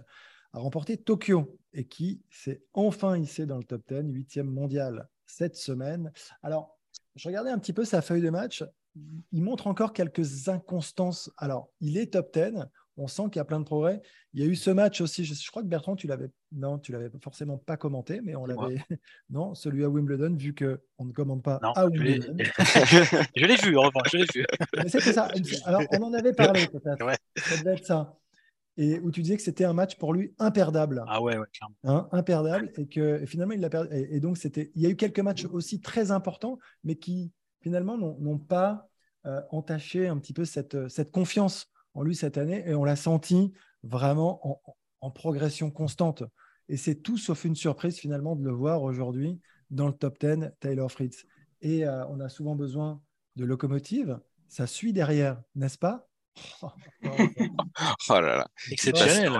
a 0.53 0.59
remporté 0.59 0.97
Tokyo 0.97 1.59
et 1.73 1.85
qui 1.85 2.21
s'est 2.31 2.63
enfin 2.75 3.17
hissé 3.17 3.47
dans 3.47 3.57
le 3.57 3.65
top 3.65 3.83
10, 3.89 4.13
huitième 4.13 4.51
mondial 4.51 5.09
cette 5.27 5.57
semaine. 5.57 6.13
Alors, 6.43 6.79
je 7.15 7.29
regardais 7.29 7.51
un 7.51 7.59
petit 7.59 7.73
peu 7.73 7.85
sa 7.85 8.03
feuille 8.03 8.23
de 8.23 8.31
match. 8.31 8.65
Il 9.33 9.43
montre 9.43 9.69
encore 9.69 9.93
quelques 9.93 10.49
inconstances. 10.49 11.31
Alors, 11.37 11.71
il 11.81 11.97
est 11.97 12.13
top 12.15 12.33
10. 12.35 12.65
On 13.01 13.07
sent 13.07 13.23
qu'il 13.25 13.37
y 13.37 13.41
a 13.41 13.45
plein 13.45 13.59
de 13.59 13.65
progrès. 13.65 14.03
Il 14.35 14.41
y 14.41 14.43
a 14.43 14.47
eu 14.47 14.55
ce 14.55 14.71
match 14.71 15.01
aussi. 15.01 15.25
Je, 15.25 15.51
crois 15.51 15.63
que 15.63 15.69
Bertrand, 15.69 15.97
tu 15.97 16.07
l'avais, 16.07 16.29
non, 16.53 16.79
tu 16.79 16.93
l'avais 16.93 17.11
forcément 17.23 17.57
pas 17.57 17.79
commenté, 17.79 18.21
mais 18.21 18.37
on 18.37 18.45
l'avait, 18.45 18.77
non, 19.31 19.55
celui 19.55 19.85
à 19.85 19.89
Wimbledon, 19.89 20.37
vu 20.37 20.53
que 20.53 20.83
on 20.99 21.07
ne 21.07 21.13
commande 21.13 21.43
pas 21.43 21.59
à 21.63 21.87
Wimbledon. 21.87 22.37
je 23.37 23.47
l'ai 23.47 23.57
vu, 23.57 23.79
en 23.79 23.83
revanche, 23.85 24.11
je 24.13 24.19
l'ai 24.19 24.27
vu. 24.35 24.47
c'était 24.87 25.15
ça. 25.15 25.31
Alors, 25.65 25.83
on 25.93 26.03
en 26.03 26.13
avait 26.13 26.35
parlé 26.35 26.67
peut-être. 26.73 27.07
Ça 27.37 27.57
devait 27.57 27.73
être 27.73 27.87
ça 27.87 28.17
et 28.77 28.99
où 29.01 29.11
tu 29.11 29.21
disais 29.21 29.37
que 29.37 29.43
c'était 29.43 29.65
un 29.65 29.73
match 29.73 29.97
pour 29.97 30.15
lui 30.15 30.35
imperdable. 30.39 31.05
Ah 31.07 31.21
ouais, 31.21 31.37
ouais 31.37 31.47
clairement. 31.53 31.77
Hein, 31.85 32.09
imperdable, 32.13 32.73
et 32.79 32.87
que 32.87 33.25
finalement, 33.27 33.53
il 33.53 33.61
l'a 33.61 33.69
perdu. 33.69 33.89
Et, 33.93 34.21
donc, 34.21 34.39
c'était, 34.39 34.71
il 34.75 34.83
y 34.83 34.87
a 34.87 34.89
eu 34.89 34.97
quelques 34.97 35.21
matchs 35.21 35.45
aussi 35.47 35.81
très 35.81 36.11
importants, 36.11 36.59
mais 36.85 36.95
qui 36.95 37.33
finalement 37.61 37.99
n'ont 37.99 38.39
pas 38.39 38.89
euh, 39.27 39.43
entaché 39.51 40.09
un 40.09 40.17
petit 40.19 40.33
peu 40.33 40.47
cette, 40.47 40.89
cette 40.89 41.11
confiance 41.11 41.67
en 41.95 42.03
lui 42.03 42.15
cette 42.15 42.39
année, 42.39 42.63
et 42.67 42.75
on 42.75 42.85
l'a 42.85 42.97
senti 42.97 43.53
vraiment 43.83 44.47
en, 44.47 44.61
en, 45.01 45.11
progression 45.11 45.71
constante. 45.71 46.23
Et 46.69 46.77
c'est 46.77 46.97
tout 46.97 47.19
sauf 47.19 47.45
une 47.45 47.57
surprise 47.57 47.99
finalement 47.99 48.37
de 48.37 48.45
le 48.45 48.53
voir 48.53 48.83
aujourd'hui 48.83 49.41
dans 49.71 49.87
le 49.87 49.93
top 49.93 50.19
10, 50.21 50.51
Taylor 50.61 50.91
Fritz. 50.91 51.25
Et 51.63 51.87
euh, 51.87 52.07
on 52.09 52.21
a 52.21 52.29
souvent 52.29 52.55
besoin 52.55 53.01
de 53.37 53.45
locomotives. 53.45 54.19
Ça 54.49 54.67
suit 54.67 54.93
derrière, 54.93 55.41
n'est-ce 55.55 55.79
pas? 55.79 56.07
Oh 58.09 58.21
là 58.21 58.37
là. 58.37 58.47
Exceptionnel. 58.71 59.33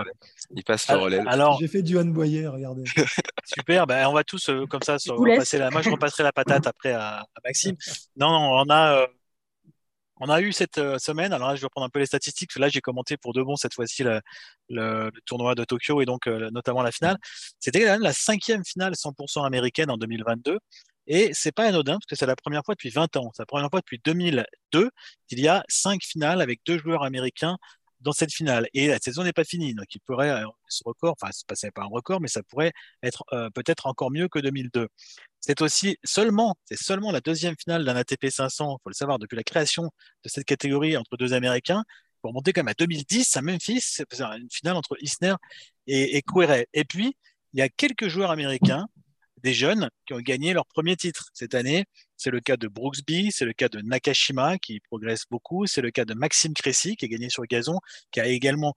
Il 0.55 0.63
passe 0.63 0.89
le 0.89 0.97
relais. 0.97 1.19
Alors, 1.27 1.59
j'ai 1.59 1.67
fait 1.67 1.81
du 1.81 2.01
Boyer, 2.03 2.47
regardez. 2.47 2.83
Super, 3.45 3.85
ben, 3.85 4.07
on 4.07 4.13
va 4.13 4.23
tous 4.23 4.49
euh, 4.49 4.65
comme 4.65 4.81
ça 4.81 4.97
passer 5.37 5.57
la. 5.57 5.69
Moi, 5.69 5.81
je 5.81 5.89
repasserai 5.89 6.23
la 6.23 6.31
patate 6.31 6.65
après 6.67 6.93
à, 6.93 7.25
Maxime. 7.43 7.75
Non, 8.15 8.31
non, 8.31 8.51
on 8.53 8.69
a. 8.69 9.01
Euh, 9.01 9.07
on 10.21 10.29
a 10.29 10.41
eu 10.41 10.53
cette 10.53 10.77
euh, 10.77 10.97
semaine, 10.99 11.33
alors 11.33 11.49
là 11.49 11.55
je 11.55 11.61
vais 11.61 11.65
reprendre 11.65 11.87
un 11.87 11.89
peu 11.89 11.99
les 11.99 12.05
statistiques, 12.05 12.55
là 12.57 12.69
j'ai 12.69 12.81
commenté 12.81 13.17
pour 13.17 13.33
de 13.33 13.43
bon 13.43 13.55
cette 13.55 13.73
fois-ci 13.73 14.03
le, 14.69 15.11
tournoi 15.25 15.55
de 15.55 15.63
Tokyo 15.65 16.01
et 16.01 16.05
donc 16.05 16.27
notamment 16.27 16.83
la 16.83 16.91
finale. 16.91 17.17
C'était 17.59 17.97
la 17.97 18.13
cinquième 18.13 18.63
finale 18.63 18.93
100% 18.93 19.45
américaine 19.45 19.89
en 19.91 19.97
2022 19.97 20.59
et 21.07 21.31
c'est 21.33 21.51
pas 21.51 21.65
anodin 21.65 21.93
parce 21.93 22.05
que 22.05 22.15
c'est 22.15 22.25
la 22.25 22.35
première 22.35 22.61
fois 22.63 22.75
depuis 22.75 22.89
20 22.89 23.17
ans. 23.17 23.31
C'est 23.33 23.41
la 23.41 23.47
première 23.47 23.69
fois 23.69 23.81
depuis 23.81 23.99
2002 24.05 24.89
qu'il 25.27 25.39
y 25.39 25.47
a 25.47 25.63
cinq 25.67 26.03
finales 26.03 26.41
avec 26.41 26.61
deux 26.65 26.77
joueurs 26.77 27.03
américains 27.03 27.57
dans 28.01 28.11
cette 28.11 28.33
finale. 28.33 28.67
Et 28.73 28.87
la 28.87 28.99
saison 28.99 29.23
n'est 29.23 29.33
pas 29.33 29.43
finie. 29.43 29.73
Donc 29.73 29.85
il 29.93 29.99
pourrait, 30.01 30.29
euh, 30.29 30.45
ce 30.67 30.83
record, 30.85 31.15
enfin, 31.19 31.31
ce 31.31 31.65
n'est 31.65 31.71
pas 31.71 31.83
un 31.83 31.87
record, 31.87 32.21
mais 32.21 32.27
ça 32.27 32.43
pourrait 32.43 32.73
être 33.03 33.23
euh, 33.33 33.49
peut-être 33.51 33.87
encore 33.87 34.11
mieux 34.11 34.27
que 34.27 34.39
2002. 34.39 34.87
C'est 35.39 35.61
aussi 35.61 35.97
seulement, 36.03 36.55
c'est 36.65 36.81
seulement 36.81 37.11
la 37.11 37.21
deuxième 37.21 37.55
finale 37.59 37.85
d'un 37.85 37.95
ATP 37.95 38.29
500, 38.29 38.77
il 38.79 38.83
faut 38.83 38.89
le 38.89 38.93
savoir, 38.93 39.19
depuis 39.19 39.35
la 39.35 39.43
création 39.43 39.85
de 40.23 40.29
cette 40.29 40.45
catégorie 40.45 40.97
entre 40.97 41.17
deux 41.17 41.33
Américains. 41.33 41.83
Pour 42.21 42.33
monter 42.33 42.53
quand 42.53 42.61
même 42.61 42.67
à 42.67 42.75
2010 42.75 43.35
à 43.37 43.41
Memphis, 43.41 43.97
une 44.11 44.47
finale 44.51 44.75
entre 44.75 44.95
Isner 45.01 45.33
et, 45.87 46.17
et 46.17 46.23
Et 46.73 46.85
puis, 46.85 47.17
il 47.53 47.59
y 47.59 47.63
a 47.63 47.69
quelques 47.69 48.07
joueurs 48.09 48.29
américains 48.29 48.87
des 49.43 49.53
jeunes 49.53 49.89
qui 50.05 50.13
ont 50.13 50.19
gagné 50.19 50.53
leur 50.53 50.65
premier 50.65 50.95
titre 50.95 51.29
cette 51.33 51.55
année. 51.55 51.85
C'est 52.17 52.31
le 52.31 52.39
cas 52.39 52.57
de 52.57 52.67
Brooksby, 52.67 53.31
c'est 53.31 53.45
le 53.45 53.53
cas 53.53 53.69
de 53.69 53.79
Nakashima 53.81 54.57
qui 54.57 54.79
progresse 54.79 55.25
beaucoup, 55.29 55.65
c'est 55.67 55.81
le 55.81 55.91
cas 55.91 56.05
de 56.05 56.13
Maxime 56.13 56.53
Cressy 56.53 56.95
qui 56.95 57.05
a 57.05 57.07
gagné 57.07 57.29
sur 57.29 57.41
le 57.41 57.47
gazon, 57.47 57.79
qui 58.11 58.19
a 58.19 58.27
également 58.27 58.75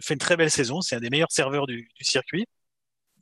fait 0.00 0.14
une 0.14 0.20
très 0.20 0.36
belle 0.36 0.50
saison. 0.50 0.80
C'est 0.80 0.96
un 0.96 1.00
des 1.00 1.10
meilleurs 1.10 1.32
serveurs 1.32 1.66
du, 1.66 1.88
circuit. 2.00 2.46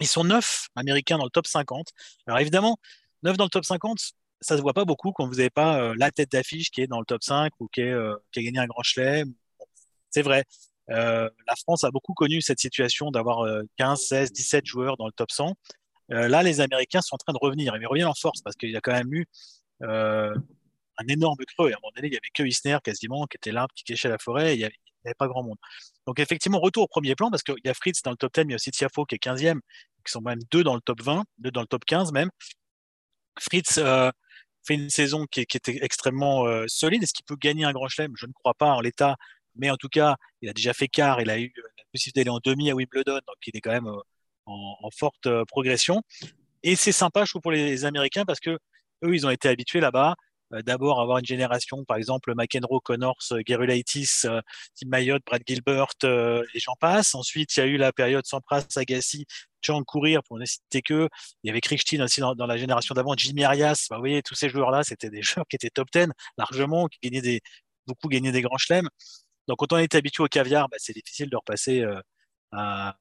Ils 0.01 0.07
sont 0.07 0.25
neuf 0.25 0.69
américains 0.77 1.19
dans 1.19 1.25
le 1.25 1.31
top 1.31 1.47
50. 1.47 1.89
Alors 2.27 2.41
évidemment, 2.41 2.79
neuf 3.23 3.37
dans 3.37 3.45
le 3.45 3.51
top 3.51 3.65
50, 3.65 3.99
ça 4.41 4.57
se 4.57 4.63
voit 4.63 4.75
pas 4.75 4.85
beaucoup 4.85 5.13
quand 5.13 5.27
vous 5.27 5.37
n'avez 5.37 5.51
pas 5.51 5.81
euh, 5.81 5.95
la 5.97 6.11
tête 6.11 6.33
d'affiche 6.33 6.71
qui 6.71 6.83
est 6.83 6.87
dans 6.87 6.99
le 6.99 7.07
top 7.07 7.23
5 7.23 7.53
ou 7.61 7.69
qui, 7.69 7.83
euh, 7.83 8.15
qui 8.33 8.41
a 8.41 8.43
gagné 8.43 8.59
un 8.59 8.67
grand 8.67 8.83
chelem. 8.83 9.33
c'est 10.11 10.23
vrai. 10.23 10.45
Euh, 10.91 11.31
la 11.47 11.57
France 11.57 11.85
a 11.85 11.91
beaucoup 11.91 12.13
connu 12.13 12.43
cette 12.43 12.61
situation 12.61 13.11
d'avoir 13.11 13.49
15, 13.79 14.01
16, 14.01 14.33
17 14.33 14.67
joueurs 14.67 14.97
dans 14.99 15.07
le 15.07 15.13
top 15.13 15.31
100. 15.31 15.55
Euh, 16.13 16.29
là, 16.29 16.43
les 16.43 16.61
Américains 16.61 17.01
sont 17.01 17.15
en 17.15 17.19
train 17.19 17.33
de 17.33 17.39
revenir. 17.41 17.77
Ils 17.77 17.87
reviennent 17.87 18.09
en 18.09 18.15
force 18.15 18.41
parce 18.43 18.57
qu'il 18.57 18.71
y 18.71 18.77
a 18.77 18.81
quand 18.81 18.93
même 18.93 19.13
eu 19.13 19.27
euh, 19.83 20.35
un 20.99 21.07
énorme 21.09 21.39
creux. 21.57 21.71
Et 21.71 21.73
à 21.73 21.77
un 21.77 21.81
moment 21.81 21.93
donné, 21.97 22.09
il 22.09 22.11
n'y 22.11 22.17
avait 22.17 22.31
que 22.35 22.43
Isner 22.43 22.79
quasiment 22.83 23.27
qui 23.27 23.37
était 23.37 23.53
l'arbre 23.53 23.75
qui 23.75 23.85
cachait 23.85 24.09
la 24.09 24.19
forêt. 24.19 24.55
il 24.55 24.59
n'y 24.59 24.65
avait, 24.65 25.15
pas 25.19 25.29
grand 25.29 25.43
monde. 25.43 25.59
Donc, 26.07 26.19
effectivement, 26.19 26.61
retour 26.61 26.85
au 26.85 26.89
premier 26.89 27.15
plan 27.15 27.31
parce 27.31 27.43
qu'il 27.43 27.57
y 27.65 27.69
a 27.69 27.75
Fritz 27.75 28.03
dans 28.03 28.11
le 28.11 28.17
top 28.17 28.33
10, 28.35 28.41
mais 28.41 28.45
il 28.47 28.51
y 28.51 28.55
a 28.55 28.57
aussi 28.57 28.71
Tiafo 28.71 29.05
qui 29.05 29.17
est 29.17 29.23
15e, 29.23 29.61
qui 30.05 30.13
sont 30.13 30.23
même 30.23 30.41
deux 30.51 30.65
dans 30.65 30.75
le 30.75 30.81
top 30.81 31.03
20, 31.03 31.25
deux 31.39 31.51
dans 31.51 31.61
le 31.61 31.67
top 31.67 31.85
15 31.85 32.13
même. 32.13 32.31
Fritz 33.39 33.79
euh, 33.79 34.11
fait 34.67 34.75
une 34.75 34.89
saison 34.91 35.27
qui, 35.27 35.41
était 35.41 35.79
extrêmement 35.83 36.47
solide. 36.69 37.03
Est-ce 37.03 37.13
qu'il 37.13 37.25
peut 37.25 37.37
gagner 37.37 37.65
un 37.65 37.73
grand 37.73 37.89
chelem? 37.89 38.13
Je 38.17 38.27
ne 38.27 38.33
crois 38.33 38.55
pas 38.55 38.73
en 38.73 38.81
l'état. 38.81 39.17
Mais 39.57 39.71
en 39.71 39.77
tout 39.77 39.89
cas, 39.89 40.17
il 40.41 40.49
a 40.49 40.53
déjà 40.53 40.73
fait 40.73 40.89
quart. 40.89 41.21
Il 41.21 41.31
a 41.31 41.39
eu 41.39 41.53
la 41.57 41.85
possibilité 41.93 42.21
d'aller 42.21 42.31
en 42.31 42.41
demi 42.43 42.71
à 42.71 42.75
Wimbledon. 42.75 43.15
Donc, 43.15 43.37
il 43.47 43.57
est 43.57 43.61
quand 43.61 43.73
même 43.73 43.91
en, 44.47 44.91
forte 44.91 45.27
euh, 45.27 45.45
progression. 45.45 46.03
Et 46.63 46.77
c'est 46.77 46.93
sympa, 46.93 47.25
je 47.25 47.31
trouve, 47.31 47.43
pour 47.43 47.53
les 47.53 47.85
Américains 47.85 48.25
parce 48.25 48.41
que 48.41 48.59
eux, 49.05 49.15
ils 49.15 49.27
ont 49.27 49.31
été 49.31 49.49
habitués 49.49 49.81
là-bas. 49.81 50.15
Euh, 50.53 50.63
d'abord, 50.63 51.01
avoir 51.01 51.19
une 51.19 51.25
génération, 51.25 51.85
par 51.85 51.97
exemple, 51.97 52.33
McEnroe, 52.35 52.81
Connors, 52.81 53.19
euh, 53.33 53.41
Gerulaitis, 53.47 54.23
Tim 54.23 54.89
Mayotte, 54.89 55.23
Brad 55.27 55.43
Gilbert, 55.47 55.89
et 56.05 56.61
j'en 56.61 56.75
passe. 56.79 57.15
Ensuite, 57.15 57.57
il 57.57 57.61
y 57.61 57.63
a 57.63 57.67
eu 57.67 57.77
la 57.77 57.93
période 57.93 58.27
Sampras, 58.27 58.67
Agassi, 58.77 59.27
Chang 59.63 59.83
Courir, 59.85 60.23
pour 60.23 60.39
ne 60.39 60.45
citer 60.45 60.83
que. 60.83 61.09
Il 61.43 61.49
y 61.49 61.51
avait 61.51 61.61
Krichtin 61.61 62.03
aussi 62.03 62.21
dans, 62.21 62.35
la 62.35 62.57
génération 62.57 62.95
d'avant, 62.95 63.15
Jimmy 63.17 63.45
Arias. 63.45 63.87
Bah, 63.91 63.97
vous 63.97 64.03
voyez, 64.03 64.23
tous 64.23 64.35
ces 64.35 64.49
joueurs-là, 64.49 64.85
c'était 64.85 65.11
des 65.11 65.23
joueurs 65.23 65.47
qui 65.49 65.57
étaient 65.57 65.71
top 65.71 65.89
10 65.93 66.09
largement, 66.39 66.87
qui 66.89 66.99
gagnaient 67.03 67.23
des, 67.23 67.41
beaucoup 67.87 68.09
gagnaient 68.09 68.33
des 68.33 68.43
grands 68.43 68.59
chelems. 68.59 68.89
Donc, 69.49 69.59
quand 69.59 69.73
on 69.73 69.79
était 69.79 69.99
habitué 69.99 70.23
au 70.23 70.29
caviar, 70.29 70.69
bah, 70.69 70.77
c'est 70.79 70.95
difficile 70.95 71.29
de 71.31 71.37
repasser 71.37 71.85
à, 72.53 72.97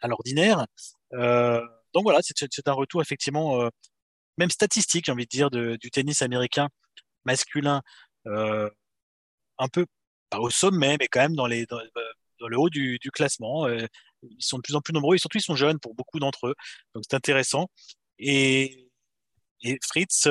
à 0.00 0.08
l'ordinaire. 0.08 0.66
Euh, 1.14 1.60
donc 1.92 2.04
voilà, 2.04 2.20
c'est 2.22 2.68
un 2.68 2.72
retour 2.72 3.02
effectivement, 3.02 3.60
euh, 3.62 3.68
même 4.38 4.50
statistique, 4.50 5.06
j'ai 5.06 5.12
envie 5.12 5.24
de 5.24 5.30
dire, 5.30 5.50
du 5.50 5.90
tennis 5.90 6.22
américain 6.22 6.68
masculin, 7.24 7.82
euh, 8.26 8.70
un 9.58 9.68
peu 9.68 9.86
pas 10.30 10.40
au 10.40 10.50
sommet, 10.50 10.96
mais 11.00 11.08
quand 11.08 11.20
même 11.20 11.36
dans, 11.36 11.46
les, 11.46 11.66
dans, 11.66 11.80
le 12.48 12.58
haut 12.58 12.70
du, 12.70 12.98
classement. 13.12 13.68
ils 13.68 13.88
sont 14.40 14.58
de 14.58 14.62
plus 14.62 14.74
en 14.76 14.80
plus 14.80 14.92
nombreux 14.92 15.16
et 15.16 15.18
surtout 15.18 15.38
ils 15.38 15.42
sont 15.42 15.56
jeunes 15.56 15.78
pour 15.80 15.94
beaucoup 15.94 16.18
d'entre 16.20 16.48
eux. 16.48 16.54
Donc 16.94 17.04
c'est 17.08 17.16
intéressant. 17.16 17.68
Et, 18.18 18.88
Fritz, 19.82 20.28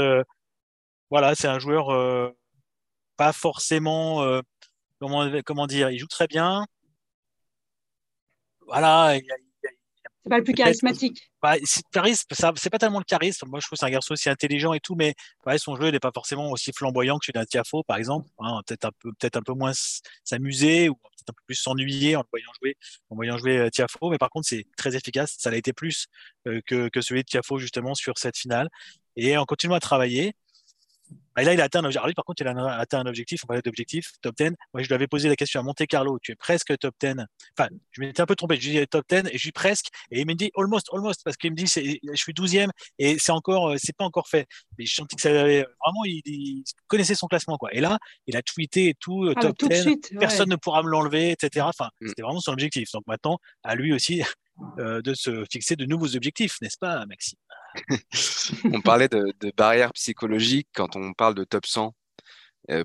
voilà, 1.09 1.35
c'est 1.35 1.47
un 1.47 1.59
joueur 1.59 2.33
pas 3.17 3.33
forcément, 3.33 4.41
comment, 4.99 5.29
comment 5.45 5.67
dire, 5.67 5.89
il 5.91 5.99
joue 5.99 6.07
très 6.07 6.27
bien. 6.27 6.65
Voilà, 8.67 9.15
il, 9.17 9.23
c'est 10.23 10.29
pas 10.29 10.37
le 10.37 10.43
plus 10.43 10.53
charismatique. 10.53 11.29
Bah, 11.41 11.55
charisme, 11.91 12.27
c'est 12.55 12.69
pas 12.69 12.79
tellement 12.79 12.99
le 12.99 13.03
charisme. 13.03 13.45
Moi, 13.49 13.59
je 13.59 13.67
trouve 13.67 13.75
que 13.75 13.79
c'est 13.81 13.85
un 13.85 13.91
garçon 13.91 14.13
aussi 14.13 14.29
intelligent 14.29 14.73
et 14.73 14.79
tout, 14.79 14.95
mais 14.95 15.15
son 15.57 15.75
jeu 15.75 15.89
n'est 15.89 15.99
pas 15.99 16.11
forcément 16.13 16.49
aussi 16.49 16.71
flamboyant 16.73 17.19
que 17.19 17.25
celui 17.25 17.33
d'un 17.33 17.45
Tiafo, 17.45 17.83
par 17.83 17.97
exemple. 17.97 18.29
Hein, 18.39 18.61
peut-être 18.65 18.85
un 18.85 18.91
peu, 18.99 19.11
peut-être 19.19 19.35
un 19.35 19.41
peu 19.41 19.53
moins 19.53 19.73
s'amuser 20.23 20.87
ou 20.87 20.95
peut-être 20.95 21.29
un 21.29 21.33
peu 21.33 21.43
plus 21.45 21.55
s'ennuyer 21.55 22.15
en 22.15 22.21
le 22.21 22.27
voyant 22.31 22.51
jouer, 22.61 22.77
en 23.09 23.15
voyant 23.15 23.37
jouer 23.37 23.57
euh, 23.57 23.69
Tiafo. 23.69 24.09
Mais 24.09 24.17
par 24.17 24.29
contre, 24.29 24.47
c'est 24.47 24.65
très 24.77 24.95
efficace. 24.95 25.35
Ça 25.37 25.51
l'a 25.51 25.57
été 25.57 25.73
plus 25.73 26.07
euh, 26.47 26.61
que, 26.65 26.87
que 26.87 27.01
celui 27.01 27.23
de 27.23 27.27
Tiafo 27.27 27.57
justement 27.57 27.93
sur 27.93 28.17
cette 28.17 28.37
finale. 28.37 28.69
Et 29.17 29.37
on 29.37 29.45
continue 29.45 29.75
à 29.75 29.79
travailler. 29.81 30.35
Et 31.39 31.43
là, 31.43 31.53
il 31.53 31.61
a 31.61 31.65
atteint 31.65 31.79
un 31.79 31.85
objectif. 31.85 32.05
lui, 32.05 32.13
par 32.13 32.25
contre, 32.25 32.41
il 32.41 32.47
a 32.47 32.75
atteint 32.75 32.99
un 32.99 33.05
objectif. 33.05 33.41
On 33.43 33.47
parlait 33.47 33.61
d'objectif, 33.61 34.11
top 34.21 34.35
10. 34.35 34.51
Moi, 34.73 34.83
je 34.83 34.87
lui 34.87 34.93
avais 34.93 35.07
posé 35.07 35.29
la 35.29 35.35
question 35.35 35.59
à 35.59 35.63
Monte 35.63 35.85
Carlo. 35.87 36.19
Tu 36.21 36.31
es 36.31 36.35
presque 36.35 36.77
top 36.77 36.95
10. 37.01 37.15
Enfin, 37.57 37.69
je 37.91 38.01
m'étais 38.01 38.21
un 38.21 38.25
peu 38.25 38.35
trompé. 38.35 38.55
Je 38.55 38.61
disais 38.61 38.85
top 38.85 39.05
10 39.09 39.29
et 39.29 39.33
je 39.33 39.37
suis 39.37 39.51
presque. 39.51 39.87
Et 40.11 40.21
il 40.21 40.27
me 40.27 40.33
dit 40.33 40.51
almost, 40.55 40.87
almost, 40.93 41.23
parce 41.23 41.37
qu'il 41.37 41.51
me 41.51 41.55
dit 41.55 41.65
je 41.65 42.15
suis 42.15 42.33
12e 42.33 42.69
et 42.99 43.17
c'est 43.19 43.31
encore, 43.31 43.71
euh, 43.71 43.75
c'est 43.77 43.95
pas 43.95 44.05
encore 44.05 44.27
fait. 44.27 44.47
Mais 44.77 44.85
je 44.85 44.93
sentis 44.93 45.15
que 45.15 45.21
ça 45.21 45.29
avait 45.29 45.65
vraiment, 45.83 46.03
il, 46.05 46.63
connaissait 46.87 47.15
son 47.15 47.27
classement, 47.27 47.57
quoi. 47.57 47.73
Et 47.73 47.81
là, 47.81 47.97
il 48.27 48.37
a 48.37 48.41
tweeté 48.41 48.89
et 48.89 48.93
tout, 48.93 49.25
euh, 49.25 49.33
ah, 49.35 49.41
top 49.41 49.69
10. 49.69 50.17
Personne 50.19 50.49
ne 50.49 50.55
pourra 50.55 50.83
me 50.83 50.89
l'enlever, 50.89 51.31
etc. 51.31 51.65
Enfin, 51.67 51.89
mm. 52.01 52.07
c'était 52.09 52.21
vraiment 52.21 52.39
son 52.39 52.51
objectif. 52.51 52.91
Donc 52.91 53.03
maintenant, 53.07 53.39
à 53.63 53.75
lui 53.75 53.93
aussi 53.93 54.21
de 54.77 55.13
se 55.13 55.45
fixer 55.51 55.75
de 55.75 55.85
nouveaux 55.85 56.15
objectifs, 56.15 56.57
n'est-ce 56.61 56.77
pas, 56.77 57.05
Maxime? 57.05 57.39
On 58.73 58.81
parlait 58.81 59.07
de, 59.07 59.33
de 59.39 59.51
barrière 59.55 59.93
psychologique 59.93 60.67
quand 60.75 60.95
on 60.95 61.13
parle 61.13 61.35
de 61.35 61.43
top 61.43 61.65
100. 61.65 61.93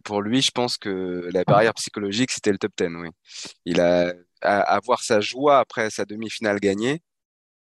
pour 0.05 0.23
lui, 0.23 0.43
je 0.43 0.51
pense 0.51 0.77
que 0.79 1.29
la 1.33 1.45
barrière 1.45 1.75
psychologique, 1.75 2.31
c'était 2.31 2.53
le 2.53 2.59
top 2.59 2.73
10. 2.77 2.89
Oui. 2.97 3.09
Il 3.65 3.81
a 3.81 4.13
à, 4.43 4.61
avoir 4.61 5.03
sa 5.03 5.21
joie 5.21 5.59
après 5.59 5.91
sa 5.91 6.05
demi-finale 6.05 6.61
gagnée. 6.61 7.03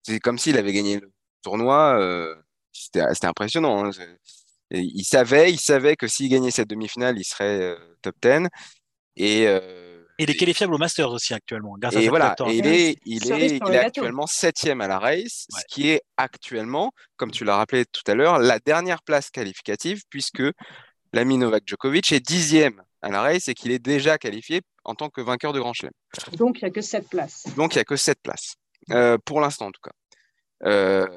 C'est 0.03 0.19
comme 0.19 0.37
s'il 0.37 0.57
avait 0.57 0.73
gagné 0.73 0.99
le 0.99 1.11
tournoi. 1.41 1.99
Euh, 1.99 2.35
c'était 2.71 3.25
impressionnant. 3.25 3.85
Hein. 3.85 3.91
il 4.71 5.03
savait, 5.03 5.51
il 5.51 5.59
savait 5.59 5.95
que 5.95 6.07
s'il 6.07 6.29
gagnait 6.29 6.51
cette 6.51 6.69
demi-finale, 6.69 7.17
il 7.17 7.23
serait 7.23 7.61
euh, 7.61 7.97
top 8.01 8.15
10. 8.21 8.47
Et, 9.17 9.47
il 10.19 10.29
est 10.29 10.35
qualifiable 10.35 10.73
au 10.73 10.77
Masters 10.77 11.11
aussi 11.11 11.33
actuellement. 11.33 11.75
Grâce 11.77 11.95
et 11.95 12.09
voilà, 12.09 12.35
il 12.47 12.65
est, 12.65 12.97
il 13.05 13.31
est, 13.31 13.57
il 13.57 13.73
est 13.73 13.77
actuellement 13.77 14.25
septième 14.25 14.81
à 14.81 14.87
la 14.87 14.99
race, 14.99 15.45
ce 15.49 15.63
qui 15.69 15.89
est 15.89 16.01
actuellement, 16.17 16.91
comme 17.17 17.31
tu 17.31 17.43
l'as 17.43 17.57
rappelé 17.57 17.85
tout 17.85 18.03
à 18.07 18.15
l'heure, 18.15 18.39
la 18.39 18.59
dernière 18.59 19.03
place 19.03 19.29
qualificative, 19.29 20.01
puisque 20.09 20.43
l'ami 21.13 21.37
Novak 21.37 21.63
Djokovic 21.65 22.11
est 22.11 22.19
dixième 22.19 22.81
à 23.01 23.09
la 23.09 23.21
race 23.21 23.47
et 23.47 23.53
qu'il 23.53 23.71
est 23.71 23.79
déjà 23.79 24.17
qualifié 24.17 24.61
en 24.83 24.95
tant 24.95 25.09
que 25.09 25.21
vainqueur 25.21 25.53
de 25.53 25.59
Grand 25.59 25.73
Chelem. 25.73 25.91
Donc 26.33 26.61
il 26.61 26.65
n'y 26.65 26.69
a 26.69 26.71
que 26.71 26.81
sept 26.81 27.07
places. 27.09 27.45
Donc 27.55 27.75
il 27.75 27.77
n'y 27.77 27.81
a 27.81 27.85
que 27.85 27.95
sept 27.95 28.19
places, 28.21 28.55
euh, 28.91 29.17
pour 29.23 29.39
l'instant 29.41 29.67
en 29.67 29.71
tout 29.71 29.81
cas. 29.83 29.91
Euh, 30.63 31.07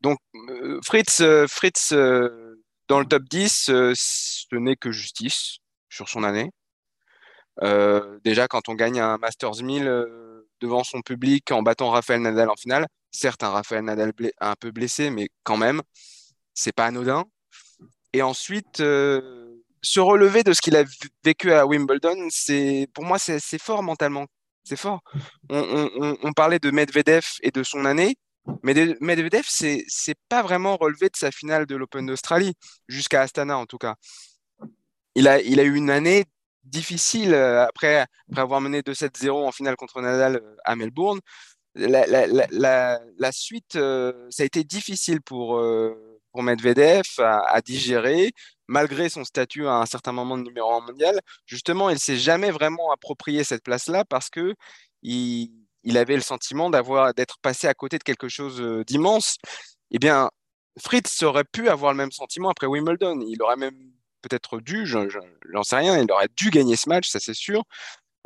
donc 0.00 0.18
euh, 0.50 0.78
Fritz, 0.84 1.22
Fritz 1.48 1.92
dans 1.92 3.00
le 3.00 3.06
top 3.06 3.24
10, 3.24 3.52
ce 3.52 4.56
n'est 4.56 4.76
que 4.76 4.92
justice 4.92 5.58
sur 5.88 6.08
son 6.08 6.22
année. 6.22 6.50
Déjà, 8.24 8.48
quand 8.48 8.68
on 8.68 8.74
gagne 8.74 9.00
un 9.00 9.18
Masters 9.18 9.62
1000 9.62 10.06
devant 10.60 10.84
son 10.84 11.02
public 11.02 11.50
en 11.52 11.62
battant 11.62 11.90
Rafael 11.90 12.20
Nadal 12.20 12.50
en 12.50 12.56
finale, 12.56 12.86
certes, 13.10 13.42
un 13.42 13.50
Rafael 13.50 13.84
Nadal 13.84 14.12
un 14.40 14.54
peu 14.54 14.70
blessé, 14.70 15.10
mais 15.10 15.28
quand 15.44 15.56
même, 15.56 15.82
c'est 16.54 16.72
pas 16.72 16.86
anodin. 16.86 17.24
Et 18.12 18.22
ensuite, 18.22 18.82
se 19.82 20.00
relever 20.00 20.42
de 20.42 20.52
ce 20.52 20.60
qu'il 20.60 20.76
a 20.76 20.84
vécu 21.24 21.52
à 21.52 21.66
Wimbledon, 21.66 22.28
c'est 22.30 22.88
pour 22.94 23.04
moi 23.04 23.18
c'est 23.18 23.60
fort 23.60 23.82
mentalement. 23.82 24.26
C'est 24.64 24.76
fort. 24.76 25.00
On, 25.48 26.32
parlait 26.34 26.58
de 26.58 26.70
Medvedev 26.70 27.24
et 27.42 27.50
de 27.50 27.62
son 27.62 27.84
année, 27.84 28.16
mais 28.62 28.74
Medvedev 29.00 29.44
c'est 29.48 29.84
c'est 29.88 30.16
pas 30.28 30.42
vraiment 30.42 30.76
relevé 30.76 31.08
de 31.08 31.16
sa 31.16 31.30
finale 31.30 31.66
de 31.66 31.76
l'Open 31.76 32.06
d'Australie 32.06 32.54
jusqu'à 32.88 33.22
Astana 33.22 33.56
en 33.56 33.66
tout 33.66 33.78
cas. 33.78 33.94
Il 35.14 35.28
a 35.28 35.40
il 35.40 35.60
a 35.60 35.62
eu 35.64 35.74
une 35.74 35.90
année 35.90 36.24
difficile 36.68 37.34
euh, 37.34 37.66
après 37.66 38.06
après 38.30 38.42
avoir 38.42 38.60
mené 38.60 38.80
2-7-0 38.82 39.30
en 39.46 39.52
finale 39.52 39.76
contre 39.76 40.00
Nadal 40.00 40.36
euh, 40.36 40.56
à 40.64 40.76
Melbourne. 40.76 41.20
La, 41.74 42.98
suite, 43.32 43.76
euh, 43.76 44.26
ça 44.30 44.42
a 44.42 44.46
été 44.46 44.64
difficile 44.64 45.20
pour, 45.22 45.62
pour 46.32 46.42
Medvedev 46.42 47.04
à, 47.18 47.60
digérer, 47.60 48.32
malgré 48.66 49.08
son 49.08 49.24
statut 49.24 49.66
à 49.68 49.74
un 49.74 49.86
certain 49.86 50.12
moment 50.12 50.36
de 50.36 50.42
numéro 50.42 50.72
1 50.72 50.80
mondial. 50.80 51.20
Justement, 51.46 51.88
il 51.90 51.98
s'est 52.00 52.16
jamais 52.16 52.50
vraiment 52.50 52.90
approprié 52.90 53.44
cette 53.44 53.62
place-là 53.62 54.04
parce 54.04 54.28
que 54.28 54.54
il, 55.02 55.50
avait 55.96 56.16
le 56.16 56.22
sentiment 56.22 56.68
d'avoir 56.68 57.14
d'être 57.14 57.38
passé 57.42 57.68
à 57.68 57.74
côté 57.74 57.98
de 57.98 58.02
quelque 58.02 58.28
chose 58.28 58.60
d'immense. 58.86 59.36
Eh 59.92 59.98
bien, 60.00 60.30
Fritz 60.80 61.22
aurait 61.22 61.44
pu 61.44 61.68
avoir 61.68 61.92
le 61.92 61.98
même 61.98 62.12
sentiment 62.12 62.50
après 62.50 62.66
Wimbledon. 62.66 63.20
Il 63.20 63.40
aurait 63.42 63.56
même 63.56 63.92
peut-être 64.22 64.60
dû, 64.60 64.86
je 64.86 64.98
n'en 65.52 65.62
sais 65.62 65.76
rien, 65.76 65.98
il 65.98 66.10
aurait 66.12 66.28
dû 66.36 66.50
gagner 66.50 66.76
ce 66.76 66.88
match, 66.88 67.08
ça 67.08 67.20
c'est 67.20 67.34
sûr, 67.34 67.64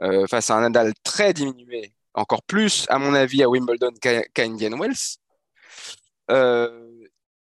euh, 0.02 0.26
face 0.26 0.50
à 0.50 0.56
un 0.56 0.62
Nadal 0.62 0.92
très 1.02 1.32
diminué, 1.32 1.92
encore 2.14 2.42
plus, 2.42 2.86
à 2.88 2.98
mon 2.98 3.14
avis, 3.14 3.42
à 3.42 3.48
Wimbledon 3.48 3.92
qu'à 4.00 4.22
Indian 4.38 4.78
Wells. 4.78 5.18
Euh, 6.30 6.88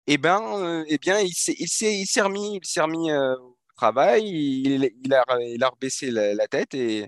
eh 0.07 0.17
ben, 0.17 0.41
euh, 0.41 0.85
eh 0.87 0.97
bien, 0.97 1.19
il 1.19 1.33
s'est, 1.33 1.55
il 1.57 1.67
il 1.67 2.21
remis, 2.21 2.59
il 2.61 2.67
s'est 2.67 2.81
remis 2.81 3.11
euh, 3.11 3.35
au 3.37 3.57
travail, 3.75 4.23
il, 4.27 4.91
il, 5.03 5.13
a, 5.13 5.23
il 5.41 5.63
a 5.63 5.69
rebaissé 5.69 6.11
la, 6.11 6.47
tête 6.47 6.75
et, 6.75 7.07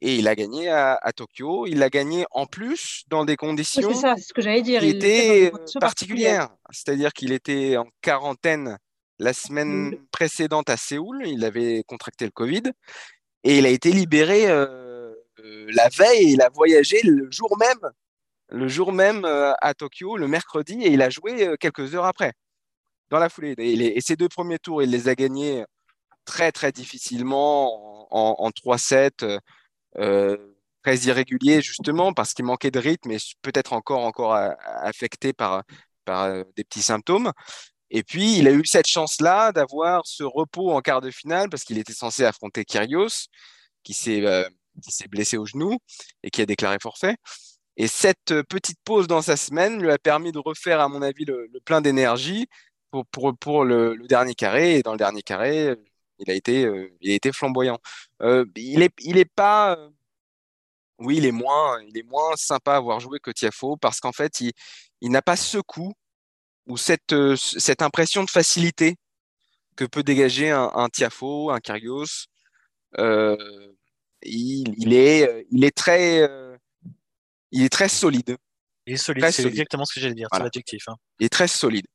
et 0.00 0.16
il 0.16 0.28
a 0.28 0.34
gagné 0.34 0.68
à, 0.68 0.98
Tokyo. 1.14 1.66
Il 1.66 1.82
a 1.82 1.90
gagné 1.90 2.24
en 2.30 2.46
plus 2.46 3.02
dans 3.08 3.24
des 3.24 3.36
conditions 3.36 3.92
c'est 3.92 4.00
ça, 4.00 4.16
ce 4.16 4.32
que 4.32 4.60
dire. 4.60 4.80
qui 4.80 4.88
étaient 4.88 5.52
particulières. 5.80 6.50
C'est-à-dire 6.70 7.12
qu'il 7.12 7.32
était 7.32 7.76
en 7.76 7.86
quarantaine 8.00 8.78
la 9.22 9.32
semaine 9.32 9.96
précédente 10.10 10.70
à 10.70 10.76
Séoul. 10.76 11.26
Il 11.26 11.44
avait 11.44 11.82
contracté 11.86 12.24
le 12.24 12.30
Covid 12.30 12.62
et 13.44 13.58
il 13.58 13.66
a 13.66 13.70
été 13.70 13.92
libéré 13.92 14.48
euh, 14.48 15.14
la 15.38 15.88
veille. 15.88 16.32
Il 16.32 16.42
a 16.42 16.50
voyagé 16.50 17.00
le 17.04 17.30
jour 17.30 17.56
même 17.58 17.90
le 18.52 18.68
jour 18.68 18.92
même 18.92 19.24
euh, 19.24 19.52
à 19.60 19.74
Tokyo, 19.74 20.16
le 20.16 20.28
mercredi, 20.28 20.74
et 20.82 20.92
il 20.92 21.02
a 21.02 21.10
joué 21.10 21.46
euh, 21.46 21.56
quelques 21.56 21.94
heures 21.94 22.04
après, 22.04 22.32
dans 23.10 23.18
la 23.18 23.28
foulée. 23.28 23.54
Et, 23.58 24.00
ses 24.00 24.16
deux 24.16 24.28
premiers 24.28 24.58
tours, 24.58 24.82
il 24.82 24.90
les 24.90 25.08
a 25.08 25.14
gagnés 25.14 25.64
très, 26.24 26.52
très 26.52 26.72
difficilement 26.72 28.08
en, 28.14 28.50
3-7, 28.50 29.40
euh, 29.98 30.36
très 30.82 30.96
irrégulier, 30.98 31.62
justement, 31.62 32.12
parce 32.12 32.34
qu'il 32.34 32.44
manquait 32.44 32.70
de 32.70 32.78
rythme 32.78 33.10
et 33.12 33.18
peut-être 33.42 33.72
encore, 33.72 34.04
encore 34.04 34.34
affecté 34.34 35.32
par, 35.32 35.62
par 36.04 36.44
des 36.56 36.64
petits 36.64 36.82
symptômes. 36.82 37.32
Et 37.92 38.02
puis, 38.02 38.38
il 38.38 38.48
a 38.48 38.52
eu 38.52 38.64
cette 38.64 38.86
chance-là 38.86 39.52
d'avoir 39.52 40.06
ce 40.06 40.24
repos 40.24 40.72
en 40.72 40.80
quart 40.80 41.02
de 41.02 41.10
finale 41.10 41.50
parce 41.50 41.62
qu'il 41.62 41.78
était 41.78 41.92
censé 41.92 42.24
affronter 42.24 42.64
Kyrgios, 42.64 43.28
qui 43.82 43.92
s'est 43.92 44.48
blessé 45.08 45.36
au 45.36 45.44
genou 45.44 45.78
et 46.22 46.30
qui 46.30 46.40
a 46.40 46.46
déclaré 46.46 46.78
forfait. 46.80 47.16
Et 47.76 47.88
cette 47.88 48.32
euh, 48.32 48.42
petite 48.42 48.78
pause 48.84 49.06
dans 49.06 49.22
sa 49.22 49.36
semaine 49.36 49.80
lui 49.82 49.90
a 49.90 49.98
permis 49.98 50.32
de 50.32 50.38
refaire, 50.38 50.80
à 50.80 50.88
mon 50.88 51.02
avis, 51.02 51.24
le, 51.26 51.48
plein 51.64 51.82
d'énergie 51.82 52.46
pour, 52.90 53.06
pour, 53.06 53.36
pour 53.38 53.64
le, 53.64 53.96
dernier 54.08 54.34
carré. 54.34 54.76
Et 54.76 54.82
dans 54.82 54.92
le 54.92 54.98
dernier 54.98 55.22
carré, 55.22 55.76
il 56.18 56.30
a 56.30 56.34
été, 56.34 56.64
euh, 56.64 56.90
il 57.02 57.12
a 57.12 57.14
été 57.14 57.30
flamboyant. 57.32 57.78
Euh, 58.22 58.46
il 58.56 58.80
n'est 58.80 58.90
il 59.00 59.18
est 59.18 59.30
pas. 59.30 59.76
oui, 60.98 61.18
il 61.18 61.26
est, 61.26 61.32
moins, 61.32 61.78
il 61.82 61.98
est 61.98 62.02
moins 62.04 62.36
sympa 62.36 62.72
à 62.74 62.76
avoir 62.76 63.00
joué 63.00 63.18
que 63.20 63.30
Tiafo 63.30 63.76
parce 63.76 64.00
qu'en 64.00 64.12
fait, 64.12 64.40
il, 64.40 64.52
il 65.02 65.10
n'a 65.10 65.22
pas 65.22 65.36
ce 65.36 65.58
coup 65.58 65.92
ou 66.66 66.76
cette, 66.76 67.14
cette 67.36 67.82
impression 67.82 68.24
de 68.24 68.30
facilité 68.30 68.96
que 69.76 69.84
peut 69.84 70.02
dégager 70.02 70.50
un, 70.50 70.70
un 70.74 70.88
Tiafo, 70.88 71.50
un 71.50 71.60
Kyrgios. 71.60 72.26
il, 72.98 74.74
il, 74.76 74.92
est, 74.92 75.46
il 75.50 75.64
est 75.64 75.76
très 75.76 76.28
il 77.52 77.62
est 77.62 77.68
très 77.68 77.88
solide. 77.88 78.36
Il 78.86 78.94
est 78.94 78.96
solide, 78.96 79.30
c'est 79.30 79.46
exactement 79.46 79.84
ce 79.84 79.94
que 79.94 80.00
j'allais 80.00 80.14
dire, 80.14 80.26
c'est 80.32 80.42
l'adjectif. 80.42 80.88
Hein. 80.88 80.96
Il 81.20 81.26
est 81.26 81.28
très 81.28 81.46
solide. 81.46 81.86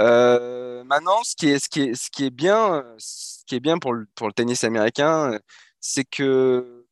Euh, 0.00 0.84
maintenant, 0.84 1.22
ce 1.24 1.34
qui 1.34 1.48
est, 1.48 1.58
ce 1.58 1.68
qui 1.70 1.80
est, 1.82 1.94
ce 1.94 2.10
qui 2.10 2.26
est 2.26 2.30
bien, 2.30 2.84
ce 2.98 3.42
qui 3.46 3.54
est 3.54 3.60
bien 3.60 3.78
pour 3.78 3.94
le, 3.94 4.06
pour 4.14 4.26
le 4.26 4.34
tennis 4.34 4.62
américain, 4.62 5.38
c'est 5.80 6.04
que 6.04 6.84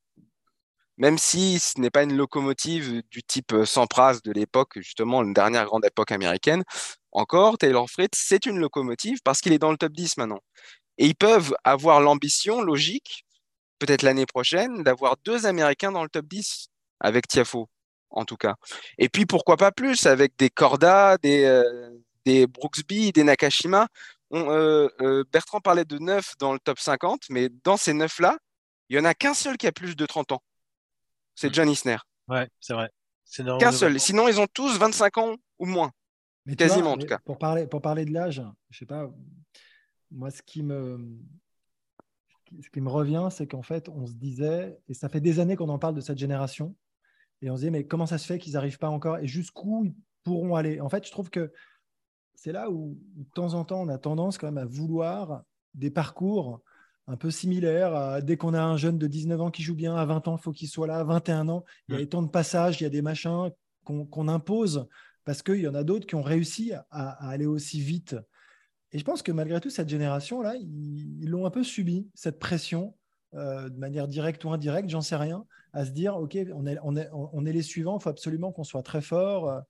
même 0.96 1.18
si 1.18 1.58
ce 1.58 1.78
n'est 1.78 1.90
pas 1.90 2.04
une 2.04 2.16
locomotive 2.16 3.02
du 3.10 3.22
type 3.22 3.52
Sampras 3.66 4.20
de 4.24 4.32
l'époque, 4.32 4.74
justement, 4.76 5.20
la 5.22 5.32
dernière 5.34 5.66
grande 5.66 5.84
époque 5.84 6.12
américaine, 6.12 6.62
encore, 7.14 7.58
Taylor 7.58 7.88
Fritz, 7.88 8.10
c'est 8.14 8.46
une 8.46 8.58
locomotive 8.58 9.18
parce 9.24 9.40
qu'il 9.40 9.52
est 9.52 9.58
dans 9.58 9.70
le 9.70 9.76
top 9.76 9.92
10 9.92 10.16
maintenant. 10.18 10.40
Et 10.98 11.06
ils 11.06 11.14
peuvent 11.14 11.54
avoir 11.64 12.00
l'ambition 12.00 12.60
logique, 12.60 13.24
peut-être 13.78 14.02
l'année 14.02 14.26
prochaine, 14.26 14.82
d'avoir 14.82 15.16
deux 15.24 15.46
Américains 15.46 15.92
dans 15.92 16.02
le 16.02 16.08
top 16.08 16.26
10 16.26 16.68
avec 17.00 17.28
Tiafo 17.28 17.68
en 18.14 18.24
tout 18.24 18.36
cas. 18.36 18.54
Et 18.98 19.08
puis 19.08 19.26
pourquoi 19.26 19.56
pas 19.56 19.72
plus 19.72 20.06
avec 20.06 20.36
des 20.38 20.50
Corda, 20.50 21.18
des, 21.18 21.44
euh, 21.44 21.90
des 22.24 22.46
Brooksby, 22.46 23.12
des 23.12 23.24
Nakashima. 23.24 23.88
Euh, 24.32 24.88
euh, 25.00 25.24
Bertrand 25.32 25.60
parlait 25.60 25.84
de 25.84 25.98
9 25.98 26.34
dans 26.38 26.52
le 26.52 26.58
top 26.58 26.78
50, 26.78 27.24
mais 27.30 27.48
dans 27.62 27.76
ces 27.76 27.92
9-là, 27.92 28.36
il 28.88 28.96
n'y 28.96 29.02
en 29.02 29.04
a 29.04 29.14
qu'un 29.14 29.34
seul 29.34 29.56
qui 29.56 29.66
a 29.66 29.72
plus 29.72 29.96
de 29.96 30.06
30 30.06 30.32
ans. 30.32 30.42
C'est 31.34 31.48
hmm. 31.48 31.54
John 31.54 31.70
Isner. 31.70 31.96
Ouais, 32.28 32.48
c'est 32.60 32.74
vrai. 32.74 32.90
Qu'un 33.58 33.72
seul. 33.72 33.98
Sinon, 33.98 34.28
ils 34.28 34.40
ont 34.40 34.46
tous 34.52 34.78
25 34.78 35.18
ans 35.18 35.36
ou 35.58 35.66
moins. 35.66 35.90
Mais 36.46 36.56
Quasiment, 36.56 36.92
en 36.92 36.98
tout 36.98 37.06
cas. 37.06 37.18
Pour 37.24 37.38
parler, 37.38 37.66
pour 37.66 37.80
parler 37.80 38.04
de 38.04 38.12
l'âge, 38.12 38.42
je 38.70 38.78
sais 38.78 38.86
pas, 38.86 39.10
moi, 40.10 40.30
ce 40.30 40.42
qui 40.42 40.62
me, 40.62 41.18
ce 42.60 42.68
qui 42.70 42.80
me 42.80 42.90
revient, 42.90 43.28
c'est 43.30 43.46
qu'en 43.46 43.62
fait, 43.62 43.88
on 43.88 44.06
se 44.06 44.12
disait, 44.12 44.78
et 44.88 44.94
ça 44.94 45.08
fait 45.08 45.20
des 45.20 45.40
années 45.40 45.56
qu'on 45.56 45.68
en 45.68 45.78
parle 45.78 45.94
de 45.94 46.00
cette 46.00 46.18
génération, 46.18 46.74
et 47.42 47.50
on 47.50 47.56
se 47.56 47.62
dit, 47.62 47.70
mais 47.70 47.86
comment 47.86 48.06
ça 48.06 48.18
se 48.18 48.26
fait 48.26 48.38
qu'ils 48.38 48.54
n'arrivent 48.54 48.78
pas 48.78 48.88
encore 48.88 49.18
et 49.18 49.26
jusqu'où 49.26 49.84
ils 49.84 49.94
pourront 50.22 50.54
aller? 50.54 50.80
En 50.80 50.88
fait, 50.88 51.06
je 51.06 51.10
trouve 51.10 51.30
que 51.30 51.52
c'est 52.34 52.52
là 52.52 52.70
où, 52.70 52.98
de 53.16 53.24
temps 53.34 53.54
en 53.54 53.64
temps, 53.64 53.82
on 53.82 53.88
a 53.88 53.98
tendance 53.98 54.38
quand 54.38 54.46
même 54.46 54.58
à 54.58 54.66
vouloir 54.66 55.42
des 55.74 55.90
parcours 55.90 56.60
un 57.06 57.16
peu 57.16 57.30
similaires. 57.30 58.22
dès 58.22 58.36
qu'on 58.36 58.54
a 58.54 58.62
un 58.62 58.76
jeune 58.76 58.98
de 58.98 59.06
19 59.06 59.40
ans 59.40 59.50
qui 59.50 59.62
joue 59.62 59.74
bien, 59.74 59.94
à 59.94 60.04
20 60.04 60.28
ans, 60.28 60.36
il 60.38 60.42
faut 60.42 60.52
qu'il 60.52 60.68
soit 60.68 60.86
là, 60.86 60.98
à 60.98 61.04
21 61.04 61.48
ans, 61.48 61.64
il 61.88 61.92
y 61.92 61.96
a 61.96 62.00
des 62.00 62.08
temps 62.08 62.22
de 62.22 62.30
passage, 62.30 62.80
il 62.80 62.84
y 62.84 62.86
a 62.86 62.90
des 62.90 63.02
machins 63.02 63.50
qu'on 63.84 64.28
impose 64.28 64.86
parce 65.24 65.42
qu'il 65.42 65.60
y 65.60 65.68
en 65.68 65.74
a 65.74 65.84
d'autres 65.84 66.06
qui 66.06 66.14
ont 66.14 66.22
réussi 66.22 66.72
à, 66.90 67.28
aller 67.28 67.46
aussi 67.46 67.80
vite. 67.80 68.16
Et 68.92 68.98
je 68.98 69.04
pense 69.04 69.22
que 69.22 69.32
malgré 69.32 69.60
tout, 69.60 69.70
cette 69.70 69.88
génération-là, 69.88 70.54
ils 70.56 71.28
l'ont 71.28 71.46
un 71.46 71.50
peu 71.50 71.64
subi, 71.64 72.08
cette 72.14 72.38
pression 72.38 72.94
de 73.32 73.78
manière 73.78 74.06
directe 74.06 74.44
ou 74.44 74.50
indirecte, 74.50 74.88
j'en 74.88 75.00
sais 75.00 75.16
rien, 75.16 75.44
à 75.72 75.84
se 75.84 75.90
dire, 75.90 76.16
OK, 76.16 76.38
on 76.52 76.66
est, 77.46 77.52
les 77.52 77.62
suivants, 77.62 77.98
il 77.98 78.02
faut 78.02 78.10
absolument 78.10 78.52
qu'on 78.52 78.62
soit 78.62 78.84
très 78.84 79.00
fort. 79.00 79.62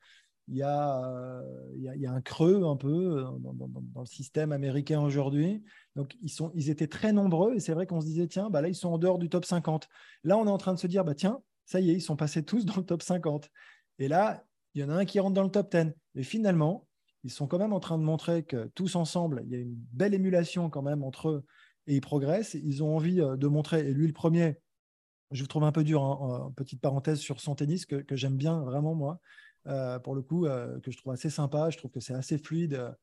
Il 0.48 0.56
y, 0.56 0.62
a, 0.62 1.42
il, 1.74 1.82
y 1.82 2.06
a, 2.06 2.12
un 2.12 2.20
creux 2.20 2.64
un 2.64 2.76
peu 2.76 3.24
dans, 3.40 4.02
le 4.02 4.06
système 4.06 4.52
américain 4.52 5.00
aujourd'hui. 5.00 5.64
Donc, 5.96 6.14
ils 6.20 6.68
étaient 6.68 6.88
très 6.88 7.14
nombreux 7.14 7.54
et 7.54 7.60
c'est 7.60 7.72
vrai 7.72 7.86
qu'on 7.86 8.02
se 8.02 8.06
disait, 8.06 8.26
tiens, 8.26 8.50
bah 8.50 8.60
là, 8.60 8.68
ils 8.68 8.74
sont 8.74 8.90
en 8.90 8.98
dehors 8.98 9.18
du 9.18 9.30
top 9.30 9.46
50. 9.46 9.88
Là, 10.24 10.36
on 10.36 10.46
est 10.46 10.50
en 10.50 10.58
train 10.58 10.74
de 10.74 10.78
se 10.78 10.86
dire, 10.86 11.02
bah, 11.02 11.14
tiens, 11.14 11.40
ça 11.64 11.80
y 11.80 11.90
est, 11.90 11.94
ils 11.94 12.02
sont 12.02 12.16
passés 12.16 12.44
tous 12.44 12.66
dans 12.66 12.76
le 12.76 12.84
top 12.84 13.00
50. 13.00 13.48
Et 13.98 14.08
là, 14.08 14.44
il 14.74 14.80
y 14.80 14.84
en 14.84 14.90
a 14.90 14.94
un 14.94 15.04
qui 15.04 15.20
rentre 15.20 15.34
dans 15.34 15.42
le 15.42 15.50
top 15.50 15.74
10. 15.74 15.92
Et 16.16 16.22
finalement, 16.22 16.86
ils 17.22 17.30
sont 17.30 17.46
quand 17.46 17.58
même 17.58 17.72
en 17.72 17.80
train 17.80 17.98
de 17.98 18.04
montrer 18.04 18.44
que 18.44 18.66
tous 18.74 18.96
ensemble, 18.96 19.42
il 19.46 19.52
y 19.52 19.56
a 19.56 19.58
une 19.58 19.74
belle 19.92 20.14
émulation 20.14 20.68
quand 20.70 20.82
même 20.82 21.02
entre 21.02 21.28
eux 21.28 21.44
et 21.86 21.96
ils 21.96 22.00
progressent. 22.00 22.54
Ils 22.54 22.82
ont 22.82 22.96
envie 22.96 23.20
euh, 23.20 23.36
de 23.36 23.46
montrer, 23.46 23.88
et 23.88 23.92
lui 23.92 24.06
le 24.06 24.12
premier, 24.12 24.58
je 25.30 25.42
vous 25.42 25.48
trouve 25.48 25.64
un 25.64 25.72
peu 25.72 25.84
dur, 25.84 26.02
hein, 26.02 26.52
petite 26.56 26.80
parenthèse 26.80 27.18
sur 27.18 27.40
son 27.40 27.54
tennis 27.54 27.86
que, 27.86 28.04
j'aime 28.12 28.36
bien 28.36 28.60
vraiment 28.60 28.94
moi, 28.94 29.20
euh, 29.66 29.98
pour 29.98 30.14
le 30.14 30.22
coup, 30.22 30.46
euh, 30.46 30.78
que 30.80 30.90
je 30.90 30.98
trouve 30.98 31.12
assez 31.12 31.30
sympa. 31.30 31.70
Je 31.70 31.78
trouve 31.78 31.90
que 31.90 32.00
c'est 32.00 32.14
assez 32.14 32.38
fluide. 32.38 32.94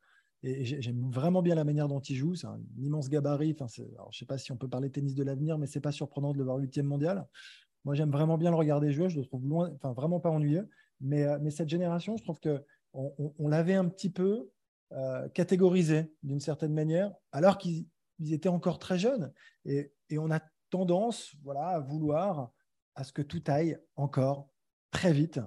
Et 0.43 0.65
j'aime 0.65 1.11
vraiment 1.11 1.43
bien 1.43 1.53
la 1.53 1.63
manière 1.63 1.87
dont 1.87 1.99
il 1.99 2.15
joue. 2.15 2.33
C'est 2.33 2.47
un 2.47 2.59
immense 2.79 3.09
gabarit. 3.09 3.55
Enfin, 3.59 3.67
je 3.71 3.83
ne 3.83 4.11
sais 4.11 4.25
pas 4.25 4.39
si 4.39 4.51
on 4.51 4.57
peut 4.57 4.67
parler 4.67 4.89
tennis 4.89 5.13
de 5.13 5.23
l'avenir, 5.23 5.59
mais 5.59 5.67
c'est 5.67 5.81
pas 5.81 5.91
surprenant 5.91 6.33
de 6.33 6.39
le 6.39 6.43
voir 6.43 6.57
huitième 6.57 6.87
mondial. 6.87 7.27
Moi, 7.85 7.93
j'aime 7.93 8.09
vraiment 8.09 8.39
bien 8.39 8.49
le 8.49 8.55
regarder 8.55 8.91
jouer. 8.91 9.07
Je 9.09 9.19
le 9.19 9.25
trouve 9.25 9.47
loin, 9.47 9.71
enfin, 9.75 9.93
vraiment 9.93 10.19
pas 10.19 10.31
ennuyeux. 10.31 10.67
Mais, 11.01 11.25
mais 11.39 11.51
cette 11.51 11.69
génération, 11.69 12.15
je 12.17 12.23
trouve 12.23 12.39
que 12.39 12.63
on, 12.93 13.47
l'avait 13.47 13.75
un 13.75 13.87
petit 13.87 14.09
peu 14.09 14.51
catégorisé 15.33 16.13
d'une 16.23 16.41
certaine 16.41 16.73
manière, 16.73 17.13
alors 17.31 17.57
qu'ils 17.57 17.87
étaient 18.19 18.49
encore 18.49 18.79
très 18.79 18.99
jeunes. 18.99 19.31
Et, 19.65 19.93
on 20.17 20.29
a 20.29 20.41
tendance 20.69 21.33
voilà, 21.43 21.67
à 21.67 21.79
vouloir 21.79 22.51
à 22.95 23.03
ce 23.05 23.13
que 23.13 23.21
tout 23.21 23.43
aille 23.47 23.79
encore 23.95 24.49
très 24.91 25.13
vite 25.13 25.39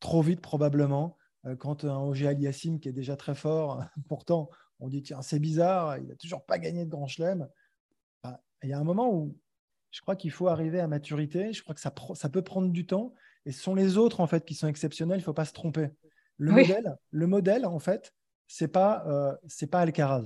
trop 0.00 0.22
vite 0.22 0.40
probablement. 0.40 1.16
Euh, 1.44 1.56
quand 1.56 1.84
un 1.84 1.98
OG 1.98 2.24
Aliassim 2.24 2.78
qui 2.78 2.88
est 2.88 2.92
déjà 2.92 3.16
très 3.16 3.34
fort, 3.34 3.84
pourtant 4.08 4.50
on 4.78 4.88
dit 4.88 5.02
tiens 5.02 5.22
c'est 5.22 5.38
bizarre, 5.38 5.98
il 5.98 6.06
n'a 6.06 6.16
toujours 6.16 6.44
pas 6.44 6.58
gagné 6.58 6.84
de 6.84 6.90
Grand 6.90 7.06
Chelem. 7.06 7.48
Bah, 8.22 8.42
il 8.62 8.70
y 8.70 8.72
a 8.72 8.78
un 8.78 8.84
moment 8.84 9.12
où 9.12 9.36
je 9.90 10.00
crois 10.00 10.16
qu'il 10.16 10.30
faut 10.30 10.48
arriver 10.48 10.80
à 10.80 10.88
maturité. 10.88 11.52
Je 11.52 11.62
crois 11.62 11.74
que 11.74 11.80
ça 11.80 12.28
peut 12.28 12.42
prendre 12.42 12.70
du 12.70 12.86
temps. 12.86 13.14
Et 13.46 13.52
ce 13.52 13.62
sont 13.62 13.74
les 13.74 13.96
autres 13.96 14.20
en 14.20 14.26
fait 14.26 14.44
qui 14.44 14.54
sont 14.54 14.68
exceptionnels. 14.68 15.18
Il 15.18 15.22
ne 15.22 15.24
faut 15.24 15.32
pas 15.32 15.44
se 15.44 15.52
tromper. 15.52 15.88
Le 16.36 16.52
modèle, 16.52 16.96
le 17.10 17.26
modèle 17.26 17.64
en 17.64 17.78
fait, 17.78 18.12
c'est 18.46 18.68
pas 18.68 19.04
euh, 19.06 19.34
pas 19.70 19.80
Alcaraz. 19.80 20.24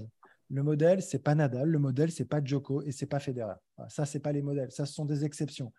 Le 0.49 0.65
modèle, 0.65 1.01
c'est 1.01 1.21
pas 1.21 1.37
Nadal. 1.37 1.69
Le 1.69 1.79
modèle, 1.79 2.11
c'est 2.11 2.25
pas 2.25 2.43
Djoko 2.43 2.83
et 2.83 2.91
c'est 2.91 3.07
pas 3.07 3.21
Federer. 3.21 3.55
Ça, 3.89 4.05
c'est 4.05 4.19
pas 4.19 4.33
les 4.33 4.43
modèles. 4.43 4.73
Ça, 4.73 4.85
ce 4.85 4.93
sont 4.95 5.05
des 5.05 5.25
exceptions. 5.25 5.73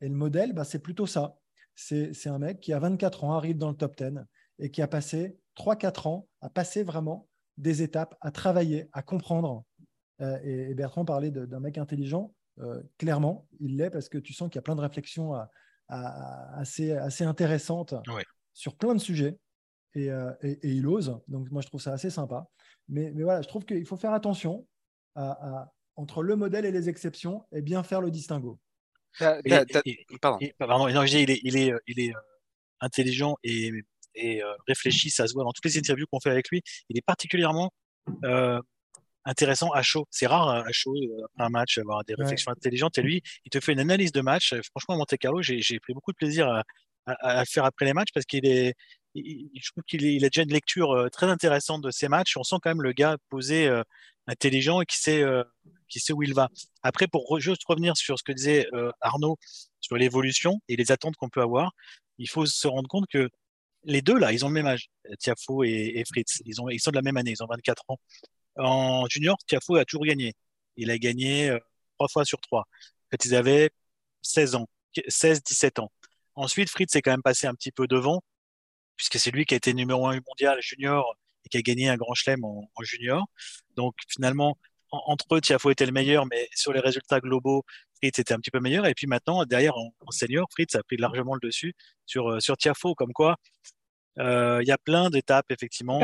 Et 0.00 0.08
le 0.08 0.14
modèle, 0.14 0.54
bah, 0.54 0.64
c'est 0.64 0.78
plutôt 0.78 1.06
ça 1.06 1.36
c'est 1.74 2.28
un 2.28 2.38
mec 2.38 2.60
qui, 2.60 2.72
à 2.72 2.78
24 2.78 3.24
ans, 3.24 3.34
arrive 3.34 3.58
dans 3.58 3.70
le 3.70 3.76
top 3.76 3.96
10 3.96 4.24
et 4.58 4.70
qui 4.70 4.82
a 4.82 4.88
passé 4.88 5.36
3-4 5.56 6.08
ans 6.08 6.28
à 6.40 6.48
passer 6.48 6.82
vraiment 6.82 7.28
des 7.56 7.82
étapes, 7.82 8.16
à 8.20 8.30
travailler, 8.30 8.88
à 8.92 9.02
comprendre. 9.02 9.64
Euh, 10.20 10.38
et, 10.42 10.74
Bertrand 10.74 11.04
parlait 11.04 11.30
d'un 11.30 11.60
mec 11.60 11.78
intelligent. 11.78 12.32
Euh, 12.60 12.82
clairement, 12.98 13.48
il 13.60 13.76
l'est 13.76 13.90
parce 13.90 14.08
que 14.08 14.18
tu 14.18 14.32
sens 14.32 14.48
qu'il 14.48 14.56
y 14.56 14.60
a 14.60 14.62
plein 14.62 14.76
de 14.76 14.80
réflexions 14.80 15.34
assez, 15.88 16.92
assez 16.92 17.24
intéressantes 17.24 17.94
sur 18.52 18.76
plein 18.76 18.94
de 18.94 19.00
sujets. 19.00 19.38
Euh, 19.96 20.32
et, 20.42 20.58
il 20.62 20.86
ose. 20.86 21.20
Donc, 21.28 21.50
moi, 21.50 21.62
je 21.62 21.68
trouve 21.68 21.80
ça 21.80 21.92
assez 21.92 22.10
sympa. 22.10 22.46
Mais, 22.88 23.10
voilà, 23.12 23.42
je 23.42 23.48
trouve 23.48 23.64
qu'il 23.64 23.86
faut 23.86 23.96
faire 23.96 24.12
attention 24.12 24.66
entre 25.96 26.22
le 26.22 26.36
modèle 26.36 26.64
et 26.64 26.72
les 26.72 26.88
exceptions 26.88 27.44
et 27.52 27.62
bien 27.62 27.82
faire 27.82 28.00
le 28.00 28.10
distinguo 28.10 28.58
pardon. 30.20 30.38
il 30.40 31.30
est, 31.30 31.40
il 31.42 31.56
est, 31.56 31.72
euh, 31.72 31.78
il 31.86 32.00
est 32.00 32.14
euh, 32.14 32.20
intelligent 32.80 33.36
et, 33.42 33.72
et 34.14 34.42
euh, 34.42 34.52
réfléchi, 34.66 35.10
ça 35.10 35.26
se 35.26 35.34
voit 35.34 35.44
dans 35.44 35.52
toutes 35.52 35.64
les 35.64 35.78
interviews 35.78 36.06
qu'on 36.10 36.20
fait 36.20 36.30
avec 36.30 36.48
lui. 36.50 36.62
Il 36.88 36.98
est 36.98 37.04
particulièrement 37.04 37.72
intéressant 39.24 39.70
à 39.70 39.82
chaud. 39.82 40.06
C'est 40.10 40.26
rare 40.26 40.48
à 40.48 40.72
chaud, 40.72 40.96
après 41.24 41.44
un 41.44 41.48
match, 41.48 41.78
avoir 41.78 42.04
des 42.04 42.14
réflexions 42.14 42.52
intelligentes. 42.52 42.98
Et 42.98 43.02
lui, 43.02 43.22
il 43.44 43.50
te 43.50 43.60
fait 43.60 43.72
une 43.72 43.80
analyse 43.80 44.12
de 44.12 44.20
match. 44.20 44.54
Franchement, 44.70 44.94
à 44.94 44.98
Monte 44.98 45.16
Carlo, 45.18 45.42
j'ai 45.42 45.80
pris 45.80 45.94
beaucoup 45.94 46.12
de 46.12 46.16
plaisir 46.16 46.48
à, 46.48 46.62
à, 47.06 47.40
à, 47.40 47.44
faire 47.44 47.64
après 47.64 47.84
les 47.84 47.92
matchs 47.92 48.10
parce 48.12 48.26
qu'il 48.26 48.46
est, 48.46 48.74
je 49.14 49.70
trouve 49.70 49.84
qu'il 49.84 50.02
il 50.02 50.24
a 50.24 50.28
déjà 50.28 50.42
une 50.42 50.52
lecture 50.52 51.08
très 51.12 51.26
intéressante 51.26 51.82
de 51.82 51.90
ces 51.90 52.08
matchs. 52.08 52.36
On 52.36 52.42
sent 52.42 52.56
quand 52.62 52.70
même 52.70 52.82
le 52.82 52.92
gars 52.92 53.16
posé, 53.30 53.70
intelligent 54.26 54.80
et 54.80 54.86
qui 54.86 54.98
sait, 54.98 55.22
qui 55.88 56.00
sait 56.00 56.12
où 56.12 56.22
il 56.22 56.34
va. 56.34 56.48
Après, 56.82 57.06
pour 57.06 57.38
juste 57.40 57.62
revenir 57.66 57.96
sur 57.96 58.18
ce 58.18 58.24
que 58.24 58.32
disait 58.32 58.66
euh, 58.74 58.90
Arnaud 59.00 59.36
sur 59.80 59.96
l'évolution 59.96 60.60
et 60.68 60.76
les 60.76 60.92
attentes 60.92 61.16
qu'on 61.16 61.28
peut 61.28 61.42
avoir, 61.42 61.72
il 62.18 62.28
faut 62.28 62.46
se 62.46 62.66
rendre 62.66 62.88
compte 62.88 63.06
que 63.10 63.28
les 63.84 64.00
deux, 64.00 64.18
là, 64.18 64.32
ils 64.32 64.44
ont 64.44 64.48
le 64.48 64.54
même 64.54 64.66
âge, 64.66 64.88
Tiafo 65.18 65.62
et, 65.62 66.02
Fritz. 66.08 66.40
Ils, 66.46 66.60
ont, 66.60 66.70
ils 66.70 66.80
sont 66.80 66.90
de 66.90 66.96
la 66.96 67.02
même 67.02 67.18
année, 67.18 67.32
ils 67.32 67.42
ont 67.42 67.46
24 67.46 67.82
ans. 67.88 67.98
En 68.56 69.06
junior, 69.08 69.36
Tiafo 69.46 69.76
a 69.76 69.84
toujours 69.84 70.04
gagné. 70.06 70.34
Il 70.76 70.90
a 70.90 70.98
gagné 70.98 71.50
euh, 71.50 71.58
trois 71.96 72.08
fois 72.08 72.24
sur 72.24 72.40
trois. 72.40 72.64
Fait, 73.10 73.24
ils 73.24 73.34
avaient 73.34 73.70
16 74.22 74.54
ans, 74.56 74.68
16, 75.08 75.42
17 75.42 75.78
ans. 75.80 75.90
Ensuite, 76.36 76.70
Fritz 76.70 76.94
est 76.96 77.02
quand 77.02 77.12
même 77.12 77.22
passé 77.22 77.46
un 77.46 77.54
petit 77.54 77.72
peu 77.72 77.86
devant, 77.86 78.22
puisque 78.96 79.18
c'est 79.18 79.30
lui 79.30 79.44
qui 79.44 79.54
a 79.54 79.56
été 79.56 79.74
numéro 79.74 80.06
un 80.08 80.18
mondial 80.26 80.60
junior 80.60 81.16
et 81.44 81.48
qui 81.48 81.58
a 81.58 81.62
gagné 81.62 81.88
un 81.88 81.96
grand 81.96 82.14
chelem 82.14 82.44
en, 82.44 82.68
junior. 82.82 83.26
Donc, 83.76 83.94
finalement, 84.08 84.58
entre 84.90 85.36
eux, 85.36 85.40
Tiafo 85.40 85.70
était 85.70 85.86
le 85.86 85.92
meilleur, 85.92 86.26
mais 86.26 86.48
sur 86.54 86.72
les 86.72 86.80
résultats 86.80 87.20
globaux, 87.20 87.64
Fritz 87.96 88.18
était 88.18 88.34
un 88.34 88.38
petit 88.38 88.50
peu 88.50 88.60
meilleur. 88.60 88.86
Et 88.86 88.94
puis 88.94 89.06
maintenant, 89.06 89.44
derrière, 89.44 89.76
en, 89.76 89.92
senior, 90.10 90.48
Fritz 90.50 90.74
a 90.74 90.82
pris 90.82 90.96
largement 90.96 91.34
le 91.34 91.40
dessus 91.40 91.74
sur, 92.06 92.30
euh, 92.30 92.40
sur 92.40 92.56
Tiafo, 92.56 92.94
comme 92.94 93.12
quoi 93.12 93.36
il 94.18 94.66
y 94.66 94.72
a 94.72 94.78
plein 94.78 95.10
d'étapes, 95.10 95.50
effectivement. 95.50 96.00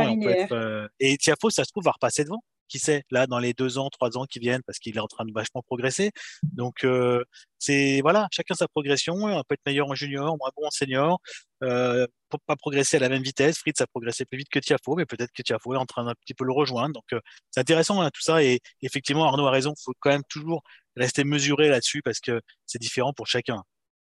Euh, 0.52 0.88
et 0.98 1.16
Tiafo, 1.16 1.50
ça 1.50 1.64
se 1.64 1.70
trouve, 1.70 1.84
va 1.84 1.92
repasser 1.92 2.24
devant 2.24 2.42
qui 2.70 2.78
sait, 2.78 3.04
là, 3.10 3.26
dans 3.26 3.38
les 3.38 3.52
deux 3.52 3.76
ans, 3.76 3.90
trois 3.90 4.16
ans 4.16 4.24
qui 4.24 4.38
viennent, 4.38 4.62
parce 4.64 4.78
qu'il 4.78 4.96
est 4.96 5.00
en 5.00 5.08
train 5.08 5.26
de 5.26 5.32
vachement 5.32 5.62
progresser. 5.62 6.12
Donc, 6.42 6.84
euh, 6.84 7.24
c'est, 7.58 8.00
voilà, 8.00 8.28
chacun 8.30 8.54
sa 8.54 8.68
progression. 8.68 9.14
On 9.14 9.42
peut 9.42 9.54
être 9.54 9.66
meilleur 9.66 9.90
en 9.90 9.94
junior, 9.94 10.36
moins 10.38 10.50
bon 10.56 10.66
en 10.66 10.70
senior. 10.70 11.20
Euh, 11.62 12.06
pour 12.30 12.40
pas 12.46 12.56
progresser 12.56 12.96
à 12.96 13.00
la 13.00 13.08
même 13.08 13.22
vitesse. 13.22 13.58
Fritz 13.58 13.80
a 13.80 13.86
progressé 13.88 14.24
plus 14.24 14.38
vite 14.38 14.48
que 14.48 14.60
Tiafo, 14.60 14.94
mais 14.94 15.04
peut-être 15.04 15.32
que 15.34 15.42
Tiafo 15.42 15.74
est 15.74 15.76
en 15.76 15.84
train 15.84 16.04
d'un 16.04 16.14
petit 16.24 16.32
peu 16.32 16.44
le 16.44 16.52
rejoindre. 16.52 16.94
Donc, 16.94 17.12
euh, 17.12 17.20
c'est 17.50 17.60
intéressant, 17.60 18.00
hein, 18.00 18.10
tout 18.14 18.22
ça. 18.22 18.42
Et 18.42 18.60
effectivement, 18.82 19.26
Arnaud 19.26 19.46
a 19.46 19.50
raison. 19.50 19.74
Il 19.76 19.82
faut 19.82 19.92
quand 19.98 20.10
même 20.10 20.22
toujours 20.28 20.62
rester 20.96 21.24
mesuré 21.24 21.68
là-dessus 21.68 22.02
parce 22.02 22.20
que 22.20 22.40
c'est 22.66 22.80
différent 22.80 23.12
pour 23.12 23.26
chacun. 23.26 23.62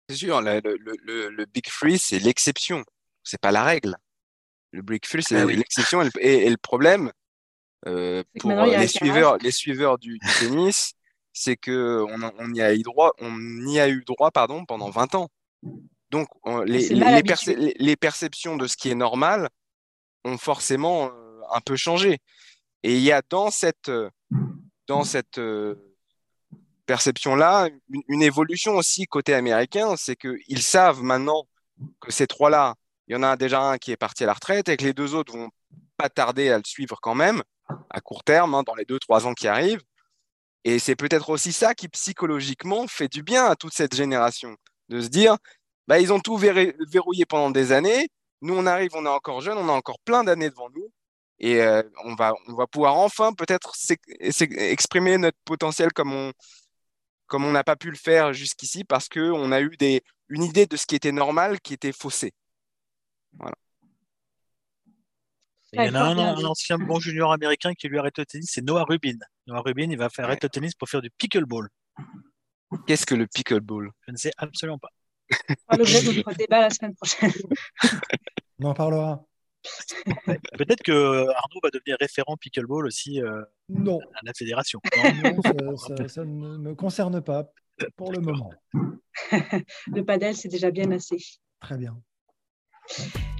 C'est 0.10 0.16
sûr, 0.16 0.42
le, 0.42 0.62
le, 0.64 1.30
le, 1.30 1.46
Big 1.46 1.68
Free, 1.70 1.98
c'est 1.98 2.20
l'exception. 2.20 2.84
C'est 3.24 3.40
pas 3.40 3.52
la 3.52 3.64
règle. 3.64 3.98
Le 4.72 4.84
Free, 5.06 5.24
c'est 5.24 5.40
ah 5.40 5.46
l'exception. 5.46 6.02
et, 6.20 6.50
le 6.50 6.58
problème, 6.58 7.12
euh, 7.86 8.24
pour 8.40 8.52
les 8.52 8.88
suiveurs, 8.88 9.38
les 9.38 9.52
suiveurs 9.52 10.00
du, 10.00 10.20
tennis, 10.40 10.94
c'est 11.34 11.58
que 11.58 12.04
on, 12.10 12.32
on, 12.40 12.54
y 12.54 12.62
a 12.62 12.74
eu 12.74 12.82
droit, 12.82 13.14
on 13.20 13.68
y 13.68 13.80
a 13.80 13.88
eu 13.88 14.04
droit 14.04 14.32
pardon, 14.32 14.66
pendant 14.66 14.90
20 14.90 15.16
ans. 15.16 15.30
Donc 16.10 16.28
les, 16.66 16.90
les, 16.90 17.74
les, 17.78 17.96
perceptions 17.96 18.56
de 18.56 18.68
ce 18.68 18.78
qui 18.78 18.90
est 18.90 18.96
normal 18.96 19.50
ont 20.24 20.38
forcément 20.38 21.08
euh, 21.08 21.42
un 21.52 21.62
peu 21.62 21.76
changé. 21.76 22.20
Et 22.84 22.96
il 22.98 23.02
y 23.02 23.12
a 23.12 23.22
dans 23.30 23.50
cette, 23.50 23.92
dans 24.88 25.04
cette 25.04 25.38
euh, 25.38 25.76
perception-là 26.86 27.70
une, 27.90 28.02
une, 28.08 28.22
évolution 28.22 28.74
aussi 28.74 29.06
côté 29.06 29.34
américain, 29.34 29.96
c'est 29.98 30.16
qu'ils 30.16 30.62
savent 30.62 31.02
maintenant 31.02 31.48
que 32.00 32.12
ces 32.12 32.28
trois-là, 32.28 32.76
il 33.08 33.14
y 33.14 33.16
en 33.16 33.24
a 33.24 33.36
déjà 33.36 33.62
un 33.62 33.78
qui 33.78 33.92
est 33.92 33.98
parti 33.98 34.24
à 34.24 34.28
la 34.28 34.34
retraite 34.34 34.70
et 34.70 34.78
que 34.78 34.84
les 34.84 34.94
deux 34.94 35.16
autres 35.16 35.34
vont 35.34 35.50
pas 35.98 36.10
tarder 36.10 36.50
à 36.50 36.58
le 36.58 36.64
suivre 36.66 37.00
quand 37.02 37.16
même 37.16 37.44
à 37.90 38.02
court 38.02 38.24
terme, 38.24 38.56
hein, 38.56 38.64
dans 38.64 38.76
les 38.76 38.86
deux, 38.86 39.00
trois 39.00 39.26
ans 39.28 39.34
qui 39.34 39.48
arrivent. 39.48 39.82
Et 40.64 40.80
c'est 40.80 40.96
peut-être 40.96 41.30
aussi 41.30 41.54
ça 41.54 41.74
qui 41.74 41.88
psychologiquement 41.90 42.88
fait 42.88 43.08
du 43.08 43.24
bien 43.24 43.46
à 43.46 43.56
toute 43.56 43.74
cette 43.74 43.96
génération, 43.96 44.56
de 44.90 45.02
se 45.02 45.08
dire, 45.08 45.38
bah, 45.88 46.00
ils 46.00 46.14
ont 46.14 46.20
tout 46.20 46.38
verrouillé 46.38 47.26
pendant 47.26 47.52
des 47.52 47.72
années, 47.72 48.10
nous 48.42 48.56
on 48.56 48.66
arrive, 48.66 48.92
on 48.94 49.06
est 49.06 49.10
encore 49.10 49.42
jeune, 49.42 49.58
on 49.58 49.70
a 49.70 49.74
encore 49.74 50.00
plein 50.06 50.24
d'années 50.24 50.50
devant 50.50 50.70
nous, 50.70 50.90
et 51.40 51.62
euh, 51.62 51.84
on, 52.06 52.16
va, 52.16 52.34
on 52.48 52.54
va 52.56 52.68
pouvoir 52.68 52.96
enfin 52.98 53.34
peut-être 53.34 53.74
exprimer 54.20 55.18
notre 55.18 55.38
potentiel 55.46 55.92
comme 55.92 56.14
on 56.14 56.32
comme 57.28 57.46
on 57.46 57.52
n'a 57.52 57.64
pas 57.64 57.76
pu 57.76 57.90
le 57.90 57.98
faire 57.98 58.32
jusqu'ici 58.34 58.84
parce 58.84 59.10
qu'on 59.10 59.52
a 59.52 59.60
eu 59.62 59.76
des, 59.78 60.04
une 60.30 60.44
idée 60.44 60.68
de 60.68 60.78
ce 60.78 60.86
qui 60.86 60.96
était 60.96 61.12
normal 61.12 61.60
qui 61.62 61.74
était 61.74 61.92
faussée. 61.92 62.32
Voilà. 63.40 63.56
Il 65.74 65.84
y 65.84 65.90
en 65.90 65.96
a 65.96 66.04
un, 66.04 66.44
ancien 66.46 66.78
bon 66.78 67.00
junior 67.00 67.34
américain 67.34 67.74
qui 67.74 67.88
lui 67.88 67.98
arrête 67.98 68.18
le 68.20 68.26
tennis, 68.26 68.52
c'est 68.54 68.62
Noah 68.62 68.84
Rubin. 68.84 69.18
Noah 69.48 69.62
Rubin, 69.62 69.90
il 69.90 69.98
va 69.98 70.10
faire 70.10 70.26
arrêter 70.26 70.46
le 70.46 70.52
tennis 70.52 70.76
pour 70.76 70.88
faire 70.88 71.02
du 71.02 71.10
pickleball. 71.10 71.68
Qu'est-ce 72.86 73.06
que 73.06 73.16
le 73.16 73.26
pickleball? 73.26 73.92
Je 74.06 74.12
ne 74.12 74.18
sais 74.18 74.32
absolument 74.38 74.78
pas. 74.78 74.90
L'objet 75.76 76.02
de 76.02 76.18
notre 76.18 76.34
débat 76.36 76.62
la 76.62 76.70
semaine 76.70 76.96
prochaine. 76.96 77.32
On 78.60 78.66
en 78.66 78.74
parlera. 78.74 79.26
Peut-être 80.58 80.84
que 80.84 80.92
Arnaud 80.92 81.60
va 81.64 81.70
devenir 81.72 81.98
référent 82.00 82.38
pickleball 82.38 82.86
aussi 82.86 83.22
euh, 83.22 83.42
non. 83.70 84.00
à 84.16 84.20
la 84.24 84.34
fédération. 84.34 84.80
Non, 85.24 85.78
ça, 85.78 86.24
ne 86.24 86.58
me 86.58 86.76
concerne 86.76 87.22
pas. 87.22 87.50
pour 87.96 88.12
le 88.12 88.20
moment. 88.20 88.52
le 89.88 90.02
padel, 90.02 90.36
c'est 90.36 90.50
déjà 90.50 90.70
bien 90.70 90.92
assez. 90.92 91.18
Très 91.62 91.78
bien. 91.78 92.00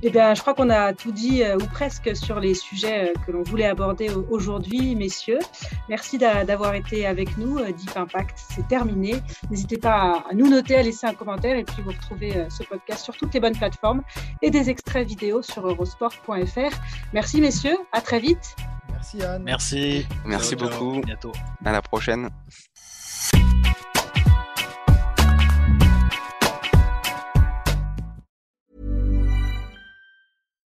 Eh 0.06 0.10
bien, 0.10 0.34
je 0.34 0.42
crois 0.42 0.54
qu'on 0.54 0.70
a 0.70 0.94
tout 0.94 1.14
dit 1.14 1.44
euh, 1.44 1.56
ou 1.56 1.66
presque 1.66 2.14
sur 2.16 2.42
les 2.42 2.54
sujets 2.54 3.10
euh, 3.10 3.14
que 3.26 3.32
l'on 3.32 3.42
voulait 3.42 3.68
aborder 3.68 4.10
aujourd'hui, 4.30 4.96
messieurs. 4.96 5.40
Merci 5.88 6.18
d'avoir 6.18 6.76
été 6.76 7.06
avec 7.08 7.38
nous. 7.38 7.58
Euh, 7.58 7.72
Deep 7.72 7.96
Impact, 7.96 8.38
c'est 8.54 8.68
terminé. 8.68 9.16
N'hésitez 9.50 9.78
pas 9.78 10.26
à, 10.30 10.34
nous 10.34 10.50
noter, 10.50 10.76
à 10.76 10.84
laisser 10.84 11.08
un 11.08 11.14
commentaire 11.14 11.56
et 11.56 11.64
puis 11.64 11.82
vous 11.84 11.92
retrouvez 11.92 12.46
ce 12.50 12.64
podcast 12.64 13.06
sur 13.06 13.16
toutes 13.16 13.34
les 13.34 13.40
bonnes 13.40 13.58
plateformes 13.58 14.02
et 14.42 14.52
des 14.52 14.70
extraits 14.70 15.08
vidéo 15.08 15.42
sur 15.42 15.66
eurosport.fr. 15.66 16.76
Merci, 17.14 17.40
messieurs. 17.40 17.78
À 17.94 18.02
très 18.02 18.20
vite. 18.20 18.58
Merci, 18.92 19.24
Anne. 19.24 19.44
Merci. 19.44 20.06
Merci 20.26 20.56
beaucoup. 20.58 20.98
À 20.98 21.06
bientôt. 21.06 21.32
À 21.64 21.72
la 21.72 21.82
prochaine. 21.82 22.30